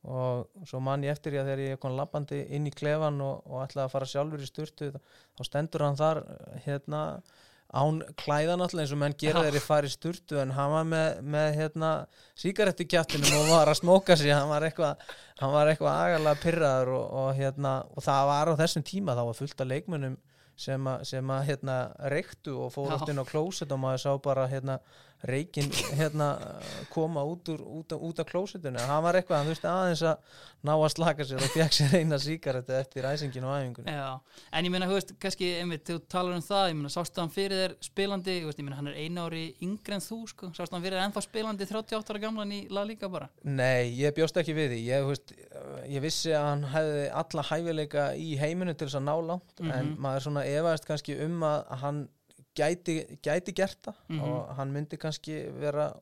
og 0.02 0.66
svo 0.66 0.80
man 0.82 1.04
ég 1.06 1.14
eftir 1.14 1.37
ég 1.37 1.44
að 1.44 1.52
þegar 1.52 1.64
ég 1.68 1.80
kom 1.82 1.94
lappandi 1.94 2.40
inn 2.56 2.66
í 2.66 2.74
klefan 2.74 3.20
og, 3.22 3.44
og 3.46 3.62
ætlaði 3.62 3.85
að 3.87 3.94
fara 3.94 4.11
sjálfur 4.11 4.42
í 4.42 4.50
sturtu 4.50 4.90
þá 4.90 5.42
stendur 5.46 5.87
hann 5.87 5.98
þar 5.98 6.22
hérna 6.64 7.02
án 7.72 8.02
klæðan 8.20 8.61
alltaf 8.61 8.82
eins 8.82 8.92
og 8.92 9.00
menn 9.00 9.14
gera 9.18 9.40
Já. 9.40 9.48
þeir 9.48 9.56
í 9.56 9.62
fari 9.64 9.90
sturtu 9.92 10.40
en 10.42 10.50
hann 10.52 10.72
var 10.74 10.88
með, 10.88 11.20
með 11.35 11.46
hérna 11.56 11.92
sígarettu 12.38 12.85
kjáttinum 12.85 13.38
og 13.38 13.48
var 13.48 13.70
að 13.72 13.78
smóka 13.80 14.16
sig 14.20 14.35
hann 14.35 14.50
var 14.50 14.66
eitthvað, 14.66 15.06
agalega 15.40 16.35
pyrraður 16.42 16.92
og, 16.98 17.06
og 17.22 17.30
hérna 17.38 17.78
og 17.94 18.04
það 18.04 18.28
var 18.28 18.52
á 18.52 18.61
þessum 18.61 18.85
tíma, 18.90 19.16
þá 19.16 19.24
var 19.30 19.38
fullt 19.38 19.64
af 19.64 19.70
leikmönnum 19.70 20.18
sem 20.56 20.88
að, 20.88 21.44
hérna 21.48 21.76
reyktu 22.12 22.56
og 22.64 22.72
fór 22.74 22.92
oft 22.96 23.08
inn 23.08 23.22
á 23.22 23.26
klósett 23.26 23.72
og 23.72 23.80
maður 23.82 24.04
sá 24.04 24.12
bara 24.22 24.46
hérna 24.50 24.78
reikin 25.28 25.68
hérna 25.98 26.28
koma 26.90 27.22
út, 27.24 27.46
úr, 27.52 27.61
út, 27.62 27.92
út 27.94 28.18
af 28.22 28.26
klósettinu. 28.26 28.80
Hann 28.88 29.04
var 29.04 29.14
eitthvað, 29.20 29.38
hann 29.42 29.50
þurfti 29.52 29.68
aðeins 29.70 30.02
að 30.02 30.38
ná 30.66 30.72
að 30.74 30.88
slaka 30.94 31.26
sér 31.26 31.42
og 31.44 31.52
fekk 31.54 31.76
sér 31.76 31.94
eina 32.00 32.18
sígarettu 32.22 32.74
eftir 32.74 33.06
æsingin 33.06 33.46
og 33.46 33.54
æfingunni. 33.54 33.94
Já, 33.94 34.08
en 34.58 34.66
ég 34.68 34.74
meina, 34.74 34.88
þú 34.90 34.96
veist, 34.98 35.12
kannski 35.22 35.50
einmitt, 35.61 35.85
þú 35.87 35.98
talar 36.11 36.35
um 36.38 36.42
það, 36.42 36.64
ég 36.72 36.78
meina, 36.80 36.92
sástu 36.96 37.22
hann 37.22 37.32
fyrir 37.35 37.62
þér 37.62 37.76
spilandi, 37.87 38.37
veist, 38.48 38.58
ég 38.62 38.66
meina, 38.66 38.78
hann 38.80 38.90
er 38.92 38.98
eina 39.02 39.26
ári 39.28 39.44
yngri 39.62 39.96
en 39.98 40.04
þú, 40.04 40.20
sko, 40.32 40.50
sástu 40.58 40.74
hann 40.76 40.82
fyrir 40.87 40.98
þér 40.98 41.06
ennþá 41.08 41.24
spilandi 41.28 41.68
38 41.70 42.12
ára 42.16 42.22
gamlan 42.26 42.52
í 42.58 42.61
La 42.74 42.85
Liga 42.88 43.08
bara? 43.12 43.30
Nei, 43.44 43.92
ég 44.02 44.14
bjóst 44.18 44.38
ekki 44.42 44.54
við 44.58 44.74
því. 44.74 44.80
Ég, 44.90 45.06
veist, 45.11 45.35
ég 45.90 46.02
vissi 46.04 46.35
að 46.35 46.48
hann 46.50 46.66
hefði 46.74 47.06
alla 47.22 47.46
hæfileika 47.52 48.08
í 48.18 48.32
heiminu 48.42 48.74
til 48.74 48.88
þess 48.90 48.98
að 49.00 49.06
ná 49.06 49.14
langt 49.32 49.61
en 49.62 49.70
Mhm. 49.72 49.96
maður 50.02 50.26
svona 50.26 50.42
gæti, 52.58 52.96
gæti 53.24 53.54
gert 53.56 53.78
það 53.86 53.94
Mhm. 54.08 54.20
og 54.22 54.54
hann 54.56 54.72
myndi 54.72 54.98
kannski 55.00 55.36
vera 55.60 55.92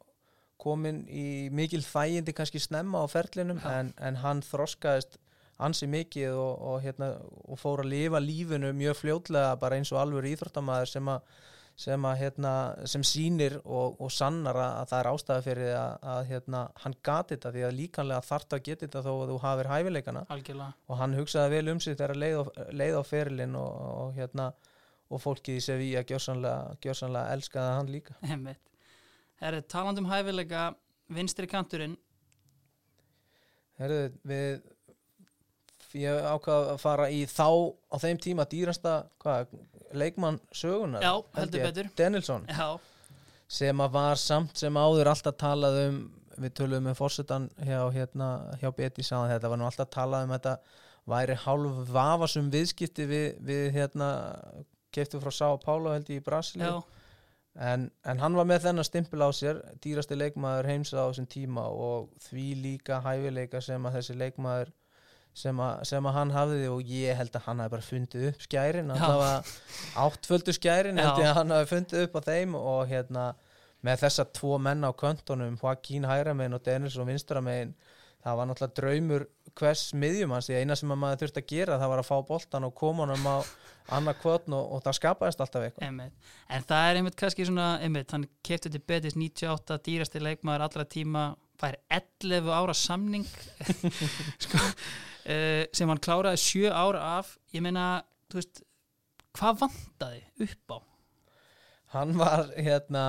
komin 0.60 1.04
í 1.08 1.50
mikil 1.50 1.80
þægindi 1.80 2.34
kannski 2.36 2.60
snemma 2.60 3.00
á 3.04 3.06
ferlinum 3.08 3.60
Já. 3.60 3.70
en, 3.80 3.94
en 3.98 4.16
hann 4.16 4.42
þroskaðist 4.44 5.16
ansi 5.60 5.86
mikið 5.86 6.34
og, 6.36 6.60
og, 6.60 6.82
hérna, 6.84 7.14
og 7.48 7.58
fór 7.60 7.80
að 7.84 7.88
lifa 7.92 8.20
lífinu 8.20 8.72
mjög 8.76 8.96
fljótlega 9.00 9.54
bara 9.60 9.76
eins 9.76 9.92
og 9.92 10.00
alveg 10.02 10.30
íþróttamaður 10.34 10.88
sem 10.88 11.08
að 11.08 11.20
sem, 11.80 12.02
að, 12.04 12.16
hérna, 12.20 12.50
sem 12.92 13.00
sýnir 13.08 13.54
og, 13.64 13.94
og 14.04 14.10
sannar 14.12 14.56
að, 14.60 14.72
að 14.82 14.88
það 14.90 14.98
er 15.00 15.08
ástæða 15.14 15.42
fyrir 15.46 15.68
að, 15.78 15.92
að 16.12 16.26
hérna, 16.28 16.58
hann 16.82 16.94
gati 17.08 17.36
þetta 17.38 17.52
því 17.54 17.62
að 17.64 17.76
líkanlega 17.78 18.26
þarft 18.26 18.52
að 18.56 18.62
geta 18.66 18.84
þetta 18.86 19.02
þó 19.06 19.12
að 19.14 19.30
þú 19.30 19.38
hafir 19.46 19.70
hæfileikana 19.70 20.24
algjörlega, 20.34 20.74
og 20.90 20.98
hann 21.00 21.14
hugsaði 21.16 21.54
vel 21.54 21.72
um 21.72 21.80
sig 21.80 21.96
þegar 21.96 22.20
leið 22.20 22.36
á, 22.36 22.44
leið 22.82 22.98
á 23.00 23.02
ferilinn 23.08 23.56
og, 23.56 23.80
og, 24.02 24.12
hérna, 24.18 24.50
og 25.10 25.22
fólkið 25.22 25.58
í 25.58 25.62
Sevilla 25.64 26.02
gjörsanlega, 26.06 27.24
elskaði 27.34 27.76
hann 27.76 27.90
líka. 27.90 28.16
Einmitt. 28.22 28.62
Herri, 29.40 29.62
talandi 29.72 30.02
um 30.04 30.10
hæfileika, 30.10 30.68
vinstri 31.10 31.48
kanturinn. 31.50 31.96
Herðu, 33.80 34.10
við 34.28 34.60
ég 35.98 36.26
ákvað 36.30 36.68
að 36.74 36.78
fara 36.82 37.08
í 37.10 37.24
þá 37.26 37.48
á 37.90 37.96
þeim 38.02 38.20
tíma 38.22 38.46
dýrasta 38.50 38.94
hvað, 39.22 39.50
leikmann 39.96 40.38
sögunar 40.54 41.02
Já, 41.02 41.12
held 41.34 41.40
heldur 41.40 41.64
betur. 41.66 41.90
Danielsson 41.98 42.46
Já, 42.46 42.68
sem 43.50 43.82
að 43.82 43.96
var 43.96 44.20
samt 44.20 44.60
sem 44.60 44.78
áður 44.78 45.10
alltaf 45.10 45.38
talað 45.40 45.80
um 45.88 45.98
við 46.40 46.54
töluðum 46.60 46.86
með 46.88 47.00
fórsetan 47.00 47.48
hjá, 47.58 47.80
hérna, 47.92 48.28
hjá 48.60 48.70
Betty 48.76 49.04
sáðan 49.04 49.32
þetta 49.34 49.50
var 49.52 49.60
nú 49.60 49.66
alltaf 49.66 49.90
talað 49.92 50.28
um 50.28 50.34
þetta 50.36 50.54
væri 51.10 51.36
hálf 51.42 51.80
vafasum 51.90 52.52
viðskipti 52.52 53.06
við, 53.10 53.26
við 53.44 53.66
hérna 53.74 54.10
keftu 54.94 55.20
frá 55.22 55.32
Sá 55.34 55.46
Pálo 55.62 55.92
held 55.94 56.10
ég 56.10 56.20
í 56.22 56.24
Brasilíu. 56.24 56.80
Já, 56.80 57.00
en, 57.70 57.88
en 58.06 58.22
hann 58.22 58.36
var 58.38 58.48
með 58.48 58.66
þennan 58.68 58.86
stimpil 58.86 59.22
á 59.26 59.30
sér 59.34 59.62
dýrasti 59.82 60.18
leikmaður 60.18 60.70
heims 60.70 60.92
á 60.94 61.02
þessum 61.02 61.28
tíma 61.30 61.66
og 61.70 62.10
því 62.28 62.46
líka 62.64 63.00
hæfileika 63.04 63.62
sem 63.64 63.86
að 63.86 63.98
þessi 64.00 64.18
leikmaður 64.20 64.72
sem 65.40 65.60
að, 65.62 65.84
sem 65.86 66.06
að 66.06 66.16
hann 66.16 66.32
hafði 66.34 66.64
og 66.70 66.90
ég 66.90 67.18
held 67.18 67.36
að 67.38 67.44
hann 67.46 67.62
hafi 67.62 67.72
bara 67.76 67.86
fundið 67.86 68.26
upp 68.32 68.42
skærin 68.42 68.90
Já. 68.90 68.96
allavega 68.96 70.02
áttföldu 70.04 70.54
skærin 70.56 70.98
held 70.98 71.22
ég 71.22 71.30
að 71.30 71.38
hann 71.38 71.54
hafi 71.54 71.70
fundið 71.70 72.06
upp 72.08 72.18
á 72.18 72.20
þeim 72.26 72.56
og 72.58 72.82
hérna 72.90 73.26
með 73.86 74.02
þessa 74.02 74.26
tvo 74.36 74.58
menn 74.60 74.84
á 74.84 74.90
köntunum 74.90 75.56
Joaquín 75.60 76.08
hægramein 76.08 76.56
og 76.56 76.64
Dennis 76.66 76.98
og 77.00 77.06
vinstramein 77.08 77.76
það 78.20 78.40
var 78.40 78.50
náttúrulega 78.50 78.76
draumur 78.80 79.26
hvers 79.56 79.84
miðjum 79.96 80.34
hans 80.34 80.50
því 80.50 80.58
eina 80.60 80.76
sem 80.76 80.92
að 80.92 81.00
maður 81.04 81.22
þurfti 81.22 81.44
að 81.44 81.52
gera 81.54 81.78
það 81.80 81.92
var 81.94 82.02
að 82.02 82.10
fá 82.10 82.16
boltan 82.28 82.66
og 82.66 82.74
koma 82.76 83.06
honum 83.06 83.30
á 83.30 83.36
annað 83.96 84.18
kvotn 84.22 84.54
og, 84.56 84.72
og 84.76 84.82
það 84.84 84.96
skapaðist 85.00 85.40
alltaf 85.44 85.66
eitthvað 85.66 85.86
En 86.50 86.66
það 86.70 86.88
er 86.90 86.98
einmitt 87.00 87.16
kannski 87.20 87.46
svona, 87.48 87.68
einmitt, 87.84 88.10
hann 88.14 88.26
kefti 88.46 88.70
til 88.74 88.80
Betis 88.86 89.16
98, 89.18 89.78
dýrasti 89.86 90.22
leikmaður 90.22 90.64
allra 90.68 90.84
tíma, 90.84 91.24
fær 91.60 91.76
11 91.90 92.48
ára 92.56 92.74
samning 92.74 93.26
sko, 94.44 94.58
uh, 94.62 95.64
sem 95.76 95.90
hann 95.92 96.00
kláraði 96.02 96.40
7 96.46 96.70
ára 96.72 97.02
af, 97.18 97.34
ég 97.54 97.62
meina 97.64 98.02
þú 98.30 98.40
veist, 98.40 98.62
hvað 99.38 99.60
vantaði 99.66 100.24
upp 100.48 100.74
á? 100.74 100.78
Hann 101.96 102.12
var 102.18 102.46
hérna 102.54 103.04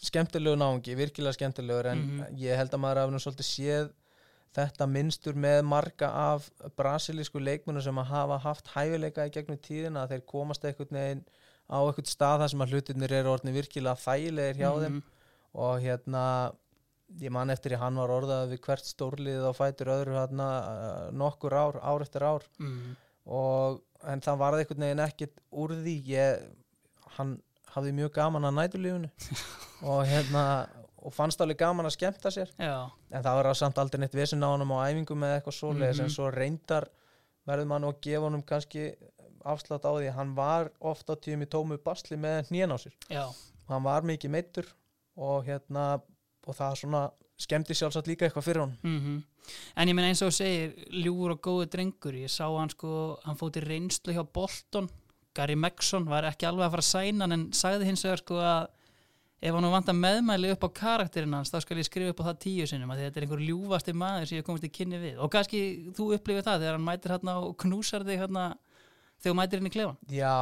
skemmtilegu 0.00 0.56
náungi, 0.56 0.94
virkilega 0.96 1.36
skemmtilegur 1.36 1.90
en 1.92 1.98
Mhm. 2.00 2.36
ég 2.40 2.56
held 2.56 2.72
að 2.72 2.80
maður 2.80 3.00
hafi 3.02 3.12
nú 3.12 3.20
svolítið 3.20 3.48
séð 3.50 3.90
þetta 4.56 4.86
minnstur 4.90 5.36
með 5.38 5.60
marga 5.64 6.08
af 6.34 6.48
brasilísku 6.76 7.38
leikmunum 7.42 7.82
sem 7.84 7.98
að 8.02 8.08
hafa 8.10 8.38
haft 8.42 8.70
hæfileika 8.74 9.26
í 9.28 9.34
gegnum 9.36 9.58
tíðina 9.62 10.02
að 10.04 10.16
þeir 10.16 10.24
komast 10.32 10.64
einhvern 10.66 10.96
veginn 10.98 11.22
á 11.70 11.78
einhvern 11.86 12.10
stað 12.10 12.40
þar 12.42 12.50
sem 12.54 12.64
að 12.64 12.72
hlutirnir 12.74 13.12
eru 13.20 13.30
orðin 13.36 13.54
virkilega 13.54 14.02
þægilegir 14.02 14.58
hjá 14.58 14.70
þeim 14.82 14.96
Mhm. 14.96 15.02
og 15.54 15.80
hérna 15.84 16.24
ég 17.20 17.30
man 17.30 17.50
eftir 17.50 17.72
ég 17.72 17.78
hann 17.82 17.96
var 17.98 18.08
orðað 18.08 18.50
við 18.52 18.60
hvert 18.66 18.84
stórlið 18.86 19.46
og 19.48 19.56
fætur 19.58 19.86
öðru 19.94 20.14
hérna 20.18 20.48
nokkur 21.12 21.52
ár, 21.54 21.78
ár 21.82 22.02
eftir 22.02 22.22
ár 22.22 22.42
Mm. 22.58 22.96
og 23.26 23.80
en 24.06 24.20
það 24.20 24.38
varði 24.38 24.64
einhvern 24.64 24.84
veginn 24.86 25.06
ekkit 25.06 25.40
úr 25.52 25.70
því 25.78 25.94
ég, 26.06 26.40
hann 27.16 27.40
hafði 27.74 27.92
mjög 27.94 28.12
gaman 28.14 28.44
að 28.50 28.54
næturlífunu 28.58 29.10
og 29.90 30.06
hérna 30.06 30.44
og 31.02 31.14
fannst 31.14 31.40
alveg 31.40 31.56
gaman 31.58 31.86
að 31.86 31.94
skemmta 31.96 32.30
sér. 32.34 32.50
Já, 32.58 32.90
en 33.10 33.22
það 33.24 33.38
var 33.42 33.54
samt 33.54 33.78
aldrei 33.78 34.00
neitt 34.00 34.14
vesinn 34.14 34.42
á 34.44 34.48
honum 34.52 34.72
á 34.76 34.84
æfingu 34.90 35.16
með 35.16 35.36
eitthvað 35.40 35.56
svoleiðis 35.58 35.96
Mhm. 36.00 36.04
en 36.04 36.10
svo 36.10 36.30
reyndar 36.34 36.88
verður 37.48 37.66
mann 37.66 37.84
að 37.84 38.00
gefa 38.02 38.24
honum 38.26 38.42
kannski 38.42 38.94
afslátt 39.44 39.84
á 39.88 39.92
því 39.96 40.12
hann 40.14 40.34
var 40.36 40.70
oft 40.80 41.08
á 41.08 41.14
tíum 41.16 41.42
í 41.42 41.46
tómu 41.48 41.78
basli 41.82 42.16
með 42.16 42.50
hnén 42.50 42.70
á 42.72 42.76
sér. 42.76 42.92
Já, 43.08 43.24
hann 43.68 43.82
var 43.82 44.02
mikið 44.02 44.30
meittur 44.30 44.66
og 45.16 45.44
hérna 45.46 46.00
og 46.46 46.54
það 46.56 46.76
svona 46.76 47.10
skemmti 47.40 47.72
sjálfsagt 47.74 48.06
líka 48.06 48.28
eitthvað 48.28 48.44
fyrir 48.44 48.60
hann 48.60 48.78
mm 48.84 49.22
En 49.76 49.88
ég 49.88 49.94
meina 49.94 50.08
eins 50.12 50.20
og 50.22 50.30
segir, 50.32 50.74
ljúur 50.92 51.32
og 51.32 51.40
góði 51.42 51.66
drengur, 51.72 52.12
ég 52.12 52.28
sá 52.30 52.44
hann 52.46 52.68
sko, 52.68 53.18
hann 53.24 53.36
fóti 53.36 53.60
reynslu 53.64 54.12
hjá 54.12 54.22
Bolton, 54.32 54.88
Gary 55.34 55.54
Megson 55.56 56.04
var 56.04 56.22
ekki 56.24 56.46
alveg 56.46 56.66
að 56.68 56.70
fara 56.70 56.84
að 56.84 56.90
sæna 56.92 57.20
hann 57.24 57.32
en 57.32 57.46
sagði 57.52 57.84
hins 57.88 58.04
vegar 58.04 58.18
sko 58.18 58.34
að 58.36 58.68
ef 59.40 59.56
hann 59.56 59.68
vantar 59.72 59.96
meðmæli 59.96 60.50
upp 60.54 60.66
á 60.68 60.76
karakterinn 60.76 61.36
hans 61.38 61.52
þá 61.52 61.62
skal 61.64 61.78
ég 61.80 61.88
skrifa 61.88 62.12
upp 62.12 62.20
á 62.20 62.28
það 62.30 62.40
tíu 62.44 62.66
sinnum 62.68 62.90
að 62.92 63.06
þetta 63.06 63.20
er 63.20 63.26
einhver 63.26 63.44
ljúfasti 63.44 63.94
maður 63.96 64.26
sem 64.28 64.40
ég 64.40 64.46
komist 64.46 64.66
í 64.68 64.72
kynni 64.72 65.00
við. 65.00 65.20
Og 65.20 65.30
kannski 65.32 65.60
þú 65.96 66.10
upplifir 66.16 66.44
það 66.44 66.64
þegar 66.64 66.76
hann 66.76 66.88
mætir 66.88 67.14
hérna 67.14 67.36
og 67.40 67.54
knúsar 67.64 68.04
þig 68.04 68.20
hérna 68.20 68.44
þegar 69.20 69.38
mætir 69.38 69.64
í 69.64 69.72
klefan 69.72 69.96
Já, 70.12 70.34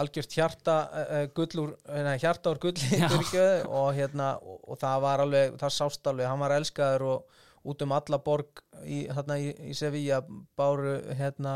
algjört 0.00 0.36
hjarta 0.38 0.76
uh, 1.02 1.24
gullur, 1.34 1.74
nei, 2.06 2.14
hjarta 2.22 2.54
úr 2.54 2.62
fyrirgefðu, 2.62 3.48
og 3.66 3.90
hérna 3.98 4.30
og, 4.38 4.60
og 4.66 4.80
það 4.82 5.02
var 5.06 5.24
alveg, 5.26 5.58
það 5.62 5.74
sást 5.80 6.10
alveg. 6.10 6.30
Hann 6.30 6.42
var 6.42 6.56
elskaður 6.60 7.06
og 7.10 7.42
út 7.66 7.82
um 7.84 7.94
alla 7.96 8.18
borg 8.22 8.62
í, 8.84 9.04
hérna, 9.10 9.36
í, 9.42 9.50
í 9.70 9.74
Sevilla 9.76 10.20
báru 10.58 10.96
hérna 11.18 11.54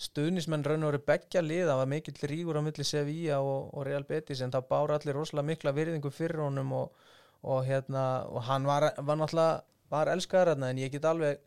stuðnismenn 0.00 0.64
raun 0.64 0.86
og 0.86 0.94
veru 0.94 1.02
beggja 1.10 1.42
lið, 1.44 1.66
það 1.68 1.80
var 1.82 1.90
mikill 1.92 2.30
rígur 2.30 2.60
á 2.60 2.62
milli 2.64 2.86
Sevilla 2.86 3.40
og, 3.44 3.70
og 3.74 3.86
Real 3.88 4.06
Betis 4.08 4.40
en 4.44 4.54
það 4.54 4.68
báru 4.70 4.96
allir 4.96 5.18
rosalega 5.18 5.50
mikla 5.50 5.74
virðingu 5.76 6.12
fyrir 6.14 6.44
honum 6.44 6.72
og, 6.78 7.06
og 7.42 7.62
hérna 7.68 8.06
og 8.30 8.44
hann 8.48 8.68
var, 8.68 8.90
var 8.98 9.20
náttúrulega 9.20 9.60
var 9.90 10.12
elskaður 10.14 10.54
hérna 10.54 10.70
en 10.70 10.80
ég 10.80 10.92
get 10.94 11.08
alveg 11.08 11.42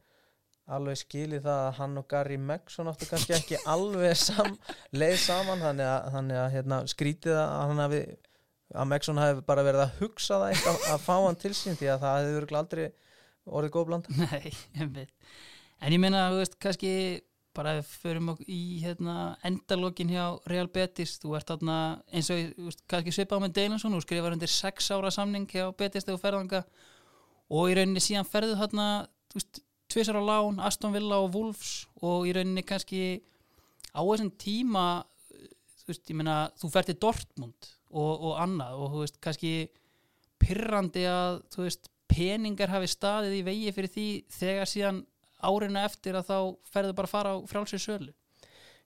alveg 0.74 0.99
skilið 1.01 1.43
það 1.43 1.62
að 1.62 1.74
hann 1.80 1.97
og 1.99 2.06
Gary 2.12 2.38
Megson 2.39 2.88
áttu 2.88 3.08
kannski 3.10 3.36
ekki 3.36 3.60
alveg 3.74 4.16
sam, 4.20 4.54
leið 4.95 5.18
saman 5.26 5.64
þannig 5.64 5.89
að, 5.89 6.12
þannig 6.16 6.39
að 6.43 6.54
hérna, 6.58 6.84
skrítið 6.91 7.39
að 7.39 7.56
hann 7.58 7.84
hafi 7.84 8.04
að 8.74 8.89
Megson 8.89 9.22
hafi 9.22 9.43
bara 9.45 9.66
verið 9.66 9.84
að 9.86 9.97
hugsa 10.01 10.39
það 10.41 10.54
eitt 10.54 10.70
að, 10.72 11.01
fá 11.04 11.16
hann 11.18 11.39
til 11.41 11.54
sín 11.58 11.78
því 11.80 11.89
að 11.93 12.06
það 12.06 12.30
örugglega 12.30 12.64
aldrei 12.64 12.86
orðið 13.46 13.76
góð 13.76 13.89
blanda? 13.89 14.16
Nei, 14.24 14.54
veit 14.96 15.12
En 15.84 15.91
ég 15.91 16.00
meina, 16.00 16.30
þú 16.32 16.39
veist, 16.39 16.58
kannski 16.64 16.94
bara 17.54 17.76
ef 17.78 17.89
við 17.89 17.98
förum 18.02 18.30
í 18.50 18.62
hérna, 18.82 19.36
endalokin 19.46 20.10
hjá 20.10 20.24
Real 20.50 20.70
Betis 20.74 21.20
þú 21.22 21.36
ert 21.38 21.52
þarna 21.52 21.76
eins 22.10 22.32
og 22.34 22.39
þú 22.56 22.70
veist, 22.70 22.82
kannski 22.89 23.14
svipað 23.14 23.44
með 23.44 23.54
Deilansson 23.60 23.98
og 23.98 24.06
skrifar 24.06 24.34
undir 24.34 24.50
sex 24.50 24.89
ára 24.96 25.12
samning 25.14 25.46
hjá 25.52 25.68
Betis 25.78 26.08
þegar 26.08 26.18
þú 26.18 26.24
ferðanga 26.24 26.64
og 27.54 27.70
í 27.70 27.78
rauninni 27.78 28.02
síðan 28.02 28.30
ferðu 28.30 28.58
þarna 28.58 28.88
þú 29.34 29.44
tvisar 29.94 30.18
á 30.18 30.24
lán, 30.26 30.58
Aston 30.66 30.96
Villa 30.96 31.20
og 31.22 31.34
Wolves 31.36 31.86
og 32.02 32.26
í 32.26 32.34
rauninni 32.34 32.66
kannski 32.66 33.22
á 33.94 34.02
þessum 34.02 34.34
tíma 34.41 34.88
þú 35.84 35.91
veist, 35.91 36.10
ég 36.10 36.18
meina, 36.18 36.38
þú 36.58 36.74
fer 36.74 36.89
til 36.89 37.00
Dortmund 37.06 37.72
og, 37.94 38.14
og 38.32 38.38
annað 38.41 38.80
og 38.80 38.94
þú 38.96 39.04
veist, 39.04 39.22
kannski 39.22 39.54
pyrrandi 40.41 41.06
að 41.06 41.44
þú 41.54 41.68
veist, 41.68 41.93
peningar 42.12 42.70
hafi 42.74 42.88
staðið 42.91 43.38
í 43.39 43.43
vegi 43.47 43.72
fyrir 43.76 43.91
því 43.93 44.08
þegar 44.34 44.70
síðan 44.70 45.01
árinu 45.43 45.80
eftir 45.84 46.16
að 46.20 46.30
þá 46.30 46.38
ferðu 46.74 46.93
bara 46.97 47.10
að 47.10 47.14
fara 47.16 47.34
á 47.36 47.38
frálsir 47.49 47.82
sölu? 47.84 48.14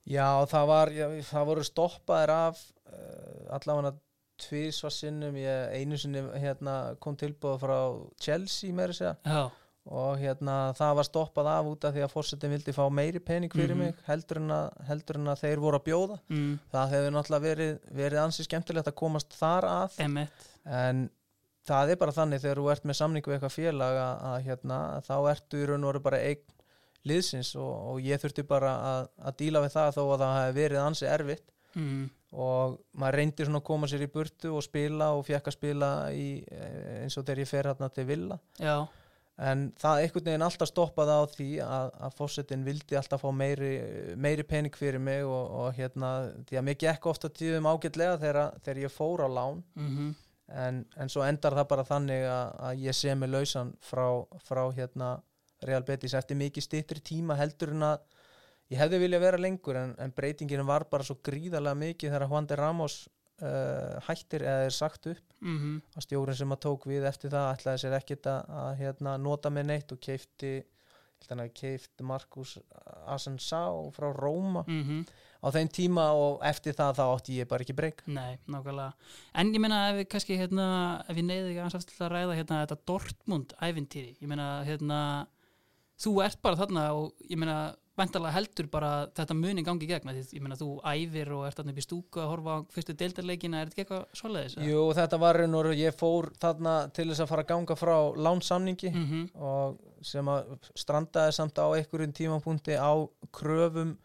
Já, 0.08 0.28
það 0.48 0.66
var, 0.70 0.90
já, 0.96 1.06
það 1.28 1.48
voru 1.50 1.64
stoppaðir 1.68 2.32
af 2.32 2.60
uh, 2.88 3.54
allavega 3.58 3.94
tvísvar 4.38 4.92
sinnum, 4.94 5.34
ég 5.36 5.72
einu 5.74 5.98
sinni 5.98 6.22
hérna, 6.38 6.94
kom 7.02 7.16
tilbúið 7.18 7.58
frá 7.64 7.78
Chelsea 8.22 8.72
meira 8.72 8.94
að 8.94 9.00
segja. 9.00 9.48
Og 9.88 10.18
hérna 10.20 10.54
það 10.76 10.94
var 10.98 11.06
stoppað 11.08 11.46
af 11.48 11.68
út 11.70 11.84
af 11.88 11.94
því 11.96 12.02
að 12.04 12.12
fórsetin 12.12 12.52
vildi 12.52 12.74
fá 12.76 12.82
meiri 12.92 13.20
pening 13.24 13.50
fyrir 13.52 13.72
Mhm. 13.74 13.78
mig 13.86 13.94
heldur 14.06 14.36
en, 14.42 14.50
að, 14.52 14.66
heldur 14.86 15.16
en 15.16 15.30
að 15.32 15.40
þeir 15.42 15.62
voru 15.64 15.78
að 15.80 15.86
bjóða. 15.88 16.18
Mm, 16.28 16.58
það 16.72 16.90
hefur 16.92 17.14
náttúrulega 17.16 17.46
verið, 17.48 17.78
verið 18.02 18.18
ansi 18.22 18.44
skemmtilegt 18.44 18.90
að 18.92 18.98
komast 19.00 19.32
þar 19.38 19.64
að. 19.64 19.96
Emitt 20.04 20.48
en 20.66 21.10
það 21.68 21.92
er 21.92 22.00
bara 22.00 22.14
þannig 22.16 22.42
þegar 22.44 22.60
þú 22.60 22.70
ert 22.72 22.86
með 22.88 22.98
samningu 22.98 23.30
við 23.30 23.38
eitthvað 23.38 23.56
félag 23.56 23.98
að, 24.02 24.22
að 24.30 24.38
hérna, 24.48 24.78
þá 25.06 25.16
ertu 25.32 25.60
í 25.60 25.66
raun 25.68 25.84
og 25.84 25.92
veru 25.92 26.04
bara 26.08 26.22
eign 26.28 26.54
liðsins 27.08 27.54
og, 27.58 27.72
og 27.92 28.04
ég 28.04 28.20
þurfti 28.20 28.44
bara 28.48 28.74
að, 28.90 29.08
að 29.30 29.40
díla 29.42 29.64
við 29.64 29.74
það 29.76 29.90
þó 29.96 30.02
að 30.04 30.22
það 30.24 30.38
hefði 30.38 30.60
verið 30.60 30.84
ansi 30.84 31.08
erfitt. 31.08 31.50
Mm, 31.78 32.06
og 32.38 32.78
maður 32.98 33.20
reyndi 33.20 33.44
svona 33.46 33.60
að 33.60 33.68
koma 33.68 33.88
sér 33.88 34.04
í 34.04 34.12
burtu 34.12 34.54
og 34.56 34.64
spila 34.64 35.12
og 35.16 35.26
fekk 35.28 35.50
að 35.50 35.56
spila 35.56 35.90
í, 36.12 36.28
eh, 36.44 37.04
eins 37.04 37.16
og 37.16 37.24
þegar 37.24 37.44
ég 37.44 37.50
fer 37.50 37.68
hérna 37.70 37.90
til 37.92 38.06
Villa. 38.08 38.38
Já, 38.60 38.76
en 39.48 39.68
það 39.78 40.02
einhvern 40.02 40.26
veginn 40.26 40.44
alltaf 40.48 40.70
stoppaði 40.72 41.14
á 41.14 41.22
því 41.32 41.48
að, 41.64 41.92
að 42.08 42.16
fórsetin 42.18 42.64
vildi 42.66 42.98
alltaf 42.98 43.22
fá 43.22 43.28
meiri, 43.32 43.72
meiri 44.18 44.44
pening 44.48 44.74
fyrir 44.76 45.00
mig 45.00 45.22
og, 45.24 45.52
og 45.62 45.78
hérna, 45.78 46.14
því 46.48 46.58
að 46.58 46.66
mér 46.66 46.80
gekk 46.82 47.06
ofta 47.12 47.30
tíðum 47.30 47.68
ágætlega 47.70 48.18
þegar, 48.24 48.56
þegar 48.64 48.82
ég 48.82 48.96
fór 48.96 49.24
á 49.24 49.28
lán. 49.28 49.62
Mm 49.78 50.16
en, 50.48 50.84
en 50.96 51.10
svo 51.12 51.24
endar 51.26 51.56
það 51.58 51.68
bara 51.72 51.86
þannig 51.88 52.24
að, 52.28 52.52
að 52.68 52.84
ég 52.86 52.96
sé 52.96 53.14
mig 53.14 53.30
lausan 53.32 53.74
frá, 53.84 54.06
frá 54.44 54.62
hérna 54.76 55.18
Real 55.66 55.84
Betis 55.86 56.14
eftir 56.14 56.38
mikið 56.38 56.64
styttri 56.64 57.02
tíma 57.04 57.36
heldur 57.38 57.74
en 57.74 57.84
að 57.90 58.00
ég 58.72 58.80
hefði 58.80 59.02
viljað 59.02 59.24
vera 59.24 59.40
lengur 59.40 59.78
en, 59.80 59.94
en 59.98 60.14
breytingin 60.14 60.66
var 60.68 60.86
bara 60.90 61.06
svo 61.06 61.18
gríðarlega 61.24 61.80
mikið 61.82 62.12
þegar 62.12 62.28
Juan 62.30 62.48
de 62.48 62.58
Ramos 62.58 62.98
uh, 63.42 63.98
hættir 64.08 64.44
eða 64.46 64.66
er 64.68 64.74
sagt 64.74 65.10
upp. 65.12 65.24
Mm 65.40 65.58
að 65.96 66.06
stjórinn 66.06 66.40
sem 66.40 66.52
að 66.52 66.64
tók 66.66 66.86
við 66.86 67.06
eftir 67.08 67.30
það 67.30 67.52
ætlaði 67.54 67.82
sér 67.84 67.96
ekkit 67.98 68.26
að, 68.26 68.50
að 68.62 68.74
hérna, 68.82 69.16
nota 69.18 69.50
með 69.50 69.70
neitt 69.72 69.92
og 69.92 70.00
keifti 70.00 70.52
keifti 71.54 72.04
Markus 72.06 72.58
Asensá 73.06 73.64
frá 73.92 74.12
Róma. 74.12 74.64
-hmm. 74.82 75.06
Á 75.38 75.46
þeim 75.54 75.70
tíma 75.70 76.10
og 76.18 76.44
eftir 76.46 76.76
það 76.78 76.98
þá 76.98 77.04
átti 77.06 77.38
ég 77.38 77.48
bara 77.50 77.64
ekki 77.64 77.76
breyk 77.78 78.04
Nei, 78.10 78.38
nákvæmlega 78.50 78.92
En 79.38 79.52
ég 79.54 79.62
meina 79.62 79.82
ef 79.90 80.00
við 80.00 80.08
kannski 80.14 80.38
hérna, 80.40 80.68
ef 81.06 81.16
ég 81.16 81.26
neyði 81.26 81.56
ekki 81.56 81.98
að 81.98 82.14
ræða 82.14 82.38
hérna 82.38 82.62
þetta 82.64 82.80
Dortmund 82.90 83.54
ævintýri, 83.62 84.16
ég 84.18 84.30
meina 84.30 84.48
hérna 84.66 85.00
þú 85.98 86.18
ert 86.24 86.40
bara 86.42 86.58
þarna 86.58 86.88
og 86.94 87.28
ég 87.28 87.38
meina 87.38 87.60
væntalega 87.98 88.34
heldur 88.36 88.68
bara 88.70 88.90
þetta 89.16 89.34
muni 89.34 89.64
gangi 89.66 89.86
í 89.86 89.90
gegn, 89.90 90.10
af 90.10 90.14
því 90.14 90.38
ég 90.38 90.44
meina 90.44 90.58
þú 90.58 90.68
æfir 90.86 91.32
og 91.34 91.46
ert 91.48 91.58
þarna 91.58 91.72
upp 91.74 91.80
í 91.80 91.84
stúku 91.84 92.22
að 92.22 92.28
horfa 92.32 92.54
á 92.54 92.58
fyrstu 92.74 92.94
deildarleikina, 92.98 93.60
er 93.60 93.70
þetta 93.70 93.74
ekki 93.74 93.84
eitthvað 93.84 94.20
svoleiðis? 94.20 94.56
Jú, 94.68 94.84
þetta 94.98 95.20
var 95.22 95.38
raun 95.40 95.58
og 95.58 95.70
ég 95.74 95.96
fór 95.98 96.30
þarna 96.38 96.74
til 96.94 97.08
þess 97.10 97.24
að 97.24 97.30
fara 97.32 97.44
að 97.46 97.50
ganga 97.50 97.78
frá 97.78 97.96
lánsamningi 98.28 98.92
mm 98.92 99.06
-hmm. 99.08 99.24
og 99.50 100.06
sem 100.12 100.30
að 100.30 100.54
strandaði 100.78 101.34
samt 101.34 101.58
á 101.58 101.66
einhverjum 101.66 102.14
tímapunkti 102.14 102.78
á 102.78 102.94
kröfum 103.34 103.96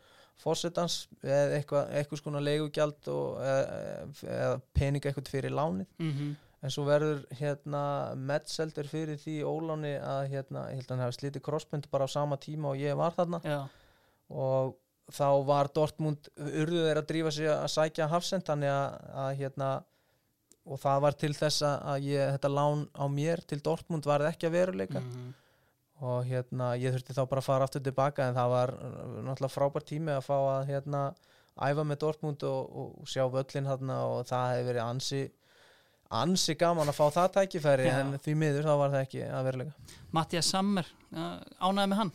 fórsetans 0.41 1.03
eða 1.21 1.59
eitthvað, 1.59 1.91
eitthvað 1.99 2.21
skona 2.21 2.41
leigugjald 2.43 3.11
og, 3.13 3.37
eða, 3.43 4.07
eða 4.23 4.57
pening 4.73 5.05
eitthvað 5.05 5.31
fyrir 5.35 5.55
lánið. 5.55 5.87
Mm 5.99 6.33
en 6.63 6.71
svo 6.71 6.85
verður 6.87 7.23
hérna 7.35 7.83
Metzelder 8.15 8.87
fyrir 8.87 9.19
því 9.19 9.41
óláni 9.43 9.97
að 9.99 10.29
hérna, 10.31 10.67
ég 10.71 10.79
held 10.79 10.87
að 10.87 10.93
hann 10.95 11.03
hefði 11.03 11.17
slítið 11.17 11.43
crossbund 11.43 11.89
bara 11.91 12.07
á 12.07 12.15
sama 12.15 12.39
tíma 12.39 12.71
og 12.71 12.79
ég 12.79 12.95
var 12.99 13.15
þarna. 13.17 13.41
Já, 13.43 13.59
og 14.31 14.77
þá 15.11 15.27
var 15.49 15.69
Dortmund 15.75 16.29
urðu 16.39 16.85
þeir 16.85 17.01
að 17.01 17.09
drífa 17.09 17.33
sig 17.35 17.49
að 17.51 17.71
sækja 17.73 18.07
Hafsend 18.11 18.47
þannig 18.47 18.71
að, 18.71 19.09
að 19.25 19.31
hérna 19.41 19.71
og 20.63 20.79
það 20.79 21.01
var 21.03 21.17
til 21.19 21.33
þess 21.35 21.65
að 21.67 22.05
ég, 22.07 22.29
þetta 22.37 22.53
lán 22.53 22.85
á 22.95 23.05
mér 23.11 23.43
til 23.43 23.59
Dortmund 23.63 24.07
varð 24.07 24.31
ekki 24.31 24.47
að 24.47 24.59
veruleika. 24.61 25.03
Mm 25.03 25.31
og 26.03 26.25
hérna 26.27 26.73
ég 26.79 26.95
þurfti 26.95 27.15
þá 27.15 27.23
bara 27.23 27.43
að 27.43 27.47
fara 27.47 27.67
aftur 27.67 27.83
tilbaka 27.85 28.27
en 28.27 28.37
það 28.37 28.55
var 28.55 28.73
uh, 28.75 28.89
náttúrulega 29.27 29.53
frábært 29.53 29.89
tími 29.91 30.15
að 30.15 30.25
fá 30.27 30.35
að 30.39 30.67
hérna 30.71 31.05
æfa 31.53 31.85
með 31.85 32.01
Dortmund 32.01 32.43
og, 32.49 32.75
og 32.83 33.07
sjá 33.09 33.23
völlin 33.31 33.69
hérna 33.69 34.01
og 34.09 34.25
það 34.29 34.49
hefði 34.53 34.67
verið 34.71 34.85
ansi 34.87 35.21
ansi 36.13 36.53
gaman 36.59 36.91
að 36.91 36.97
fá 36.97 37.05
það 37.13 37.29
tækifæri 37.37 37.85
Já. 37.87 37.93
en 38.01 38.17
því 38.21 38.33
miður 38.37 38.67
þá 38.67 38.73
var 38.81 38.91
það 38.93 39.05
ekki 39.07 39.21
að 39.25 39.47
veruleika 39.47 40.01
Mattias 40.13 40.49
Sammer, 40.53 40.89
ánæði 41.13 41.87
með 41.93 42.01
hann 42.01 42.11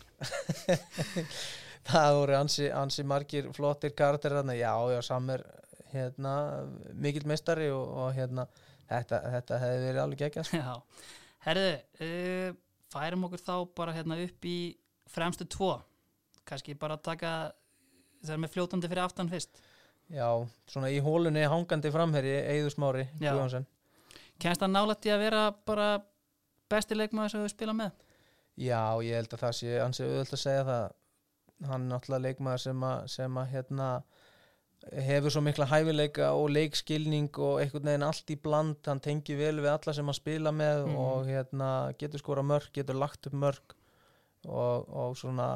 það 1.89 2.19
voru 2.19 2.37
ansi, 2.39 2.69
ansi 2.75 3.05
margir 3.07 3.49
flottir 3.57 3.95
karakter 3.97 4.37
þarna, 4.39 4.57
já, 4.59 4.73
já, 4.93 5.01
samir 5.07 5.45
hérna, 5.93 6.35
mikill 7.01 7.27
meistari 7.29 7.71
og, 7.73 7.85
og 8.03 8.11
hérna, 8.17 8.47
þetta, 8.91 9.21
þetta 9.37 9.61
hefði 9.63 9.85
verið 9.87 10.03
alveg 10.05 10.25
geggjast. 10.25 10.57
Já, 10.59 11.05
herðu 11.47 11.71
uh, 12.05 12.59
færum 12.93 13.25
okkur 13.29 13.43
þá 13.45 13.55
bara 13.77 13.95
hérna 13.97 14.19
upp 14.25 14.45
í 14.49 14.57
fremstu 15.09 15.45
tvo 15.49 15.73
kannski 16.49 16.75
bara 16.81 16.97
taka 16.97 17.33
það 18.25 18.41
með 18.45 18.55
fljótandi 18.55 18.89
fyrir 18.91 19.05
aftan 19.05 19.29
fyrst 19.33 19.61
Já, 20.09 20.29
svona 20.73 20.89
í 20.89 21.01
hólunni 21.05 21.43
hangandi 21.45 21.91
framherri 21.93 22.31
Eiður 22.49 22.73
Smári. 22.73 23.03
Guðjónsson. 23.21 23.67
kennst 24.41 24.63
það 24.63 24.71
nálætti 24.73 25.11
að 25.13 25.21
vera 25.27 25.43
bara 25.69 25.89
besti 26.73 26.97
leikmaður 26.97 27.35
sem 27.35 27.43
við 27.45 27.53
spila 27.53 27.75
með 27.77 27.91
Já, 28.59 28.81
ég 29.05 29.15
held 29.21 29.35
að 29.37 29.43
það 29.45 29.53
sé 29.61 29.75
ansi 29.85 30.03
auðvöld 30.07 30.33
að 30.35 30.41
segja 30.43 30.65
það 30.71 30.87
hann 31.69 31.85
er 31.85 31.91
náttúrulega 31.93 32.25
leikmaður 32.25 32.63
sem 32.65 32.83
að, 32.89 33.05
sem 33.13 33.39
að 33.43 33.53
hérna, 33.53 33.89
hefur 34.93 35.31
svo 35.35 35.43
mikla 35.45 35.67
hæfileika 35.69 36.31
og 36.33 36.49
leikskilning 36.55 37.29
og 37.45 37.59
einhvern 37.61 37.85
veginn 37.91 38.07
allt 38.07 38.31
í 38.33 38.37
bland 38.41 38.87
hann 38.89 39.01
tengi 39.05 39.35
vel 39.37 39.59
við 39.61 39.73
alla 39.75 39.93
sem 39.97 40.09
að 40.09 40.17
spila 40.21 40.53
með 40.55 40.87
Mhm. 40.87 40.97
og 40.97 41.27
hérna, 41.27 41.71
getur 41.99 42.19
skora 42.23 42.43
mörg, 42.43 42.71
getur 42.73 42.95
lagt 42.97 43.27
upp 43.27 43.35
mörg 43.35 43.75
og, 44.47 44.89
og 44.89 45.17
svona 45.19 45.49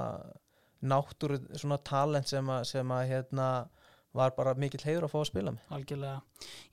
náttúru 0.82 1.38
svona 1.56 1.78
talent 1.78 2.28
sem 2.28 2.44
að, 2.50 2.64
sem 2.66 2.88
að 2.90 3.08
hérna, 3.08 3.46
var 4.12 4.34
bara 4.36 4.52
mikill 4.58 4.82
heiður 4.84 5.06
að 5.06 5.12
fá 5.14 5.18
að 5.22 5.28
spila 5.30 5.52
með. 5.54 5.60
Algjörlega. 5.72 6.18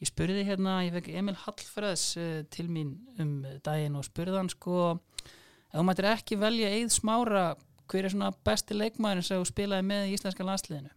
Ég 0.02 0.10
spurði 0.10 0.42
hérna, 0.44 0.74
ég 0.84 0.92
fekk 0.98 1.10
Emil 1.22 1.36
Hallfræðs 1.46 2.06
uh, 2.20 2.42
til 2.52 2.68
mín 2.68 2.98
um 3.22 3.46
daginn 3.64 3.96
og 3.96 4.04
spurði 4.10 4.36
hann 4.42 4.50
sko 4.52 4.98
ef 4.98 5.78
þú 5.78 5.86
mættir 5.88 6.10
ekki 6.12 6.40
velja 6.42 6.68
Eið 6.76 6.90
Smára 6.98 7.46
hver 7.90 8.06
er 8.06 8.10
svona 8.12 8.34
besti 8.44 8.76
leikmaður 8.76 9.24
sem 9.24 9.40
þú 9.40 9.48
spilaði 9.54 9.86
með 9.88 10.10
í 10.10 10.18
íslenska 10.18 10.44
landsliðinu 10.44 10.92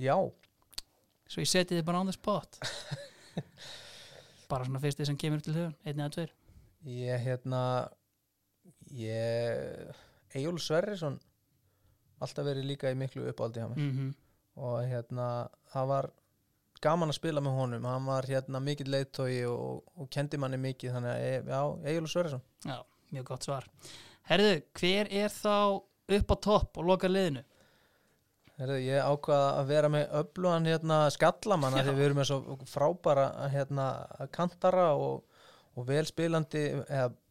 Já, 0.00 0.16
svo 1.28 1.42
ég 1.44 1.50
seti 1.50 1.76
þið 1.76 1.84
bara 1.88 2.00
on 2.00 2.08
the 2.10 2.16
spot. 2.16 2.58
Bara 4.52 4.66
svona 4.68 4.80
fyrsti 4.82 5.06
sem 5.08 5.16
kemur 5.16 5.40
til 5.40 5.54
hugun, 5.56 5.76
einn 5.88 6.00
eða 6.02 6.12
tveir. 6.12 6.32
Ég 6.84 7.22
hérna 7.24 7.60
ég 8.92 9.94
Egil 10.36 10.58
Sverrisson 10.60 11.16
alltaf 12.22 12.44
verið 12.46 12.68
líka 12.68 12.90
í 12.92 12.98
miklu 12.98 13.24
uppáldi 13.30 13.62
hjá 13.62 13.70
mér. 13.70 13.86
Mm 13.86 14.10
og 14.60 14.82
hérna 14.84 15.26
það 15.72 15.86
var 15.88 16.06
gaman 16.84 17.08
að 17.08 17.16
spila 17.16 17.40
með 17.40 17.54
honum. 17.56 17.86
Hann 17.88 18.04
var 18.04 18.26
hérna 18.28 18.60
mikill 18.60 18.90
leiðtói 18.92 19.46
og, 19.48 19.78
og 19.96 20.10
kendi 20.12 20.36
manni 20.40 20.58
mikið 20.60 20.92
þannig 20.96 21.12
að 21.12 21.22
e- 21.28 21.54
já, 21.54 21.60
Egil 21.92 22.10
Sverjesson 22.10 22.42
Já, 22.66 22.76
mjög 23.14 23.24
gott 23.30 23.46
svar. 23.46 23.68
Herðu, 24.28 24.50
hver 24.76 25.08
er 25.22 25.32
þá 25.32 25.54
upp 26.18 26.34
á 26.34 26.36
topp 26.44 26.82
og 26.82 26.90
loka 26.90 27.08
liðinu? 27.08 27.46
Ég 28.60 29.00
ákvaða 29.00 29.48
að 29.58 29.70
vera 29.72 29.88
með 29.90 30.16
öflugan 30.20 30.68
hérna 30.68 30.96
skallamann 31.10 31.78
því 31.78 31.94
við 31.96 32.04
erum 32.06 32.18
með 32.20 32.28
svo 32.28 32.56
frábæra 32.68 33.24
hérna 33.50 33.86
kantara 34.34 34.90
og, 34.94 35.22
og 35.74 35.86
velspilandi 35.88 36.66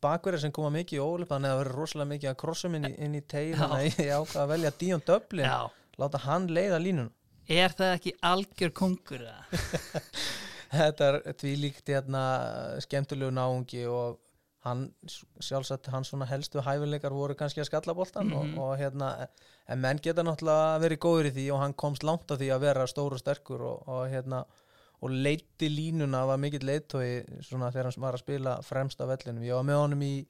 bakverðir 0.03 0.43
sem 0.47 0.55
koma 0.55 0.74
mikið 0.74 0.97
í 0.97 1.03
ólip 1.05 1.32
þannig 1.32 1.51
að 1.51 1.53
það 1.53 1.61
verður 1.61 1.80
rosalega 1.80 2.11
mikið 2.15 2.32
að 2.34 2.39
krossum 2.41 2.78
inn 2.80 2.89
í, 2.89 2.93
inn 2.97 3.15
í 3.15 3.22
Já. 3.22 3.57
þannig 3.61 3.78
að 3.78 4.01
ég 4.01 4.13
ákvaða 4.17 4.43
að 4.43 4.53
velja 4.55 4.74
Díon 4.82 5.05
Döblin 5.07 5.51
láta 6.01 6.24
hann 6.26 6.49
leiða 6.49 6.82
línun 6.82 7.11
Er 7.51 7.74
það 7.76 7.93
ekki 7.97 8.15
algjör 8.24 8.74
kongur? 8.74 9.24
þetta 10.72 11.07
er 11.07 11.17
því 11.39 11.53
líkt 11.65 11.89
hérna 11.91 12.26
skemmtilegu 12.84 13.34
náungi 13.36 13.86
og 13.91 14.19
hann 14.66 14.82
sjálfsagt 15.41 15.88
hans 15.89 16.12
svona 16.12 16.28
helstu 16.30 16.62
hæfileikar 16.62 17.14
voru 17.16 17.34
kannski 17.36 17.62
að 17.64 17.70
skalla 17.72 17.95
boltan 17.97 18.28
Mhm. 18.30 18.57
og, 18.57 18.64
og 18.64 18.78
hérna 18.78 19.28
en 19.68 19.80
menn 19.82 19.97
geta 20.03 20.22
náttúrulega 20.24 20.80
verið 20.84 20.99
góður 21.05 21.30
í 21.32 21.36
því 21.38 21.45
og 21.53 21.59
hann 21.64 21.74
komst 21.74 22.03
langt 22.03 22.30
á 22.30 22.36
því 22.38 22.51
að 22.53 22.59
vera 22.68 22.86
stór 22.88 23.14
og 23.18 23.20
sterkur 23.24 23.62
og, 23.62 23.88
og 23.88 24.07
hérna 24.12 24.43
og 25.01 25.09
leiti 25.09 25.66
línuna 25.70 26.28
var 26.30 26.38
mikill 26.38 26.62
leittói 26.68 27.26
svona 27.41 27.72
þegar 27.74 27.89
hann 27.89 28.01
var 28.05 28.14
að 28.14 28.22
spila 28.22 28.62
fremst 28.62 29.01
af 29.01 29.09
vellinum 29.09 29.43
ég 29.43 29.55
var 29.57 29.64
með 29.66 29.80
honum 29.82 30.01
í, 30.05 30.28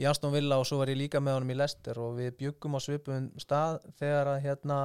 í 0.00 0.04
Aston 0.08 0.32
Villa 0.32 0.56
og 0.58 0.64
svo 0.66 0.78
var 0.80 0.88
ég 0.88 0.96
líka 0.96 1.20
með 1.20 1.34
honum 1.36 1.50
í 1.52 1.56
Leicester 1.60 1.98
og 2.00 2.16
við 2.16 2.32
byggum 2.40 2.76
á 2.76 2.80
svipum 2.80 3.26
stað 3.38 3.82
þegar 4.00 4.32
að 4.32 4.40
hérna 4.46 4.78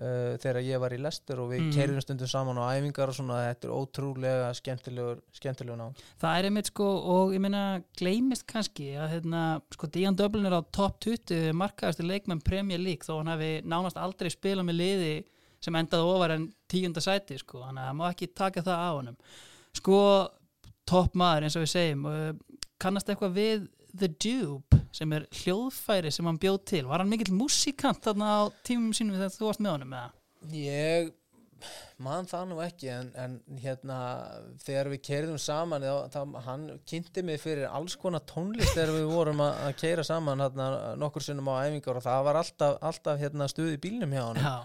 uh, 0.00 0.34
þegar 0.42 0.60
ég 0.66 0.82
var 0.82 0.94
í 0.96 0.98
Leicester 1.00 1.40
og 1.42 1.50
við 1.52 1.62
mm. 1.64 1.70
kerðum 1.76 2.04
stundum 2.04 2.30
saman 2.30 2.60
á 2.60 2.64
æfingar 2.76 3.12
og 3.12 3.18
svona 3.18 3.38
þetta 3.48 3.68
er 3.68 3.74
ótrúlega 3.76 4.50
skemmtilegur 4.58 5.22
skemmtilegur 5.36 5.80
ná 5.80 6.02
Það 6.22 6.38
er 6.40 6.48
einmitt 6.50 6.70
sko, 6.72 6.88
og 7.14 7.36
ég 7.36 7.42
meina 7.44 7.64
gleymist 7.98 8.46
kannski 8.50 8.92
að 8.96 9.16
hérna, 9.16 9.44
sko 9.74 9.90
Dían 9.92 10.18
Dublin 10.18 10.48
er 10.48 10.58
á 10.58 10.62
top 10.74 11.00
20 11.04 11.56
markaðastu 11.56 12.06
leikmenn 12.06 12.44
Premier 12.44 12.82
League 12.82 13.06
þó 13.06 13.18
hann 13.18 13.32
hafi 13.34 13.52
nánast 13.64 14.00
aldrei 14.00 14.32
spilað 14.32 14.68
með 14.70 14.80
liði 14.82 15.14
sem 15.64 15.76
endaði 15.78 16.10
ofar 16.14 16.36
en 16.36 16.50
tíunda 16.70 17.02
sæti 17.02 17.38
sko, 17.40 17.62
þannig 17.64 17.82
að 17.82 17.88
það 17.88 17.98
má 17.98 18.04
ekki 18.10 18.32
taka 18.36 18.64
það 18.66 18.82
á 18.86 18.90
honum. 18.92 19.16
Sko, 19.76 20.00
topp 20.88 21.16
maður 21.18 21.46
eins 21.46 21.56
og 21.58 21.64
við 21.64 21.72
segjum 21.72 22.04
uh, 22.10 22.28
kannast 22.82 23.10
eitthvað 23.10 23.36
við 23.36 23.66
The 23.96 24.10
Dube 24.12 24.65
sem 24.96 25.12
er 25.16 25.28
hljóðfæri 25.42 26.12
sem 26.14 26.28
hann 26.28 26.40
bjóð 26.40 26.62
til, 26.72 26.84
var 26.88 27.04
hann 27.04 27.12
mikill 27.12 27.34
músikant 27.36 28.02
þarna 28.04 28.32
á 28.32 28.42
tímum 28.66 28.96
sínum 28.96 29.18
þegar 29.18 29.36
þú 29.36 29.50
varst 29.50 29.64
með 29.64 29.76
honum 29.76 29.96
eða? 30.00 30.10
ég 30.56 31.14
man 32.02 32.26
það 32.28 32.50
nú 32.50 32.58
ekki 32.60 32.90
en, 32.92 33.08
en 33.16 33.36
hérna 33.62 33.98
þegar 34.62 34.90
við 34.92 35.02
kerðum 35.08 35.40
saman 35.40 35.84
þá, 35.84 36.12
þá, 36.12 36.20
hann 36.46 36.66
kynnti 36.88 37.24
mig 37.24 37.40
fyrir 37.40 37.70
alls 37.70 37.96
konar 38.00 38.24
tónlist 38.28 38.74
þegar 38.76 38.92
við 38.98 39.06
vorum 39.10 39.42
að, 39.46 39.70
keira 39.80 40.04
saman 40.06 40.44
hérna, 40.44 40.68
nokkur 41.00 41.24
sinnum 41.24 41.48
á 41.48 41.64
æfingar 41.64 42.00
og 42.00 42.04
það 42.04 42.26
var 42.28 42.40
alltaf, 42.42 42.78
alltaf 42.90 43.20
hérna, 43.22 43.48
stuð 43.50 43.72
í 43.74 43.80
bílnum 43.86 44.12
hjá 44.12 44.24
hann 44.26 44.42
Já, 44.44 44.56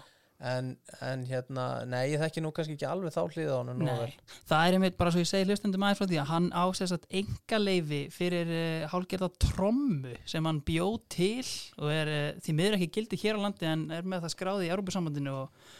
en, 0.42 0.72
en 1.04 1.22
hérna, 1.28 1.66
nei 1.86 2.12
ég 2.12 2.22
þekki 2.22 2.42
nú 2.42 2.50
kannski 2.54 2.74
ekki 2.74 2.88
alveg 2.88 3.14
þá 3.14 3.20
hliða 3.30 3.58
hann 3.60 3.78
nú 3.78 3.86
vel 3.86 4.08
það 4.50 4.64
er 4.64 4.76
einmitt 4.78 4.96
bara 4.98 5.12
svo 5.14 5.22
ég 5.22 5.30
segi 5.30 5.46
hlustundum 5.46 5.84
aðeins 5.86 6.00
frá 6.00 6.08
því 6.10 6.18
að 6.22 6.32
hann 6.32 6.48
ásess 6.64 6.94
að 6.96 7.06
enga 7.20 7.60
leifi 7.62 8.00
fyrir 8.14 8.50
uh, 8.50 8.88
hálgerða 8.90 9.30
trommu 9.44 10.16
sem 10.28 10.48
hann 10.48 10.58
bjóð 10.66 10.98
til 11.14 11.46
og 11.78 11.94
er 11.94 12.10
uh, 12.10 12.26
því 12.42 12.56
miður 12.58 12.78
ekki 12.78 12.90
gildi 12.98 13.22
hér 13.22 13.38
á 13.38 13.44
landi 13.44 13.70
en 13.70 13.86
er 13.94 14.08
með 14.08 14.26
það 14.26 14.34
skráði 14.34 14.66
í 14.66 14.74
Európusambandinu 14.74 15.36
og, 15.44 15.70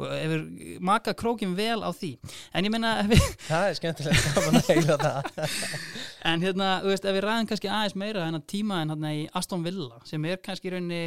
og 0.00 0.12
hefur 0.16 0.44
makað 0.90 1.18
krókin 1.22 1.54
vel 1.54 1.78
á 1.86 1.90
því. 1.94 2.12
En 2.56 2.66
ég 2.66 2.74
við, 3.12 3.26
það 3.46 3.66
er 3.68 3.78
skemmtilegt 3.78 4.38
að 4.42 4.60
heyra 4.72 5.00
það. 5.06 5.50
En 6.30 6.42
hérna, 6.44 6.66
þú 6.82 6.90
veist, 6.90 7.06
ef 7.08 7.14
við 7.16 7.22
ræðum 7.24 7.46
kannski 7.48 7.68
aðeins 7.72 7.94
meira 7.96 8.26
en 8.28 8.36
að 8.36 8.42
tíma 8.52 8.82
en 8.82 8.90
hérna 8.92 9.12
í 9.16 9.22
Aston 9.38 9.62
Villa 9.64 10.02
sem 10.04 10.24
er 10.28 10.42
kannski 10.44 10.68
í 10.68 10.72
rauninni 10.74 11.04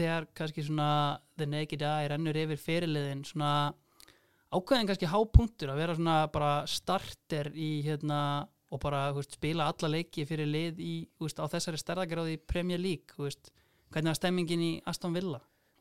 þegar 0.00 0.28
kannski 0.36 0.64
svona 0.66 0.90
The 1.38 1.48
Naked 1.48 1.84
Eye 1.84 2.08
rennur 2.10 2.38
yfir 2.40 2.60
fyrirliðin 2.60 3.24
svona 3.28 3.52
ákveðin 4.50 4.88
kannski 4.90 5.10
hápunktur 5.10 5.72
að 5.72 5.82
vera 5.82 5.98
svona 5.98 6.16
bara 6.32 6.54
starter 6.70 7.52
í 7.54 7.72
hérna 7.86 8.22
og 8.70 8.80
bara 8.82 9.08
veist, 9.14 9.36
spila 9.38 9.68
alla 9.70 9.90
leiki 9.90 10.24
fyrir 10.28 10.48
lið 10.48 10.80
í, 10.82 10.94
veist, 11.20 11.40
á 11.42 11.46
þessari 11.50 11.78
stærðagráði 11.80 12.38
Premier 12.50 12.80
League, 12.80 13.16
veist, 13.18 13.52
hvernig 13.90 14.12
var 14.12 14.18
stemmingin 14.20 14.62
í 14.62 14.72
Aston 14.90 15.14
Villa? 15.16 15.40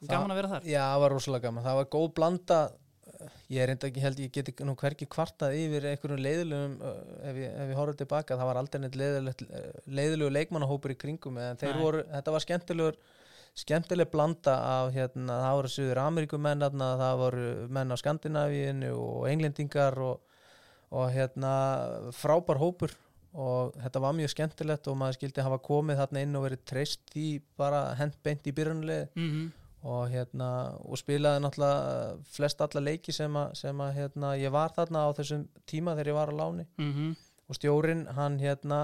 Gaman 0.10 0.32
að 0.32 0.40
vera 0.40 0.52
þar? 0.54 0.70
Já, 0.70 0.82
það 0.82 1.02
var 1.04 1.14
rosalega 1.14 1.50
gaman, 1.50 1.66
það 1.66 1.82
var 1.82 1.90
góð 1.96 2.08
blanda 2.18 2.60
ég 3.52 3.62
er 3.64 3.74
enda 3.74 3.90
ekki 3.90 4.04
held 4.04 4.20
ég 4.22 4.34
geti 4.34 4.54
nú 4.68 4.76
hverki 4.80 5.08
kvartað 5.12 5.58
yfir 5.60 5.88
einhverjum 5.92 6.22
leiðilegum 6.24 6.76
uh, 6.86 7.00
ef 7.30 7.40
ég, 7.42 7.56
ég 7.72 7.80
horfði 7.80 8.04
tilbaka, 8.04 8.38
það 8.40 8.50
var 8.50 8.60
aldrei 8.62 8.84
neitt 8.84 8.98
leiðilegu 9.00 10.30
leikmannahópur 10.36 10.94
í 10.94 10.98
kringum 11.00 11.40
en 11.42 11.60
þeir 11.60 11.76
Nei. 11.76 11.82
voru, 11.84 12.04
þetta 12.14 12.36
var 12.36 12.46
skemmtilegur 12.46 13.00
skemmtileg 13.60 14.10
blanda 14.12 14.56
af 14.80 14.94
hérna, 14.96 15.42
það 15.44 15.60
voru 15.60 15.72
Suður 15.74 16.02
Ameríkumenn 16.06 16.66
það 16.80 17.22
voru 17.24 17.46
menn 17.76 17.94
á 17.94 17.96
Skandinavíinu 18.00 18.96
og 18.96 19.30
englendingar 19.30 20.00
og, 20.04 20.26
og 20.96 21.14
hérna 21.14 21.54
frábær 22.16 22.62
hópur. 22.62 22.96
Og 23.30 23.76
þetta 23.78 24.02
var 24.02 24.16
mjög 24.18 24.32
skemmtilegt 24.34 24.88
og 24.90 24.96
maður 24.98 25.20
skildi 25.20 25.44
hafa 25.46 25.60
komið 25.62 26.00
þarna 26.02 26.22
inn 26.26 26.38
og 26.40 26.48
verið 26.48 26.64
treyst 26.66 27.18
í 27.20 27.28
bara 27.60 27.92
hent 28.00 28.16
beint 28.26 28.48
í 28.50 28.56
byrjunlið 28.58 29.04
Mm 29.14 29.50
og 29.88 30.10
hérna 30.12 30.50
og 30.84 31.00
spilaði 31.00 31.40
náttúrulega 31.44 32.16
flest 32.34 32.62
alla 32.64 32.84
leiki 32.84 33.14
sem 33.16 33.36
að, 33.40 33.94
hérna, 33.96 34.34
ég 34.40 34.52
var 34.52 34.74
þarna 34.76 35.06
á 35.08 35.10
þessum 35.16 35.46
tíma 35.70 35.96
þegar 35.96 36.12
ég 36.12 36.18
var 36.18 36.32
á 36.36 36.40
láni. 36.40 36.66
-hmm. 36.78 37.16
og 37.50 37.56
stjórin 37.56 38.08
hann 38.08 38.40
hérna 38.40 38.80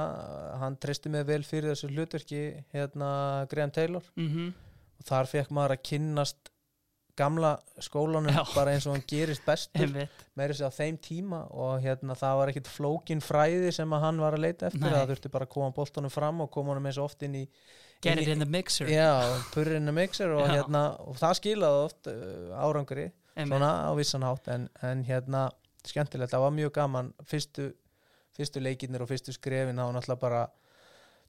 hann 0.60 0.78
treysti 0.78 1.10
mig 1.10 1.28
vel 1.28 1.44
fyrir 1.44 1.70
þessu 1.74 1.90
hlutverki 1.90 2.64
hérna 2.74 3.46
Graham 3.50 3.72
Taylor. 3.72 4.04
Mm 4.16 4.54
og 5.00 5.08
þar 5.08 5.32
fekk 5.32 5.56
maður 5.56 5.76
að 5.78 5.88
kynnast 5.92 6.52
gamla 7.16 7.54
skólanum 7.80 8.34
Já. 8.36 8.42
bara 8.56 8.74
eins 8.76 8.86
og 8.90 8.96
hann 8.96 9.06
gerist 9.08 9.46
bestur. 9.48 9.94
Meiri 10.36 10.56
sér 10.58 10.68
á 10.68 10.74
þeim 10.76 10.98
tíma 11.00 11.46
og 11.48 11.80
hérna 11.84 12.16
það 12.20 12.40
var 12.42 12.52
ekkit 12.52 12.72
flókin 12.72 13.24
fræði 13.24 13.72
sem 13.76 13.96
að 13.96 14.04
hann 14.04 14.20
var 14.20 14.36
að 14.36 14.44
leita 14.48 14.68
eftir. 14.68 14.84
Nei. 14.84 14.92
það 14.92 15.14
þurfti 15.14 15.32
bara 15.32 15.48
að 15.48 15.54
koma 15.56 15.72
boltanum 15.76 16.12
fram 16.12 16.44
og 16.44 16.52
koma 16.52 16.74
honum 16.74 16.90
eins 16.90 17.00
og 17.00 17.08
oft 17.08 17.24
inn 17.28 17.38
í 17.40 17.46
Get 18.04 18.20
it 18.20 18.28
in 18.28 18.44
the 18.44 18.46
mixer. 18.46 18.90
Já, 18.92 19.24
purrin 19.54 19.88
a 19.88 19.94
mixer 19.96 20.34
og, 20.36 20.44
hérna, 20.52 20.82
og 21.08 21.16
það 21.18 21.38
skilaði 21.40 21.86
oft 21.86 22.10
uh, 22.12 22.52
árangri 22.60 23.08
Einmitt. 23.08 23.56
svona 23.56 23.72
á 23.88 23.92
vissan 23.96 24.26
hátt. 24.28 24.52
En, 24.52 24.68
en 24.84 25.06
hérna 25.08 25.48
skemmtilegt, 25.88 26.34
það 26.36 26.44
var 26.44 26.54
mjög 26.58 26.74
gaman. 26.76 27.14
Fyrstu, 27.32 27.70
fyrstu 28.36 28.62
leikirnir 28.62 29.06
og 29.06 29.10
fyrstu 29.10 29.34
skrefin 29.34 29.80
var 29.80 29.96
náttúrulega 29.96 30.22
bara 30.22 30.44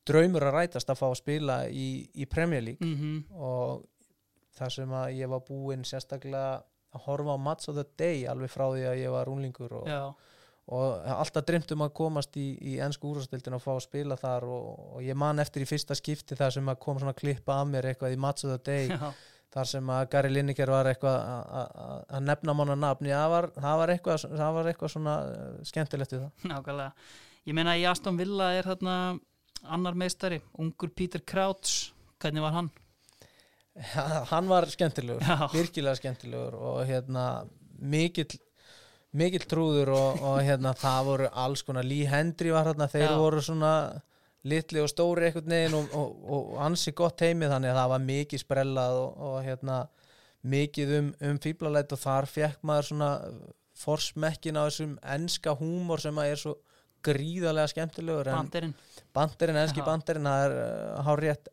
draumur 0.07 0.47
að 0.49 0.55
rætast 0.61 0.91
að 0.93 0.99
fá 1.01 1.07
að 1.11 1.19
spila 1.21 1.57
í, 1.69 1.87
í 2.15 2.27
Premier 2.31 2.63
League. 2.63 2.87
Mhm. 2.87 3.25
og 3.35 3.85
það 4.57 4.71
sem 4.73 4.93
að 4.97 5.11
ég 5.19 5.29
var 5.29 5.43
búinn 5.45 5.83
sérstaklega 5.85 6.63
að 6.97 7.03
horfa 7.05 7.35
á 7.37 7.39
Match 7.39 7.69
of 7.69 7.77
the 7.77 7.85
Day 8.01 8.25
alveg 8.31 8.49
frá 8.51 8.71
því 8.73 8.87
að 8.89 9.01
ég 9.03 9.11
var 9.13 9.27
rúnlingur 9.29 9.73
og, 9.83 9.89
og 10.73 11.05
alltaf 11.13 11.45
dreymt 11.47 11.71
um 11.77 11.83
að 11.85 11.93
komast 11.99 12.39
í, 12.41 12.47
í 12.65 12.79
ennsku 12.81 13.11
úrstildin 13.13 13.55
og 13.59 13.61
fá 13.63 13.75
að 13.75 13.83
spila 13.85 14.17
þar 14.17 14.47
og, 14.49 14.71
og 14.97 15.03
ég 15.05 15.15
man 15.19 15.39
eftir 15.45 15.63
í 15.67 15.69
fyrsta 15.69 15.95
skipti 15.99 16.39
þar 16.39 16.55
sem 16.57 16.69
að 16.73 16.79
kom 16.87 16.99
svona 17.03 17.13
klippa 17.19 17.59
af 17.61 17.69
mér 17.69 17.91
eitthvað 17.93 18.17
í 18.17 18.21
Match 18.25 18.47
of 18.49 18.55
the 18.57 18.59
Day 18.65 18.89
já, 18.89 19.13
þar 19.53 19.69
sem 19.75 19.93
að 19.93 20.09
Gary 20.17 20.33
Lineker 20.33 20.73
var 20.73 20.89
eitthvað 20.89 21.21
að- 21.21 21.71
að 21.85 22.03
að 22.17 22.27
nefna 22.31 22.55
manna 22.57 22.77
nafni 22.87 23.13
það 23.13 23.29
var, 23.37 23.51
það, 23.61 23.77
var 23.83 23.93
eitthvað, 23.99 24.27
það 24.41 24.57
var 24.57 24.73
eitthvað 24.73 24.95
svona 24.97 25.15
uh, 25.29 25.55
skemmtilegt 25.69 26.17
við 26.17 26.25
það. 26.25 26.51
Nákvæmlega. 26.55 26.93
Ég 27.47 27.55
meina 27.61 27.77
í 27.79 27.85
Aston 27.93 28.17
Villa 28.19 28.55
er 28.57 28.65
þarna 28.73 28.97
annar 29.65 29.95
meistari, 29.99 30.41
ungur 30.59 30.91
Peter 30.95 31.21
Crouch 31.21 31.93
hvernig 32.21 32.45
var 32.45 32.53
hann? 32.53 32.71
hann 34.33 34.49
var 34.49 34.67
skemmtilegur, 34.73 35.21
Já. 35.21 35.49
virkilega 35.53 35.99
skemmtilegur 35.99 36.55
og 36.57 36.87
hérna 36.89 37.47
mikill 37.79 38.39
mikill 39.17 39.45
trúður 39.49 39.93
og, 39.97 40.23
og 40.25 40.39
hérna 40.45 40.73
það 40.77 41.11
voru 41.11 41.29
alls 41.45 41.63
konar, 41.65 41.85
Lee 41.85 42.09
Hendry 42.09 42.53
var 42.53 42.71
hérna 42.71 42.89
þeir 42.89 43.11
Já. 43.11 43.19
voru 43.21 43.43
svona 43.45 43.73
litli 44.47 44.81
og 44.81 44.91
stóri 44.91 45.29
einhvern 45.29 45.53
veginn 45.53 45.77
og, 45.77 45.93
og, 45.97 46.17
og 46.33 46.57
ansi 46.65 46.95
gott 46.97 47.21
heimi 47.25 47.49
þannig 47.51 47.73
að 47.73 47.81
það 47.81 47.93
var 47.93 48.05
mikið 48.07 48.43
sprellað 48.43 48.99
og, 49.03 49.23
og 49.29 49.39
hérna 49.45 49.79
mikið 50.47 50.93
um, 51.01 51.13
um 51.31 51.41
fíblalætt 51.43 51.95
og 51.97 52.01
þar 52.01 52.29
fekk 52.31 52.67
maður 52.67 52.91
svona 52.91 53.11
forsmekkin 53.77 54.57
á 54.57 54.63
þessum 54.69 54.95
enska 55.17 55.57
húmor 55.59 56.01
sem 56.01 56.21
að 56.21 56.33
er 56.33 56.41
svo 56.41 56.55
gríðarlega 57.07 57.73
skemmtilegur 57.75 58.31
en 58.31 58.39
Banderinn 58.39 58.77
banderinn, 59.17 59.63
enski 59.63 59.83
Já. 59.83 59.87
banderinn 59.89 60.29
það 60.29 60.45
er 60.47 60.59
uh, 60.61 61.01
hár 61.07 61.25
rétt 61.25 61.51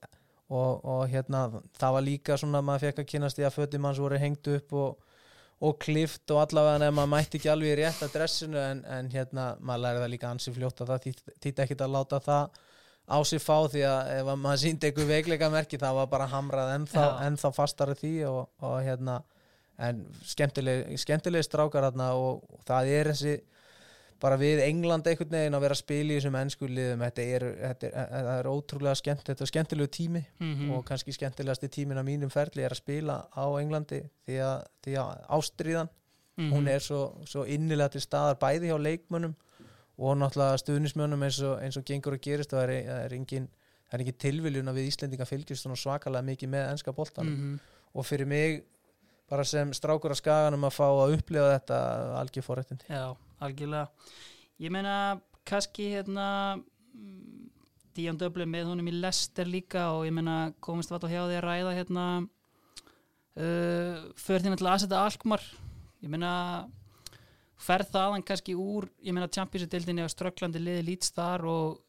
og, 0.53 0.84
og 0.84 1.07
hérna 1.11 1.45
það 1.80 1.95
var 1.97 2.05
líka 2.05 2.38
svona 2.39 2.61
að 2.61 2.68
maður 2.70 2.86
fekk 2.88 3.01
að 3.03 3.09
kynast 3.14 3.39
því 3.39 3.47
að 3.47 3.57
fötum 3.57 3.88
hans 3.89 4.01
voru 4.03 4.20
hengt 4.22 4.51
upp 4.53 4.76
og, 4.78 5.16
og 5.64 5.80
klift 5.82 6.36
og 6.36 6.43
allavega 6.43 6.89
en 6.89 6.97
maður 6.97 7.14
mætti 7.16 7.39
ekki 7.39 7.51
alveg 7.53 7.74
í 7.74 7.80
rétt 7.82 8.03
að 8.05 8.14
dressinu 8.18 8.59
en, 8.61 8.84
en 8.86 9.09
hérna 9.14 9.47
maður 9.59 9.86
læri 9.88 10.03
það 10.03 10.14
líka 10.16 10.32
ansi 10.34 10.53
fljótt 10.55 10.84
að 10.84 10.93
það 10.93 11.09
þýtti 11.45 11.66
ekkit 11.66 11.86
að 11.86 11.95
láta 11.95 12.22
það 12.24 12.61
á 13.03 13.18
sig 13.28 13.41
fá 13.43 13.57
því 13.68 13.84
að 13.88 14.11
ef 14.18 14.30
að 14.32 14.41
maður 14.45 14.61
síndi 14.61 14.89
einhver 14.89 15.09
veikleika 15.09 15.49
merki 15.51 15.80
það 15.80 15.97
var 15.99 16.11
bara 16.11 16.28
hamrað 16.32 16.76
ennþá, 16.78 17.07
ennþá 17.28 17.51
fastara 17.55 17.95
því 17.99 18.14
og, 18.30 18.43
og 18.64 18.78
hérna 18.86 19.18
en 19.84 20.03
skemmtileg, 20.28 20.93
skemmtileg 21.01 21.43
strákar 21.43 21.89
og, 21.89 22.43
og 22.47 22.61
það 22.68 22.91
er 22.93 23.11
þessi 23.11 23.34
bara 24.24 24.38
við 24.40 24.62
England 24.64 25.08
einhvern 25.12 25.34
veginn 25.36 25.58
að 25.58 25.64
vera 25.66 25.76
að 25.76 25.82
spila 25.84 26.14
í 26.14 26.18
þessum 26.18 26.38
ennsku 26.40 26.68
liðum 26.72 27.02
þetta 27.04 27.24
er, 27.36 27.44
þetta 27.60 27.88
er, 27.90 27.96
þetta 28.14 28.36
er 28.40 28.50
ótrúlega 28.54 28.96
skemmt 29.02 29.26
þetta 29.28 29.44
er 29.44 29.52
skemmtilegu 29.52 29.90
tími 29.98 30.22
mm 30.40 30.70
og 30.78 30.86
kannski 30.88 31.12
skemmtilegasti 31.18 31.68
tímin 31.76 32.00
af 32.00 32.06
mínum 32.08 32.32
ferli 32.32 32.64
er 32.64 32.72
að 32.72 32.80
spila 32.80 33.18
á 33.36 33.46
Englandi 33.60 34.00
því 34.28 34.38
að, 34.48 34.64
því 34.88 34.96
að 35.04 35.28
ástriðan 35.40 35.92
Mhm. 36.34 36.50
hún 36.50 36.68
er 36.68 36.80
svo, 36.82 37.00
svo 37.30 37.44
innilega 37.46 37.92
til 37.94 38.02
staðar 38.02 38.40
bæði 38.42 38.72
hjá 38.72 38.78
leikmönnum 38.82 39.36
og 40.02 40.16
náttúrulega 40.18 40.58
stuðnismönnum 40.64 41.22
eins 41.28 41.38
og, 41.46 41.60
eins 41.62 41.78
og 41.78 41.84
gengur 41.86 42.16
að 42.18 42.24
gerist 42.26 42.54
og 42.56 42.58
það 42.64 42.72
er, 42.74 42.88
er 43.04 43.14
engin 43.14 43.46
engin 43.94 44.18
tilviljun 44.18 44.72
að 44.72 44.80
við 44.80 44.88
Íslendinga 44.90 45.28
fylgjast 45.30 45.62
svona 45.68 45.78
svakalega 45.78 46.26
mikið 46.26 46.50
með 46.50 46.72
ennska 46.72 46.92
boltanum 46.98 47.36
Mhm. 47.38 47.60
og 47.94 48.06
fyrir 48.10 48.26
mig 48.26 48.64
bara 49.34 49.46
sem 49.48 49.74
strákur 49.74 50.14
að 50.14 50.22
skaganum 50.22 50.68
að 50.68 50.76
fá 50.78 50.86
að 50.86 51.16
upplifa 51.18 51.56
þetta 51.56 51.80
algjör 52.20 52.46
forréttindi. 52.46 52.86
Já, 52.92 53.08
algjörlega. 53.42 54.12
Ég 54.62 54.74
meina, 54.74 54.96
kannski 55.50 55.90
hérna 55.96 56.28
Díon 57.94 58.18
Döbli 58.18 58.46
með 58.50 58.72
honum 58.72 58.90
í 58.90 58.94
Lester 58.96 59.50
líka 59.50 59.90
og 59.94 60.06
ég 60.08 60.14
meina, 60.16 60.54
komist 60.64 60.94
vall 60.94 61.04
á 61.06 61.10
hjá 61.10 61.22
því 61.26 61.38
að 61.38 61.46
ræða 61.46 61.74
hérna 61.78 62.06
uh, 62.22 64.06
fyrir 64.18 64.46
til 64.46 64.54
að 64.56 64.72
aðsetta 64.76 65.02
Alkmar 65.02 65.44
ég 66.04 66.12
meina 66.14 66.34
ferð 67.64 67.94
þaðan 67.94 68.26
kannski 68.28 68.56
úr 68.60 68.90
ég 69.06 69.16
meina 69.16 69.30
Champions-deildinni 69.32 70.06
á 70.06 70.10
strögglandi 70.12 70.62
liði 70.62 70.88
lítst 70.90 71.18
þar 71.18 71.46
og 71.50 71.80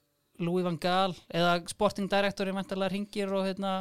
Louis 0.44 0.66
van 0.66 0.78
Gaal 0.82 1.14
eða 1.32 1.56
sporting 1.70 2.10
directorin 2.10 2.56
vantarlega 2.56 2.92
ringir 2.92 3.32
og 3.32 3.46
hérna 3.48 3.74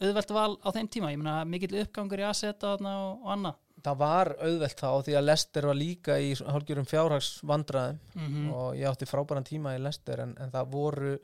auðvelt 0.00 0.30
val 0.34 0.52
á 0.64 0.68
þeim 0.76 0.88
tíma, 0.92 1.10
ég 1.12 1.20
meina 1.20 1.40
mikill 1.48 1.82
uppgangur 1.82 2.22
í 2.22 2.28
aðsetta 2.28 2.76
og, 2.76 2.86
og 2.86 3.34
annað. 3.34 3.58
Það 3.80 4.00
var 4.00 4.30
auðvelt 4.44 4.80
þá 4.80 4.88
því 5.06 5.16
að 5.16 5.26
Lester 5.26 5.66
var 5.70 5.78
líka 5.78 6.16
í 6.20 6.32
hálfgjörum 6.36 6.88
fjárhagsvandræðum. 6.88 8.00
Mm 8.16 8.48
og 8.50 8.74
ég 8.76 8.88
átti 8.90 9.08
frábæran 9.08 9.46
tíma 9.46 9.76
í 9.76 9.80
Lester 9.80 10.24
en, 10.24 10.34
en 10.40 10.52
það 10.52 10.72
voru 10.74 11.14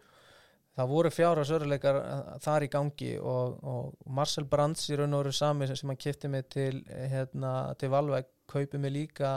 það 0.76 0.90
voru 0.92 1.12
fjárhagsöruleikar 1.12 2.00
þar 2.44 2.66
í 2.66 2.70
gangi. 2.72 3.12
Og, 3.18 3.56
og 3.64 4.12
Marcel 4.18 4.48
Brands 4.48 4.88
í 4.90 4.98
raun 4.98 5.16
og 5.16 5.24
veru 5.24 5.36
sami 5.36 5.68
sem 5.70 5.92
hann 5.92 6.00
kipti 6.00 6.30
mig 6.32 6.48
til 6.52 6.82
hérna, 6.86 7.74
til 7.80 7.92
Valveig 7.92 8.28
kaupið 8.50 8.82
mig 8.82 8.94
líka 8.94 9.32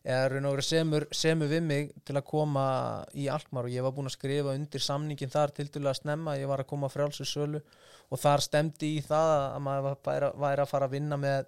eða 0.00 0.30
raun 0.32 0.48
og 0.48 0.56
veru 0.56 0.64
semur, 0.64 1.06
semur 1.12 1.50
við 1.50 1.64
mig 1.66 1.92
til 2.08 2.16
að 2.16 2.26
koma 2.28 2.64
í 3.12 3.28
Alkmaar. 3.32 3.68
Og 3.68 3.76
ég 3.76 3.84
var 3.84 3.94
búinn 3.96 4.10
að 4.10 4.16
skrifa 4.16 4.56
undir 4.56 4.84
samningin 4.84 5.32
þar 5.32 5.52
til 5.56 5.68
dælu 5.68 5.92
að 5.92 6.00
snemma, 6.00 6.38
ég 6.40 6.48
var 6.50 6.64
að 6.64 6.70
koma 6.72 6.92
frjálsur 6.92 7.28
sölu 7.28 7.64
og 8.10 8.18
þar 8.18 8.42
stemdi 8.44 8.94
í 8.98 9.02
það 9.06 9.34
að 9.54 9.60
maður 9.66 9.98
væri, 10.06 10.30
væri 10.44 10.64
að 10.64 10.70
fara 10.72 10.88
að 10.88 10.96
vinna 10.96 11.16
með 11.20 11.44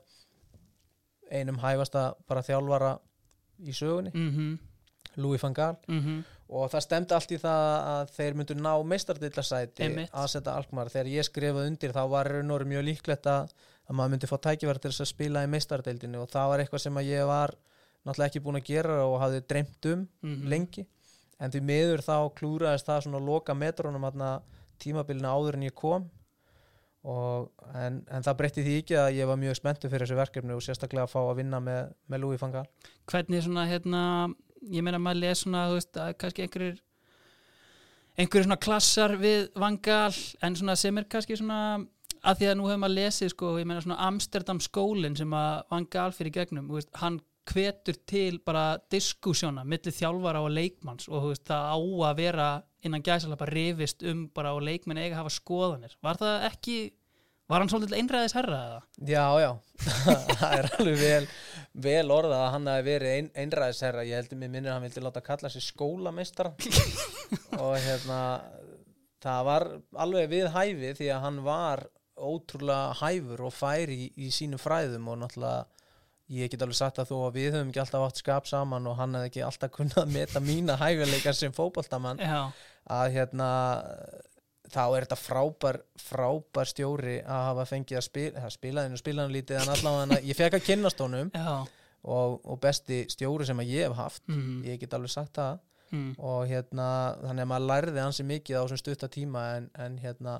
einum 1.32 1.58
hæfasta 1.62 2.12
bara 2.28 2.44
þjálfara 2.44 2.92
í 3.62 3.72
sögunni, 3.74 4.12
-hmm. 4.14 4.58
Louis 5.16 5.42
van 5.42 5.54
Gaal 5.54 5.76
Mm 5.88 6.22
og 6.52 6.68
það 6.68 6.82
stemdi 6.84 7.14
allt 7.16 7.30
í 7.32 7.38
það 7.40 7.62
að 7.88 8.10
þeir 8.12 8.34
myndu 8.36 8.54
ná 8.54 8.72
meistardillasæti 8.84 9.86
að 10.12 10.26
setja 10.28 10.52
Alkmaar. 10.52 10.90
Þegar 10.92 11.08
ég 11.08 11.24
skrifaði 11.24 11.70
undir 11.70 11.92
þá 11.96 12.02
var 12.12 12.28
raun 12.28 12.50
og 12.50 12.58
veru 12.58 12.68
mjög 12.68 12.84
líklegt 12.84 13.26
að, 13.26 13.52
að 13.88 13.96
maður 13.96 14.10
myndi 14.10 14.28
fá 14.28 14.36
tækifæri 14.36 14.82
til 14.82 14.90
að 14.92 15.08
spila 15.08 15.44
í 15.44 15.48
meistardildinu 15.48 16.20
og 16.20 16.28
það 16.28 16.48
var 16.48 16.58
eitthvað 16.60 16.84
sem 16.84 16.98
að 17.00 17.08
ég 17.08 17.26
var 17.26 17.54
náttúrulega 18.04 18.28
ekki 18.28 18.42
búin 18.44 18.60
að 18.60 18.68
gera 18.68 18.98
og 19.06 19.20
hafði 19.22 19.40
dreymt 19.48 19.86
um 19.94 20.08
Mhm. 20.22 20.48
lengi 20.48 20.86
en 21.40 21.50
því 21.50 21.60
miður 21.62 22.04
þá 22.04 22.16
klúraðist 22.36 22.86
það 22.86 23.00
svona 23.06 23.26
loka 23.26 23.54
metrónum 23.54 24.42
tímabilinu 24.78 25.28
áður 25.28 25.54
en 25.54 25.62
ég 25.62 25.74
kom 25.74 26.10
en, 27.03 27.98
en 28.07 28.22
það 28.22 28.38
breytti 28.38 28.62
því 28.62 28.76
ekki 28.82 28.96
að 29.00 29.16
ég 29.18 29.28
var 29.30 29.40
mjög 29.40 29.59
spenntu 29.59 29.90
fyrir 29.90 30.07
þessu 30.07 30.18
verkefni 30.20 30.55
og 30.55 30.62
sérstaklega 30.62 31.09
að 31.09 31.14
fá 31.14 31.20
að 31.24 31.38
vinna 31.40 31.59
með, 31.62 31.90
með 32.07 32.22
Louis 32.22 32.42
van 32.42 32.55
Gaal. 32.55 32.66
Hvernig 33.11 33.42
svona 33.42 33.66
hérna 33.70 34.03
ég 34.70 34.84
meina 34.86 35.00
maður 35.03 35.24
les 35.24 35.42
svona 35.42 35.66
þú 35.70 35.78
veist 35.78 35.98
að 35.98 36.12
kannski 36.22 36.46
einhverjir 36.46 36.78
einhverjir 38.18 38.46
svona 38.46 38.61
klassar 38.62 39.16
við 39.20 39.48
vangal 39.59 40.12
en 40.44 40.59
svona 40.59 40.78
sem 40.78 41.00
er 41.00 41.09
kannski 41.11 41.38
svona 41.40 41.59
að 42.22 42.38
því 42.38 42.48
að 42.50 42.57
nú 42.59 42.68
hefur 42.68 42.82
maður 42.84 42.98
lesið 43.00 43.32
sko 43.32 43.53
ég 43.59 43.68
meina 43.68 43.82
svona 43.82 44.00
Amsterdam 44.07 44.62
skólinn 44.62 45.18
sem 45.18 45.34
að 45.34 45.62
vangal 45.72 46.11
fyrir 46.14 46.36
gegnum 46.36 46.68
þú 46.70 46.78
veist, 46.78 46.92
hann 47.03 47.18
hvetur 47.50 47.98
til 48.07 48.38
bara 48.46 48.76
diskussjóna 48.92 49.64
millir 49.66 49.94
þjálfara 49.96 50.44
og 50.44 50.53
leikmanns 50.55 51.09
og 51.11 51.24
þú 51.24 51.32
veist 51.32 51.48
það 51.48 51.72
á 51.74 51.78
að 52.11 52.20
vera 52.20 52.50
innan 52.83 53.05
gæsalega 53.05 53.41
bara 53.45 53.55
rifist 53.55 54.03
um 54.09 54.26
bara 54.35 54.55
og 54.57 54.64
leikmenn 54.66 55.01
eiga 55.01 55.16
að 55.16 55.22
hafa 55.22 55.37
skoðanir. 55.37 55.97
Var 56.03 56.20
það 56.22 56.49
ekki 56.51 56.76
Var 57.51 57.61
hann 57.61 57.68
svolítið 57.68 57.99
einræðis 57.99 58.33
herra 58.33 58.59
eða? 58.64 58.76
Já, 59.11 59.24
já, 59.43 59.49
það 60.39 60.53
er 60.57 60.68
alveg 60.78 61.01
vel, 61.03 61.24
vel 61.85 62.14
orðað 62.14 62.45
að 62.47 62.53
hann 62.55 62.70
hafi 62.70 62.85
verið 62.87 63.16
ein, 63.18 63.28
einræðisherra, 63.43 64.05
ég 64.09 64.20
heldur 64.22 64.41
mér 64.41 64.53
minnir 64.55 64.70
að 64.70 64.78
hann 64.78 64.87
vildi 64.87 65.03
láta 65.05 65.24
kalla 65.26 65.51
sig 65.53 65.64
skólameistara. 65.66 66.55
Og 67.61 67.74
hérna 67.83 68.20
það 69.22 69.45
var 69.51 69.66
alveg 70.07 70.33
við 70.33 70.49
hæfi 70.55 70.95
því 71.03 71.11
að 71.12 71.22
hann 71.26 71.43
var 71.45 71.85
ótrúlega 72.22 72.97
hæfur 73.03 73.47
og 73.49 73.55
fær 73.57 73.93
í, 73.93 74.07
í 74.16 74.33
sínum 74.33 74.61
fræðum 74.62 75.12
og 75.12 75.20
náttúrulega 75.20 75.66
ég 76.33 76.53
get 76.53 76.62
alveg 76.64 76.78
sagt 76.78 77.01
að 77.03 77.12
þó 77.12 77.16
að 77.26 77.37
við 77.37 77.57
höfum 77.57 77.70
ekki 77.72 77.80
alltaf 77.83 78.05
átt 78.07 78.20
skap 78.20 78.49
saman 78.49 78.89
og 78.89 78.97
hann 79.01 79.16
hefði 79.18 79.30
ekki 79.30 79.45
alltaf 79.45 79.72
kunnað 79.74 80.05
að 80.05 80.12
meta 80.14 80.43
mína 80.45 80.76
hæfileikar 80.80 81.37
sem 81.37 81.53
fótboltamann 81.57 82.22
Já, 82.22 82.53
að 82.91 83.12
hérna 83.16 83.49
þá 84.72 84.83
er 84.85 85.05
þetta 85.05 85.18
frábær, 85.20 85.78
frábær 86.01 86.70
stjóri 86.70 87.18
að 87.20 87.45
hafa 87.51 87.66
fengið 87.68 87.99
að 88.01 88.07
spila 88.07 88.51
spilaðinu, 88.53 89.01
spilaðinu 89.01 89.37
lítið 89.37 89.61
en 89.61 89.72
allavega 89.74 90.20
ég 90.24 90.39
fekk 90.39 90.59
að 90.59 90.66
kynnast 90.70 91.03
honum 91.03 91.30
og, 91.35 92.39
og 92.41 92.59
besti 92.62 93.03
stjóri 93.12 93.47
sem 93.49 93.61
að 93.62 93.74
ég 93.74 93.87
hef 93.89 93.99
haft. 93.99 94.24
Mm, 94.30 94.62
ég 94.66 94.80
get 94.80 94.97
alveg 94.97 95.12
sagt 95.12 95.37
það. 95.39 95.61
Mm, 95.93 96.09
og 96.24 96.47
hérna, 96.49 96.89
þannig 97.20 97.45
að 97.45 97.51
maður 97.51 97.68
lærði 97.68 98.01
ansi 98.01 98.24
mikið 98.24 98.59
á 98.59 98.62
þessum 98.62 98.80
stutta 98.80 99.09
tíma 99.12 99.43
en, 99.59 99.68
en 99.76 99.99
hérna 100.01 100.39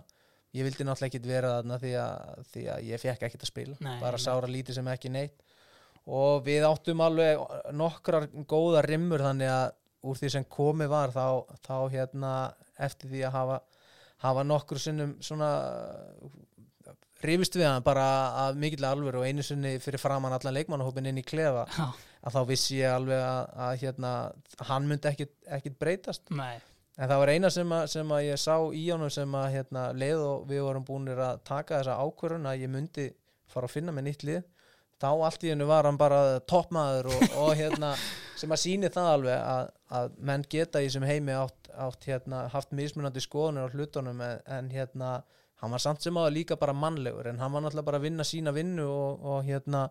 ég 0.57 0.65
vildi 0.67 0.87
náttúrulega 0.87 1.11
ekkit 1.11 1.29
vera 1.29 1.57
þarna 1.59 1.79
því 1.83 1.93
að, 2.01 2.47
því 2.53 2.65
að 2.73 2.87
ég 2.89 3.03
fekk 3.03 3.27
ekkit 3.29 3.45
að 3.45 3.53
spila. 3.53 3.77
Nei, 3.85 3.97
bara 4.01 4.21
sára 4.21 4.49
lítið 4.49 4.79
sem 4.79 4.91
ekki 4.93 5.13
neitt. 5.13 5.45
Og 6.03 6.43
við 6.47 6.65
áttum 6.67 7.05
alveg 7.05 7.45
nokkrar 7.79 8.27
góða 8.51 8.83
rimmur 8.87 9.23
þannig 9.23 9.53
að 9.53 9.77
úr 10.03 10.19
því 10.19 10.33
sem 10.35 10.49
komið 10.51 10.91
var 10.93 11.13
þá, 11.15 11.27
þá 11.63 11.77
hérna 11.93 12.33
eftir 12.83 13.13
því 13.13 13.27
að 13.29 13.37
hafa 13.37 13.61
hafa 14.23 14.45
nokkur 14.47 14.79
sinnum 14.79 15.17
svona 15.23 15.51
rifist 17.23 17.57
við 17.59 17.69
hann 17.69 17.85
bara 17.87 18.07
að 18.47 18.59
mikill 18.63 18.87
alvöru 18.87 19.23
og 19.23 19.29
einu 19.29 19.45
sinni 19.47 19.77
fyrir 19.83 20.03
framann 20.03 20.35
allan 20.35 20.57
leikmannahópin 20.57 21.07
inn 21.11 21.21
í 21.23 21.27
klefa 21.27 21.65
Já, 21.71 21.87
að 22.27 22.37
þá 22.37 22.41
vissi 22.49 22.81
ég 22.81 22.97
alveg 22.97 23.23
að, 23.23 23.43
að 23.67 23.73
hérna, 23.83 24.13
hann 24.69 24.89
myndi 24.91 25.11
ekkit, 25.11 25.35
ekkit 25.59 25.79
breytast. 25.79 26.25
Nei. 26.35 26.59
En 26.99 27.09
það 27.09 27.23
var 27.23 27.33
eina 27.33 27.51
sem 27.51 27.75
að, 27.75 27.85
sem 27.95 28.11
að 28.15 28.25
ég 28.27 28.41
sá 28.43 28.57
í 28.77 28.83
honum 28.91 29.11
sem 29.11 29.37
að 29.39 29.47
hérna, 29.57 29.85
leið 29.97 30.25
og 30.27 30.49
við 30.51 30.65
vorum 30.67 30.87
búinir 30.87 31.23
að 31.25 31.45
taka 31.49 31.79
þessa 31.79 31.99
ákvörun 32.03 32.51
að 32.51 32.67
ég 32.67 32.75
myndi 32.75 33.07
fara 33.53 33.71
að 33.71 33.77
finna 33.77 33.95
með 33.95 34.09
nýtt 34.09 34.27
lið 34.29 34.43
þá 35.03 35.09
allt 35.11 35.47
í 35.47 35.51
hennu 35.51 35.67
var 35.67 35.89
hann 35.89 35.99
bara 35.99 36.21
toppmaður 36.47 37.11
og, 37.15 37.25
og 37.43 37.55
hérna, 37.59 37.95
sem 38.43 38.55
að 38.55 38.63
síni 38.63 38.91
það 38.93 39.09
alveg 39.17 39.37
að, 39.39 39.69
að 39.99 40.15
menn 40.31 40.45
geta 40.51 40.83
í 40.83 40.89
sem 40.93 41.05
heimi 41.07 41.35
átt, 41.37 41.71
átt 41.79 42.07
hérna, 42.09 42.47
haft 42.53 42.75
mismunandi 42.77 43.23
skoðunir 43.23 43.71
á 43.71 43.73
hlutunum 43.75 44.23
en, 44.27 44.41
en 44.59 44.71
hérna, 44.73 45.13
hann 45.63 45.75
var 45.75 45.83
samt 45.83 46.03
sem 46.03 46.19
aða 46.19 46.35
líka 46.35 46.59
bara 46.59 46.75
mannlegur 46.75 47.31
en 47.31 47.39
hann 47.43 47.55
var 47.55 47.65
náttúrulega 47.65 47.89
bara 47.91 48.01
að 48.03 48.09
vinna 48.09 48.27
sína 48.27 48.55
vinnu 48.57 48.87
og, 48.91 49.27
og 49.33 49.47
hérna, 49.47 49.87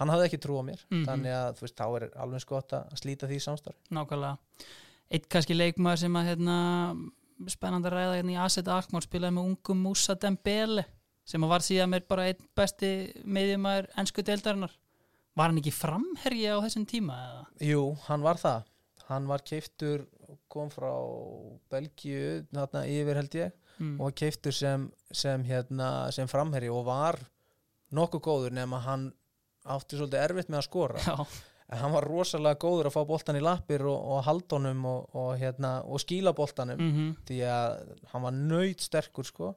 hann 0.00 0.12
hafði 0.12 0.30
ekki 0.30 0.40
trú 0.40 0.60
á 0.60 0.64
mér. 0.64 0.84
Mhm. 0.88 1.06
þannig 1.08 1.36
að 1.36 1.58
þú 1.58 1.66
veist, 1.66 1.78
þá 1.80 1.86
er 1.88 2.06
alveg 2.24 2.44
skott 2.46 2.76
að 2.78 2.94
slíta 3.02 3.28
því 3.30 3.40
samstarf 3.44 3.92
nákvæmlega. 3.92 4.36
Eitt 5.10 5.26
kannski 5.28 5.56
leikmaður 5.56 6.04
sem 6.04 6.16
að 6.16 6.30
hérna, 6.30 6.56
spennandi 7.50 7.90
að 7.90 7.96
ræða 7.96 8.18
hérna 8.20 8.36
í 8.36 8.40
Asset 8.40 8.68
Alkmaar 8.70 9.04
spilaði 9.04 9.36
með 9.36 9.50
ungum 9.50 9.84
Musa 9.88 10.14
Dembele 10.14 10.86
sem 11.26 11.42
að 11.44 11.52
var 11.52 11.64
síðan 11.64 11.90
mér 11.92 12.06
bara 12.08 12.28
einn 12.30 12.46
besti 12.56 12.90
meðjumæður 13.26 13.90
ennsku 14.00 14.24
deildarinnar 14.24 14.72
var 15.36 15.50
hann 15.50 15.58
ekki 15.60 15.72
framherji 15.74 16.46
á 16.50 16.58
þessum 16.64 16.86
tíma 16.90 17.16
eða? 17.26 17.44
Jú, 17.70 17.82
hann 18.08 18.22
var 18.26 18.40
það. 18.40 18.64
Hann 19.10 19.26
var 19.26 19.42
keiftur, 19.42 20.04
kom 20.50 20.68
frá 20.70 20.90
Belgíu, 21.72 22.44
þarna 22.54 22.84
yfir 22.90 23.20
held 23.22 23.36
ég 23.40 23.56
Mm. 23.80 23.94
og 23.96 24.10
var 24.10 24.12
keiftur 24.12 24.52
sem, 24.52 24.82
sem, 25.10 25.40
hérna, 25.48 26.10
sem 26.12 26.28
framherji 26.28 26.68
og 26.68 26.82
var 26.84 27.16
nokkuð 27.96 28.20
góður 28.26 28.52
nema 28.52 28.76
hann 28.84 29.06
átti 29.64 29.96
svolítið 29.96 30.20
erfitt 30.20 30.50
með 30.52 30.58
að 30.60 30.66
skora. 30.66 30.98
Já, 31.00 31.14
en 31.72 31.78
hann 31.80 31.94
var 31.94 32.04
rosalega 32.04 32.58
góður 32.60 32.90
að 32.90 32.92
fá 32.98 33.06
boltan 33.08 33.38
í 33.38 33.40
lappir 33.40 33.80
og, 33.88 33.96
og 33.96 34.20
haldunum 34.26 34.84
og, 34.84 35.08
og, 35.16 35.30
hérna, 35.40 35.70
og 35.88 36.02
skíla 36.04 36.34
boltanum 36.36 36.76
mm 36.76 37.16
því 37.30 37.38
að 37.48 37.96
hann 38.12 38.26
var 38.26 38.36
nöyt 38.36 38.84
sterkur 38.84 39.24
sko 39.24 39.54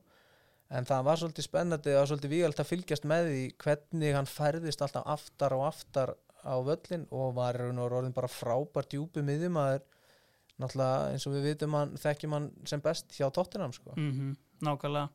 en 0.73 0.87
það 0.89 1.07
var 1.07 1.21
svolítið 1.21 1.47
spennandi 1.47 1.95
og 1.97 2.07
svolítið 2.09 2.33
vígald 2.33 2.61
að 2.61 2.69
fylgjast 2.69 3.07
með 3.09 3.29
því 3.29 3.41
hvernig 3.63 4.15
hann 4.17 4.29
færðist 4.29 4.83
alltaf 4.85 5.09
aftar 5.15 5.55
og 5.57 5.65
aftar 5.67 6.13
á 6.43 6.55
völlin 6.65 7.05
og 7.13 7.35
var 7.37 7.59
orðin 7.61 8.15
bara 8.15 8.31
frábært 8.31 8.91
djúpi 8.91 9.23
miðjum 9.25 9.59
að 9.61 9.77
er 9.77 9.83
náttúrulega 10.61 11.13
eins 11.13 11.27
og 11.27 11.35
við 11.37 11.47
vitum 11.49 11.77
hann 11.77 11.93
þekkjum 11.99 12.35
hann 12.37 12.49
sem 12.69 12.83
best 12.83 13.13
hjá 13.17 13.29
Tottenham 13.33 13.73
sko. 13.75 13.95
Mm 13.97 14.35
nákvæmlega. 14.63 15.09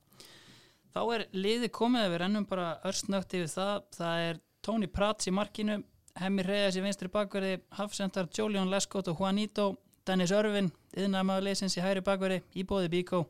Þá 0.93 1.01
er 1.15 1.23
liði 1.33 1.69
komið 1.73 2.05
að 2.05 2.11
við 2.13 2.21
rennum 2.23 2.47
bara 2.49 2.67
örstnögt 2.89 3.35
yfir 3.39 3.49
það. 3.49 3.85
Það 3.97 4.25
er 4.27 4.41
Tony 4.61 4.89
Prats 4.93 5.29
í 5.29 5.33
markinu 5.33 5.79
Hemmi 6.19 6.43
Reyes 6.43 6.77
í 6.77 6.83
vinstri 6.83 7.09
bakverði 7.09 7.61
Hafsendar 7.79 8.29
Jolion 8.35 8.69
Lescott 8.69 9.09
og 9.09 9.21
Juanito 9.21 9.71
Dennis 10.05 10.33
Örvin, 10.35 10.71
yðnamaður 10.97 11.47
leysins 11.49 11.77
í 11.79 11.85
hægri 11.85 12.03
bakverði 12.05 12.43
Íbóði 12.61 12.91
Bíkó 12.93 13.23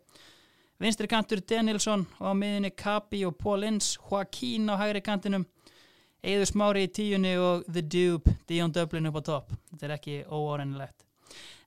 vinstri 0.78 1.08
kantur 1.10 1.42
Danielsson 1.42 2.04
og 2.20 2.26
á 2.30 2.34
miðinni 2.38 2.70
Kapi 2.76 3.24
og 3.26 3.36
Paul 3.38 3.66
Inns 3.66 3.96
Joaquín 3.98 4.70
á 4.70 4.78
hægri 4.78 5.02
kantinum 5.04 5.46
Eður 6.22 6.48
Smári 6.50 6.84
í 6.86 6.90
tíunni 6.90 7.34
og 7.38 7.66
The 7.66 7.82
Dube 7.82 8.34
Dion 8.48 8.72
Dublin 8.74 9.10
upp 9.10 9.18
á 9.18 9.22
topp 9.26 9.52
þetta 9.72 9.88
er 9.88 9.94
ekki 9.98 10.16
óórennilegt 10.26 11.04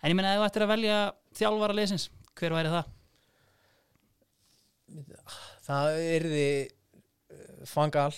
en 0.01 0.11
ég 0.11 0.17
menna 0.17 0.33
ef 0.35 0.41
þú 0.41 0.47
ættir 0.47 0.65
að 0.65 0.73
velja 0.73 0.97
þjálfara 1.39 1.77
leysins 1.77 2.09
hver 2.39 2.55
væri 2.55 2.71
það? 2.73 2.89
það 5.67 5.99
yrði 6.17 6.47
fangal, 7.69 8.11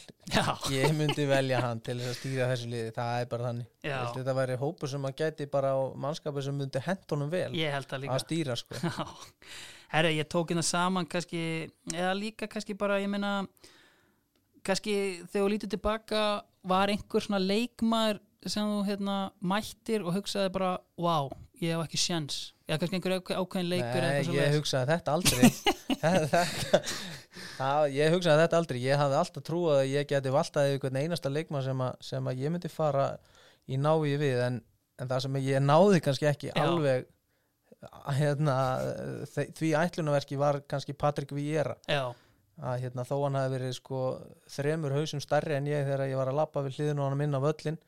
ég 0.72 0.94
myndi 0.96 1.26
velja 1.30 1.60
hann 1.64 1.82
til 1.84 1.98
þess 2.00 2.10
að 2.12 2.18
stýra 2.20 2.48
þessu 2.52 2.70
liði, 2.72 2.94
það 2.96 3.22
er 3.22 3.30
bara 3.32 3.48
þannig. 3.50 3.68
Held 3.84 4.18
þetta 4.20 4.36
væri 4.40 4.58
hópur 4.62 4.92
sem 4.92 5.08
að 5.10 5.16
gæti 5.20 5.48
bara 5.52 5.74
á 5.76 5.80
mannskapur 6.06 6.46
sem 6.46 6.56
myndi 6.58 6.82
hentunum 6.86 7.32
vel 7.34 7.52
líka. 8.02 8.16
að 8.16 8.24
stýra 8.26 8.56
sko. 8.60 8.80
Já, 8.80 9.08
herri, 9.94 10.16
ég 10.18 10.30
tók 10.32 10.50
hérna 10.54 10.64
saman 10.66 11.06
kannski, 11.10 11.44
eða 11.94 12.14
líka 12.18 12.48
kannski 12.48 12.74
bara, 12.78 13.02
ég 13.04 13.12
meina 13.12 13.48
kannski 14.64 14.96
þegar 15.28 15.44
þú 15.44 15.50
lítur 15.52 15.74
tilbaka 15.76 16.24
var 16.64 16.88
einhver 16.94 17.22
svona 17.26 17.42
leikmaður 17.44 18.22
sem 18.48 18.64
þú 18.64 18.82
hérna 18.88 19.18
mættir 19.44 20.04
og 20.04 20.16
hugsaði 20.18 20.52
bara, 20.56 20.78
wow, 20.98 21.30
ég 21.60 21.76
hef 21.76 21.86
ekki 21.86 22.00
sjens 22.00 22.53
eða 22.68 22.78
kannski 22.82 22.98
einhver 23.00 23.16
ákveð- 23.20 23.40
ákveðin 23.44 23.70
leikur 23.74 24.06
Nei, 24.08 24.36
ég 24.38 24.54
hugsaði 24.58 24.92
þetta 24.94 25.16
aldrei. 25.18 25.50
Þetta, 26.04 26.42
það, 27.58 27.86
ég 27.96 28.12
hugsaði 28.16 28.42
þetta 28.44 28.58
aldrei. 28.60 28.80
Ég 28.84 29.00
hafði 29.00 29.18
alltaf 29.20 29.44
trúið 29.48 29.78
að 29.78 29.90
ég 29.94 30.08
geti 30.10 30.32
valtaði 30.34 30.74
einhvern 30.76 31.00
einasta 31.04 31.32
leikmann 31.32 31.64
sem, 31.66 31.84
að- 31.86 31.98
sem 32.10 32.28
að 32.32 32.42
ég 32.44 32.54
myndi 32.56 32.72
fara 32.72 33.06
í 33.72 33.78
návi 33.80 34.18
við 34.20 34.42
en, 34.48 34.58
en 35.00 35.12
það 35.12 35.24
sem 35.28 35.38
ég 35.44 35.64
náði 35.64 36.02
kannski 36.04 36.28
ekki 36.32 36.52
Já. 36.52 36.58
alveg 36.66 37.06
hérna, 38.18 38.58
því 39.60 39.72
ætlunarverki 39.80 40.38
var 40.40 40.62
kannski 40.72 40.96
Patrik 40.96 41.32
Vieira. 41.36 41.76
Já, 41.92 42.12
að 42.64 42.84
hérna, 42.86 43.04
þó 43.08 43.16
hann 43.26 43.36
hafi 43.40 43.56
verið 43.58 43.74
sko 43.80 44.02
þremur 44.56 44.94
hausum 44.96 45.24
stærri 45.24 45.56
en 45.58 45.68
ég 45.72 45.84
þegar 45.88 46.06
ég 46.12 46.20
var 46.20 46.32
að 46.32 46.38
lappa 46.40 46.64
við 46.68 46.78
hliðinu 46.80 47.04
á 47.04 47.08
hann 47.10 47.20
minna 47.20 47.42
völlin 47.44 47.80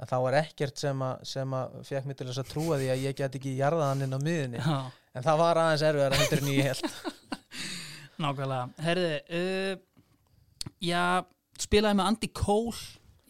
að 0.00 0.10
þá 0.10 0.16
var 0.24 0.36
ekkert 0.40 0.80
sem 0.82 1.04
að, 1.06 1.26
sem 1.28 1.54
að 1.58 1.76
fekk 1.88 2.08
mig 2.08 2.18
til 2.18 2.28
þess 2.30 2.42
að 2.42 2.50
trúa 2.52 2.78
því 2.80 2.88
að 2.94 3.04
ég 3.06 3.18
get 3.18 3.36
ekki 3.38 3.52
jarðað 3.58 3.90
hann 3.90 4.06
inn 4.06 4.16
á 4.16 4.20
miðunni 4.22 4.62
já, 4.62 4.78
en 5.12 5.26
það 5.26 5.42
var 5.42 5.60
aðeins 5.62 5.84
erfiðar 5.88 6.16
heldur 6.18 6.42
en 6.42 6.50
ég 6.52 6.70
held 6.70 6.82
nákvæmlega. 8.22 8.64
Herði, 8.86 9.14
uh, 9.38 10.66
já 10.82 11.04
spilaði 11.62 11.98
með 11.98 12.10
Andy 12.10 12.32
Cole 12.36 12.82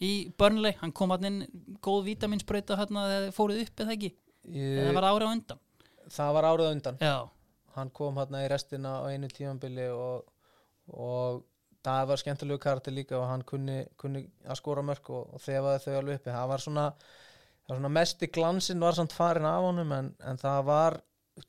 í 0.03 0.11
Burnley, 0.39 0.75
hann 0.81 0.93
kom 0.95 1.13
hann 1.13 1.29
inn 1.29 1.39
góð 1.83 2.09
vitaminsbreyta 2.09 2.77
hérna 2.79 3.05
þegar 3.09 3.35
fóruð 3.35 3.63
upp 3.63 3.85
eða 3.85 3.95
ekki, 3.95 4.11
eða 4.49 4.89
ég, 4.89 4.97
var 4.97 5.07
ára 5.07 5.29
á 5.29 5.33
undan? 5.33 5.61
Það 6.13 6.35
var 6.37 6.49
árið 6.49 6.67
á 6.67 6.73
undan. 6.75 6.99
Já, 7.01 7.17
hann 7.77 7.91
kom 7.95 8.19
hann 8.19 8.39
í 8.41 8.45
restina 8.51 8.97
á 8.99 9.07
einu 9.09 9.29
tímanbili 9.31 9.87
og, 9.93 10.25
og 10.91 11.43
það 11.83 12.07
var 12.09 12.21
skemmtilegu 12.21 12.59
karti 12.63 12.93
líka 12.95 13.17
og 13.19 13.25
hann 13.29 13.43
kunni, 13.47 13.81
kunni 13.99 14.25
að 14.47 14.59
skora 14.61 14.83
mörk 14.85 15.09
og, 15.11 15.33
og 15.35 15.41
þefaði 15.43 15.81
þau 15.85 15.95
alveg 15.99 16.19
uppi. 16.21 16.31
Það 16.35 16.47
var 16.53 16.63
svona, 16.63 16.85
það 17.63 17.73
var 17.73 17.81
svona 17.81 17.93
mesti 17.97 18.29
glansinn 18.37 18.79
var 18.83 18.97
samt 18.99 19.15
farin 19.15 19.49
af 19.49 19.65
honum 19.67 19.91
en, 19.97 20.13
en 20.23 20.39
það 20.41 20.61
var 20.69 20.99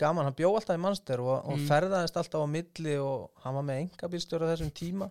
gaman, 0.01 0.25
hann 0.31 0.37
bjó 0.39 0.51
alltaf 0.57 0.79
í 0.79 0.81
mannster 0.81 1.21
og, 1.21 1.37
og 1.45 1.59
Mm. 1.59 1.67
ferðaðist 1.69 2.17
alltaf 2.17 2.41
á 2.41 2.49
milli 2.49 2.99
og 2.99 3.31
hann 3.45 3.55
var 3.59 3.67
með 3.69 3.83
engabílstjóra 3.85 4.49
þessum 4.55 4.71
tíma 4.73 5.11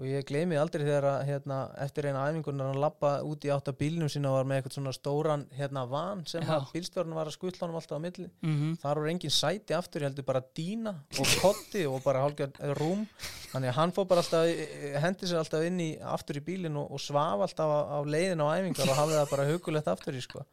og 0.00 0.06
ég 0.08 0.24
gleymi 0.28 0.56
aldrei 0.56 0.84
þegar 0.86 1.06
að, 1.10 1.18
hérna, 1.28 1.56
eftir 1.84 2.06
eina 2.08 2.22
æfingunar 2.30 2.70
hann 2.70 2.80
lappa 2.80 3.10
út 3.26 3.44
í 3.44 3.50
átt 3.52 3.68
af 3.68 3.76
bílnum 3.80 4.08
sína 4.12 4.30
og 4.30 4.38
var 4.38 4.46
með 4.48 4.60
eitthvað 4.60 4.76
svona 4.78 4.92
stóran 4.96 5.42
hérna, 5.58 5.82
van 5.90 6.22
sem 6.30 6.44
Já. 6.46 6.54
að 6.56 6.70
bílstjórn 6.72 7.16
var 7.18 7.28
að 7.28 7.36
skutla 7.36 7.66
honum 7.66 7.80
alltaf 7.80 8.00
á 8.00 8.04
milli 8.06 8.28
mhm 8.46 8.78
þar 8.80 9.00
voru 9.02 9.10
engin 9.12 9.34
sæti 9.34 9.76
aftur, 9.76 10.04
ég 10.04 10.08
heldur 10.08 10.28
bara 10.30 10.40
dýna 10.56 10.94
og 11.20 11.34
kotti 11.42 11.84
og 11.90 12.00
bara 12.06 12.22
hálfgjörn 12.24 12.74
rúm 12.78 13.04
þannig 13.50 13.72
að 13.72 13.78
hann 13.80 13.94
fór 13.96 14.08
bara 14.08 14.24
alltaf 14.24 15.02
hendi 15.04 15.28
sér 15.28 15.42
alltaf 15.42 15.66
inn 15.68 15.80
í, 15.84 15.90
aftur 16.00 16.40
í 16.40 16.44
bílinn 16.46 16.78
og, 16.80 16.92
og 16.96 17.02
svaf 17.02 17.44
alltaf 17.44 17.68
á, 17.68 17.80
á 17.92 17.98
leiðin 18.06 18.40
á 18.40 18.56
æfingar 18.56 18.94
og 18.94 19.00
hafði 19.02 19.18
það 19.18 19.32
bara 19.34 19.48
hugulegt 19.50 19.92
aftur 19.92 20.16
í 20.16 20.24
sko 20.24 20.46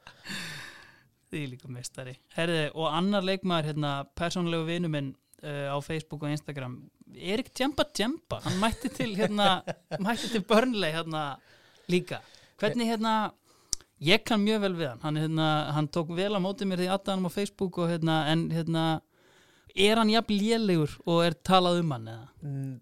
Því 1.27 1.41
líka 1.51 1.67
mistari. 1.67 2.13
Herði, 2.37 2.69
og 2.71 2.87
annar 2.87 3.25
leikmaður, 3.27 3.73
hérna, 3.73 3.89
persónulegu 4.15 4.63
vinur 4.69 4.91
minn 4.93 5.09
uh, 5.43 5.67
á 5.73 5.77
Facebook 5.83 6.23
og 6.23 6.31
Instagram, 6.33 6.77
Erik 7.15 7.51
Djemba 7.53 7.85
Djemba, 7.91 8.39
hann 8.45 8.57
mætti 8.61 8.91
til, 8.93 9.15
hérna, 9.17 9.61
mætti 10.05 10.31
til 10.33 10.45
Burnley, 10.47 10.93
hérna, 10.95 11.25
líka. 11.91 12.21
Hvernig, 12.61 12.89
hérna, 12.89 13.13
ég 14.03 14.25
kann 14.25 14.43
mjög 14.43 14.63
vel 14.65 14.79
við 14.79 14.89
hann, 14.93 15.03
hann, 15.05 15.21
hérna, 15.25 15.51
hann 15.77 15.91
tók 15.93 16.15
vel 16.17 16.33
á 16.33 16.39
móti 16.41 16.67
mér 16.69 16.83
því 16.83 16.89
aðdæðanum 16.95 17.29
á 17.29 17.37
Facebook 17.37 17.77
og, 17.81 17.91
hérna, 17.93 18.23
en, 18.31 18.49
hérna, 18.53 18.87
er 19.75 20.01
hann 20.01 20.11
jafn 20.13 20.37
lélegur 20.37 20.97
og 21.05 21.23
er 21.27 21.37
talað 21.45 21.81
um 21.83 21.95
hann, 21.95 22.11
eða? 22.15 22.27
Mm, 22.41 22.75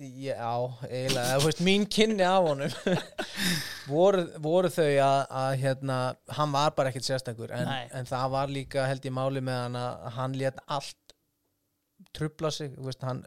Já, 0.00 0.54
eiginlega, 0.86 1.38
þú 1.42 1.48
veist, 1.48 1.58
mín 1.66 1.82
kynni 1.92 2.24
af 2.24 2.46
honum 2.46 2.72
voru, 3.90 4.22
voru 4.40 4.70
þau 4.72 4.86
að, 4.86 5.18
að 5.42 5.56
hérna, 5.60 5.96
hann 6.38 6.54
var 6.54 6.72
bara 6.76 6.88
ekkert 6.92 7.04
sérstakur 7.04 7.52
en, 7.52 7.68
en 7.68 8.08
það 8.08 8.30
var 8.32 8.54
líka 8.54 8.86
held 8.88 9.04
ég 9.04 9.12
máli 9.12 9.42
með 9.44 9.58
hann 9.66 9.76
að 9.76 10.06
hann 10.16 10.36
lét 10.40 10.62
allt 10.72 11.09
trubla 12.16 12.50
sig, 12.54 12.74
veist, 12.78 13.02
hann 13.06 13.24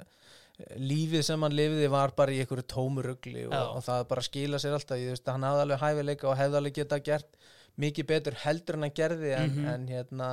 lífið 0.77 1.23
sem 1.25 1.41
hann 1.43 1.55
lifiði 1.57 1.87
var 1.91 2.11
bara 2.17 2.31
í 2.35 2.39
einhverju 2.43 2.65
tómurugli 2.69 3.45
og, 3.47 3.53
og 3.77 3.83
það 3.85 4.03
bara 4.11 4.23
skila 4.25 4.59
sér 4.61 4.75
alltaf, 4.77 4.99
ég 5.01 5.13
veist, 5.15 5.27
hann 5.33 5.45
hafði 5.47 5.63
alveg 5.65 5.81
hæfileika 5.81 6.29
og 6.29 6.37
hefði 6.37 6.59
alveg 6.59 6.75
geta 6.77 6.99
gert 7.07 7.39
mikið 7.81 8.09
betur 8.11 8.37
heldur 8.43 8.77
en 8.77 8.85
hann 8.87 8.93
gerði 8.99 9.31
en, 9.37 9.49
Mhm. 9.55 9.69
en 9.73 9.87
hérna 9.89 10.27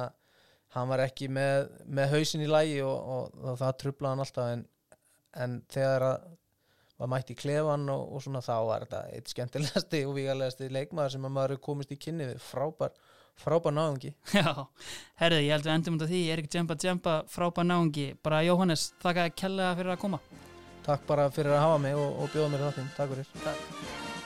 hann 0.77 0.89
var 0.93 1.01
ekki 1.07 1.29
með, 1.33 1.71
með 1.89 2.13
hausin 2.13 2.45
í 2.45 2.51
lægi 2.51 2.83
og, 2.85 2.99
og, 3.15 3.41
og 3.49 3.57
það 3.59 3.79
trublaði 3.81 4.13
hann 4.13 4.25
alltaf 4.27 4.53
en, 4.53 4.67
en 5.47 5.57
þegar 5.73 6.05
að 6.11 6.29
var 7.01 7.09
mætt 7.09 7.31
í 7.33 7.35
klefan 7.41 7.89
og, 7.89 8.03
og 8.13 8.21
svona 8.21 8.43
þá 8.45 8.53
var 8.69 8.83
þetta 8.85 8.99
eitt 9.17 9.31
skemmtilegasti 9.33 10.03
og 10.05 10.13
vígalegasti 10.19 10.67
leikmaður 10.69 11.15
sem 11.15 11.25
að 11.25 11.33
maður 11.39 11.57
komist 11.65 11.95
í 11.97 11.97
kynni 11.97 12.27
við 12.29 12.43
frábær, 12.45 12.93
frábær 13.39 13.75
náðungi 13.77 14.13
Já, 14.39 14.67
herði, 15.23 15.43
ég 15.47 15.55
held 15.55 15.69
við 15.69 15.75
endum 15.75 15.99
af 16.01 16.11
því, 16.11 16.23
Erik 16.35 16.51
Djemba 16.53 16.79
Djemba, 16.81 17.17
frábær 17.31 17.69
náungi, 17.69 18.09
bara 18.25 18.43
Jóhannes, 18.47 18.91
þakka 19.03 19.29
kella 19.37 19.75
fyrir 19.79 19.95
að 19.95 20.03
koma. 20.07 20.23
Takk 20.87 21.05
bara 21.09 21.29
fyrir 21.35 21.55
að 21.55 21.67
hafa 21.67 21.83
mig 21.87 21.99
og, 21.99 22.25
og 22.25 22.33
bjóða 22.35 22.55
mér 22.55 22.67
þáttinn, 22.69 22.91
takk 22.97 23.15
fyrir 23.15 23.37
Takk. 23.45 24.20